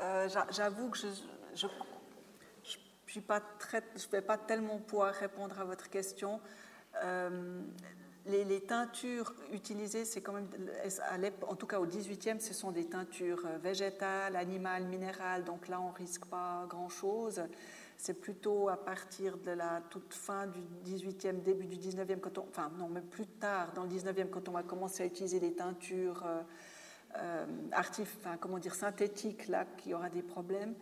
Euh, 0.00 0.28
j'avoue 0.50 0.90
que 0.90 0.98
je 1.54 1.66
je 3.12 3.18
ne 3.18 4.10
vais 4.12 4.22
pas 4.22 4.38
tellement 4.38 4.78
pouvoir 4.78 5.12
répondre 5.14 5.60
à 5.60 5.64
votre 5.64 5.90
question. 5.90 6.40
Euh, 7.04 7.60
les, 8.26 8.60
teintures 8.60 9.34
utilisées, 9.52 10.04
c'est 10.04 10.20
quand 10.20 10.32
même, 10.32 10.48
en 11.46 11.56
tout 11.56 11.66
cas 11.66 11.80
au 11.80 11.86
18e, 11.86 12.40
ce 12.40 12.54
sont 12.54 12.70
des 12.70 12.86
teintures 12.86 13.46
végétales, 13.62 14.36
animales, 14.36 14.84
minérales, 14.84 15.44
donc 15.44 15.68
là 15.68 15.80
on 15.80 15.90
risque 15.90 16.24
pas 16.26 16.64
grand-chose. 16.68 17.42
C'est 17.96 18.20
plutôt 18.20 18.68
à 18.68 18.76
partir 18.76 19.36
de 19.38 19.50
la 19.50 19.82
toute 19.90 20.14
fin 20.14 20.46
du 20.46 20.60
18e, 20.86 21.42
début 21.42 21.66
du 21.66 21.76
19e, 21.76 22.20
quand 22.20 22.38
on, 22.38 22.46
enfin 22.48 22.70
non, 22.78 22.88
même 22.88 23.06
plus 23.06 23.26
tard, 23.26 23.72
dans 23.74 23.82
le 23.82 23.90
19e, 23.90 24.30
quand 24.30 24.48
on 24.48 24.52
va 24.52 24.62
commencer 24.62 25.02
à 25.02 25.06
utiliser 25.06 25.40
des 25.40 25.54
teintures 25.54 26.24
euh, 26.24 26.42
euh 27.16 27.46
enfin, 27.72 28.36
comment 28.40 28.58
dire, 28.58 28.74
synthétiques, 28.74 29.48
là, 29.48 29.66
qu'il 29.76 29.90
y 29.92 29.94
aura 29.94 30.08
des 30.08 30.22
problèmes 30.22 30.74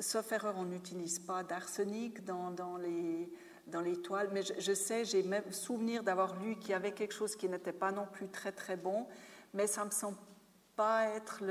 sauf 0.00 0.32
erreur, 0.32 0.54
on 0.56 0.64
n'utilise 0.64 1.18
pas 1.18 1.42
d'arsenic 1.42 2.24
dans, 2.24 2.76
les, 2.76 3.32
dans 3.66 3.80
les 3.80 4.00
toiles, 4.00 4.30
mais 4.32 4.42
je, 4.42 4.72
sais, 4.72 5.04
j'ai 5.04 5.22
même 5.22 5.50
souvenir 5.52 6.02
d'avoir 6.02 6.40
lu 6.42 6.56
qu'il 6.56 6.70
y 6.70 6.74
avait 6.74 6.92
quelque 6.92 7.14
chose 7.14 7.36
qui 7.36 7.48
n'était 7.48 7.72
pas 7.72 7.92
non 7.92 8.06
plus 8.10 8.28
très 8.28 8.52
très 8.52 8.76
bon, 8.76 9.06
mais 9.54 9.66
ça 9.66 9.84
me 9.84 9.90
semble 9.90 10.18
pas 10.76 11.08
être 11.08 11.42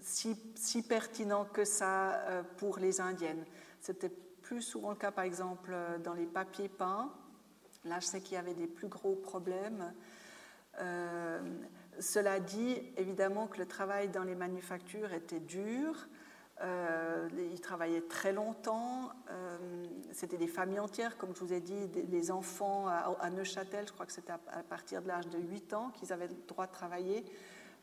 si, 0.00 0.36
si, 0.54 0.82
pertinent 0.82 1.44
que 1.44 1.64
ça 1.64 2.14
euh, 2.14 2.42
pour 2.56 2.78
les 2.78 3.00
Indiennes. 3.00 3.44
C'était 3.80 4.10
plus 4.42 4.62
souvent 4.62 4.90
le 4.90 4.96
cas, 4.96 5.12
par 5.12 5.24
exemple, 5.24 5.70
euh, 5.72 5.98
dans 5.98 6.14
les 6.14 6.26
papiers 6.26 6.68
peints. 6.68 7.12
Là, 7.84 8.00
je 8.00 8.06
sais 8.06 8.20
qu'il 8.20 8.34
y 8.34 8.38
avait 8.38 8.54
des 8.54 8.66
plus 8.66 8.88
gros 8.88 9.14
problèmes. 9.14 9.92
Euh, 10.80 11.40
cela 12.00 12.40
dit, 12.40 12.82
évidemment 12.96 13.46
que 13.46 13.58
le 13.58 13.66
travail 13.66 14.08
dans 14.08 14.24
les 14.24 14.34
manufactures 14.34 15.12
était 15.12 15.40
dur. 15.40 16.08
Euh, 16.60 17.28
ils 17.52 17.60
travaillaient 17.60 18.02
très 18.02 18.32
longtemps. 18.32 19.10
Euh, 19.30 19.84
c'était 20.12 20.36
des 20.36 20.48
familles 20.48 20.80
entières, 20.80 21.16
comme 21.16 21.34
je 21.34 21.40
vous 21.40 21.52
ai 21.52 21.60
dit, 21.60 21.88
les 22.10 22.30
enfants 22.30 22.88
à, 22.88 23.30
Neuchâtel, 23.30 23.86
je 23.86 23.92
crois 23.92 24.06
que 24.06 24.12
c'était 24.12 24.32
à, 24.32 24.62
partir 24.62 25.02
de 25.02 25.08
l'âge 25.08 25.28
de 25.28 25.38
8 25.38 25.72
ans 25.74 25.90
qu'ils 25.90 26.12
avaient 26.12 26.26
le 26.26 26.34
droit 26.48 26.66
de 26.66 26.72
travailler. 26.72 27.24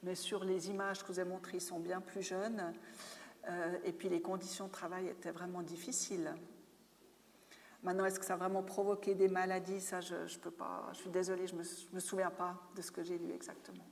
Mais 0.03 0.15
sur 0.15 0.43
les 0.43 0.69
images 0.69 1.01
que 1.01 1.07
je 1.07 1.13
vous 1.13 1.19
ai 1.21 1.25
montrées, 1.25 1.57
ils 1.57 1.61
sont 1.61 1.79
bien 1.79 2.01
plus 2.01 2.21
jeunes. 2.21 2.73
Euh, 3.47 3.77
et 3.85 3.93
puis 3.93 4.09
les 4.09 4.21
conditions 4.21 4.67
de 4.67 4.71
travail 4.71 5.07
étaient 5.07 5.31
vraiment 5.31 5.61
difficiles. 5.61 6.35
Maintenant, 7.81 8.05
est-ce 8.05 8.19
que 8.19 8.25
ça 8.25 8.33
a 8.33 8.37
vraiment 8.37 8.63
provoqué 8.63 9.15
des 9.15 9.27
maladies? 9.27 9.79
Ça, 9.79 10.01
je 10.01 10.15
ne 10.15 10.39
peux 10.41 10.51
pas. 10.51 10.89
Je 10.93 10.97
suis 10.97 11.09
désolée, 11.11 11.47
je 11.47 11.53
ne 11.55 11.61
me 11.93 11.99
souviens 11.99 12.31
pas 12.31 12.55
de 12.75 12.81
ce 12.81 12.91
que 12.91 13.03
j'ai 13.03 13.17
lu 13.17 13.31
exactement. 13.31 13.85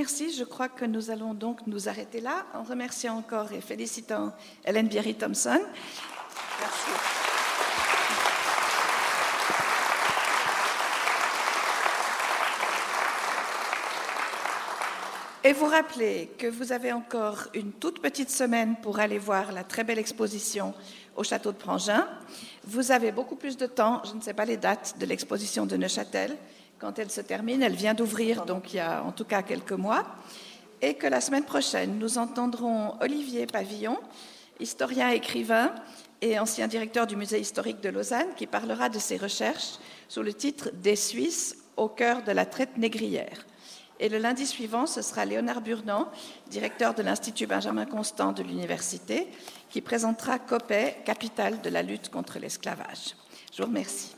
Merci. 0.00 0.32
Je 0.32 0.44
crois 0.44 0.70
que 0.70 0.86
nous 0.86 1.10
allons 1.10 1.34
donc 1.34 1.66
nous 1.66 1.90
arrêter 1.90 2.22
là 2.22 2.46
en 2.54 2.62
remerciant 2.62 3.18
encore 3.18 3.52
et 3.52 3.60
félicitant 3.60 4.32
Hélène 4.64 4.88
Bierry 4.88 5.14
Thompson. 5.14 5.60
Merci. 6.58 6.90
Et 15.44 15.52
vous 15.52 15.66
rappelez 15.66 16.30
que 16.38 16.46
vous 16.46 16.72
avez 16.72 16.92
encore 16.92 17.48
une 17.52 17.72
toute 17.72 18.00
petite 18.00 18.30
semaine 18.30 18.76
pour 18.80 19.00
aller 19.00 19.18
voir 19.18 19.52
la 19.52 19.64
très 19.64 19.84
belle 19.84 19.98
exposition 19.98 20.72
au 21.14 21.24
château 21.24 21.52
de 21.52 21.58
Prangin. 21.58 22.08
Vous 22.64 22.90
avez 22.90 23.12
beaucoup 23.12 23.36
plus 23.36 23.58
de 23.58 23.66
temps, 23.66 24.00
je 24.06 24.14
ne 24.14 24.22
sais 24.22 24.32
pas 24.32 24.46
les 24.46 24.56
dates 24.56 24.94
de 24.98 25.04
l'exposition 25.04 25.66
de 25.66 25.76
Neuchâtel, 25.76 26.38
quand 26.80 26.98
elle 26.98 27.10
se 27.10 27.20
termine. 27.20 27.62
Elle 27.62 27.74
vient 27.74 27.94
d'ouvrir, 27.94 28.44
donc 28.44 28.72
il 28.72 28.76
y 28.76 28.80
a 28.80 29.04
en 29.04 29.12
tout 29.12 29.24
cas 29.24 29.42
quelques 29.42 29.72
mois. 29.72 30.06
Et 30.82 30.94
que 30.94 31.06
la 31.06 31.20
semaine 31.20 31.44
prochaine, 31.44 31.98
nous 31.98 32.16
entendrons 32.16 32.94
Olivier 33.00 33.46
Pavillon, 33.46 33.98
historien 34.58 35.10
écrivain 35.10 35.74
et 36.22 36.38
ancien 36.38 36.68
directeur 36.68 37.06
du 37.06 37.16
musée 37.16 37.38
historique 37.38 37.82
de 37.82 37.90
Lausanne, 37.90 38.34
qui 38.36 38.46
parlera 38.46 38.88
de 38.88 38.98
ses 38.98 39.18
recherches 39.18 39.78
sous 40.08 40.22
le 40.22 40.32
titre 40.32 40.70
Des 40.72 40.96
Suisses 40.96 41.56
au 41.76 41.88
cœur 41.88 42.22
de 42.22 42.32
la 42.32 42.46
traite 42.46 42.78
négrière. 42.78 43.46
Et 43.98 44.08
le 44.08 44.16
lundi 44.16 44.46
suivant, 44.46 44.86
ce 44.86 45.02
sera 45.02 45.26
Léonard 45.26 45.60
Burnand, 45.60 46.08
directeur 46.50 46.94
de 46.94 47.02
l'Institut 47.02 47.46
Benjamin 47.46 47.84
Constant 47.84 48.32
de 48.32 48.42
l'Université, 48.42 49.28
qui 49.68 49.82
présentera 49.82 50.38
Copet, 50.38 50.96
capitale 51.04 51.60
de 51.60 51.68
la 51.68 51.82
lutte 51.82 52.08
contre 52.08 52.38
l'esclavage. 52.38 53.14
Je 53.52 53.62
vous 53.62 53.68
remercie. 53.68 54.12